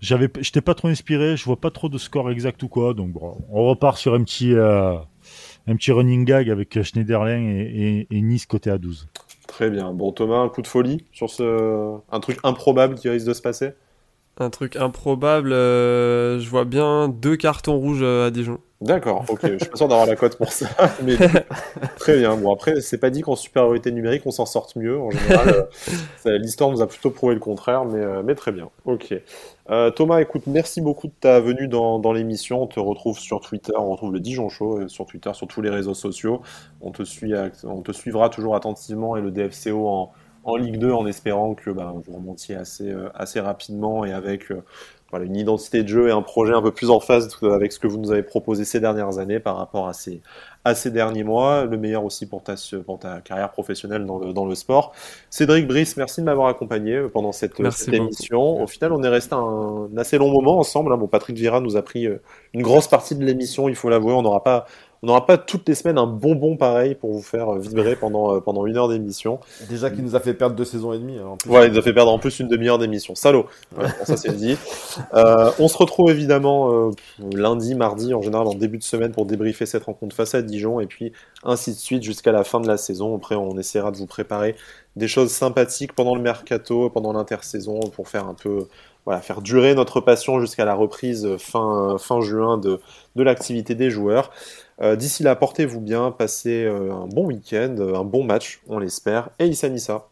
J'avais, 0.00 0.28
j'étais 0.40 0.62
pas 0.62 0.74
trop 0.74 0.88
inspiré, 0.88 1.36
je 1.36 1.44
vois 1.44 1.60
pas 1.60 1.70
trop 1.70 1.88
de 1.88 1.98
score 1.98 2.30
exact 2.30 2.62
ou 2.62 2.68
quoi, 2.68 2.92
donc 2.92 3.12
bon, 3.12 3.38
on 3.50 3.68
repart 3.68 3.96
sur 3.96 4.14
un 4.14 4.24
petit, 4.24 4.52
un 4.54 5.76
petit 5.76 5.92
running 5.92 6.24
gag 6.24 6.50
avec 6.50 6.82
Schneiderlin 6.82 7.40
et, 7.40 8.06
et, 8.10 8.16
et 8.16 8.20
Nice 8.20 8.44
côté 8.46 8.70
à 8.70 8.78
12. 8.78 9.08
Très 9.54 9.70
bien. 9.70 9.92
Bon, 9.92 10.10
Thomas, 10.10 10.38
un 10.38 10.48
coup 10.48 10.62
de 10.62 10.66
folie 10.66 11.04
sur 11.12 11.30
ce. 11.30 11.96
Un 12.10 12.18
truc 12.18 12.40
improbable 12.42 12.96
qui 12.96 13.08
risque 13.08 13.28
de 13.28 13.34
se 13.34 13.40
passer? 13.40 13.70
Un 14.36 14.50
truc 14.50 14.74
improbable, 14.74 15.52
euh, 15.52 16.40
je 16.40 16.50
vois 16.50 16.64
bien 16.64 17.08
deux 17.08 17.36
cartons 17.36 17.76
rouges 17.76 18.02
euh, 18.02 18.26
à 18.26 18.30
Dijon. 18.32 18.58
D'accord, 18.84 19.24
ok, 19.30 19.40
je 19.42 19.56
suis 19.56 19.70
pas 19.70 19.76
sûr 19.78 19.88
d'avoir 19.88 20.06
la 20.06 20.14
cote 20.14 20.36
pour 20.36 20.52
ça, 20.52 20.68
mais 21.02 21.16
très 21.96 22.18
bien. 22.18 22.36
Bon, 22.36 22.52
après, 22.52 22.82
c'est 22.82 22.98
pas 22.98 23.08
dit 23.08 23.22
qu'en 23.22 23.34
supériorité 23.34 23.90
numérique, 23.90 24.24
on 24.26 24.30
s'en 24.30 24.44
sorte 24.44 24.76
mieux. 24.76 25.00
En 25.00 25.10
général, 25.10 25.68
euh, 26.26 26.36
l'histoire 26.36 26.70
nous 26.70 26.82
a 26.82 26.86
plutôt 26.86 27.10
prouvé 27.10 27.32
le 27.32 27.40
contraire, 27.40 27.86
mais, 27.86 28.00
euh, 28.00 28.22
mais 28.22 28.34
très 28.34 28.52
bien. 28.52 28.68
Ok. 28.84 29.14
Euh, 29.70 29.90
Thomas, 29.90 30.20
écoute, 30.20 30.42
merci 30.46 30.82
beaucoup 30.82 31.06
de 31.06 31.14
ta 31.18 31.40
venue 31.40 31.66
dans, 31.66 32.12
l'émission. 32.12 32.62
On 32.62 32.66
te 32.66 32.78
retrouve 32.78 33.18
sur 33.18 33.40
Twitter, 33.40 33.72
on 33.74 33.88
retrouve 33.88 34.12
le 34.12 34.20
Dijon 34.20 34.50
Show 34.50 34.86
sur 34.86 35.06
Twitter, 35.06 35.30
sur 35.32 35.46
tous 35.46 35.62
les 35.62 35.70
réseaux 35.70 35.94
sociaux. 35.94 36.42
On 36.82 36.90
te, 36.90 37.04
suit, 37.04 37.32
on 37.64 37.80
te 37.80 37.92
suivra 37.92 38.28
toujours 38.28 38.54
attentivement 38.54 39.16
et 39.16 39.22
le 39.22 39.30
DFCO 39.30 39.88
en, 39.88 40.12
en 40.44 40.56
Ligue 40.56 40.76
2 40.76 40.92
en 40.92 41.06
espérant 41.06 41.54
que 41.54 41.70
bah, 41.70 41.94
vous 42.04 42.16
remontiez 42.16 42.54
assez, 42.54 42.94
assez 43.14 43.40
rapidement 43.40 44.04
et 44.04 44.12
avec 44.12 44.52
une 45.22 45.36
identité 45.36 45.82
de 45.82 45.88
jeu 45.88 46.08
et 46.08 46.12
un 46.12 46.22
projet 46.22 46.54
un 46.54 46.62
peu 46.62 46.72
plus 46.72 46.90
en 46.90 47.00
phase 47.00 47.28
avec 47.42 47.72
ce 47.72 47.78
que 47.78 47.86
vous 47.86 47.98
nous 47.98 48.10
avez 48.10 48.22
proposé 48.22 48.64
ces 48.64 48.80
dernières 48.80 49.18
années 49.18 49.40
par 49.40 49.56
rapport 49.56 49.86
à 49.86 49.92
ces, 49.92 50.20
à 50.64 50.74
ces 50.74 50.90
derniers 50.90 51.24
mois. 51.24 51.64
Le 51.64 51.76
meilleur 51.76 52.04
aussi 52.04 52.26
pour 52.26 52.42
ta, 52.42 52.54
pour 52.84 52.98
ta 52.98 53.20
carrière 53.20 53.50
professionnelle 53.50 54.06
dans 54.06 54.18
le, 54.18 54.32
dans 54.32 54.46
le 54.46 54.54
sport. 54.54 54.92
Cédric 55.30 55.66
Brice, 55.66 55.96
merci 55.96 56.20
de 56.20 56.26
m'avoir 56.26 56.48
accompagné 56.48 57.00
pendant 57.12 57.32
cette, 57.32 57.58
émission. 57.92 58.62
Au 58.62 58.66
final, 58.66 58.92
on 58.92 59.02
est 59.02 59.08
resté 59.08 59.34
un, 59.34 59.88
assez 59.96 60.18
long 60.18 60.30
moment 60.30 60.58
ensemble. 60.58 60.92
Hein. 60.92 60.96
Bon, 60.96 61.06
Patrick 61.06 61.36
Vira 61.36 61.60
nous 61.60 61.76
a 61.76 61.82
pris 61.82 62.06
euh, 62.06 62.20
une 62.52 62.62
grosse 62.62 62.88
partie 62.88 63.14
de 63.14 63.24
l'émission, 63.24 63.68
il 63.68 63.74
faut 63.76 63.88
l'avouer. 63.88 64.12
On 64.12 64.22
n'aura 64.22 64.42
pas 64.42 64.66
on 65.04 65.08
n'aura 65.08 65.26
pas 65.26 65.36
toutes 65.36 65.68
les 65.68 65.74
semaines 65.74 65.98
un 65.98 66.06
bonbon 66.06 66.56
pareil 66.56 66.94
pour 66.94 67.12
vous 67.12 67.20
faire 67.20 67.52
vibrer 67.56 67.94
pendant, 67.94 68.34
euh, 68.34 68.40
pendant 68.40 68.64
une 68.64 68.78
heure 68.78 68.88
d'émission. 68.88 69.38
Déjà 69.68 69.90
qu'il 69.90 70.02
nous 70.02 70.16
a 70.16 70.20
fait 70.20 70.32
perdre 70.32 70.56
deux 70.56 70.64
saisons 70.64 70.94
et 70.94 70.98
demie. 70.98 71.18
Hein, 71.18 71.36
ouais, 71.46 71.66
il 71.66 71.72
nous 71.72 71.78
a 71.78 71.82
fait 71.82 71.92
perdre 71.92 72.10
en 72.10 72.18
plus 72.18 72.40
une 72.40 72.48
demi-heure 72.48 72.78
d'émission. 72.78 73.14
Salaud. 73.14 73.44
ça 74.04 74.16
c'est 74.16 74.34
dit. 74.34 74.56
Euh, 75.12 75.50
on 75.58 75.68
se 75.68 75.76
retrouve 75.76 76.10
évidemment 76.10 76.72
euh, 76.72 76.90
lundi, 77.34 77.74
mardi, 77.74 78.14
en 78.14 78.22
général 78.22 78.46
en 78.46 78.54
début 78.54 78.78
de 78.78 78.82
semaine 78.82 79.12
pour 79.12 79.26
débriefer 79.26 79.66
cette 79.66 79.84
rencontre 79.84 80.16
face 80.16 80.34
à 80.34 80.40
Dijon 80.40 80.80
et 80.80 80.86
puis 80.86 81.12
ainsi 81.42 81.72
de 81.72 81.76
suite 81.76 82.02
jusqu'à 82.02 82.32
la 82.32 82.42
fin 82.42 82.60
de 82.60 82.66
la 82.66 82.78
saison. 82.78 83.14
Après, 83.14 83.34
on 83.34 83.58
essaiera 83.58 83.90
de 83.90 83.98
vous 83.98 84.06
préparer 84.06 84.56
des 84.96 85.08
choses 85.08 85.32
sympathiques 85.32 85.92
pendant 85.92 86.14
le 86.14 86.22
mercato, 86.22 86.88
pendant 86.88 87.12
l'intersaison 87.12 87.80
pour 87.94 88.08
faire 88.08 88.26
un 88.26 88.34
peu 88.34 88.68
voilà, 89.04 89.20
faire 89.20 89.42
durer 89.42 89.74
notre 89.74 90.00
passion 90.00 90.40
jusqu'à 90.40 90.64
la 90.64 90.74
reprise 90.74 91.36
fin, 91.36 91.96
fin 91.98 92.22
juin 92.22 92.56
de, 92.56 92.80
de 93.16 93.22
l'activité 93.22 93.74
des 93.74 93.90
joueurs. 93.90 94.30
Euh, 94.80 94.96
d'ici 94.96 95.22
là, 95.22 95.36
portez-vous 95.36 95.80
bien, 95.80 96.10
passez 96.10 96.64
euh, 96.64 96.92
un 96.92 97.06
bon 97.06 97.26
week-end, 97.26 97.76
un 97.78 98.04
bon 98.04 98.24
match, 98.24 98.60
on 98.68 98.78
l'espère, 98.78 99.30
et 99.38 99.46
Issa 99.46 99.68
Nissa. 99.68 100.08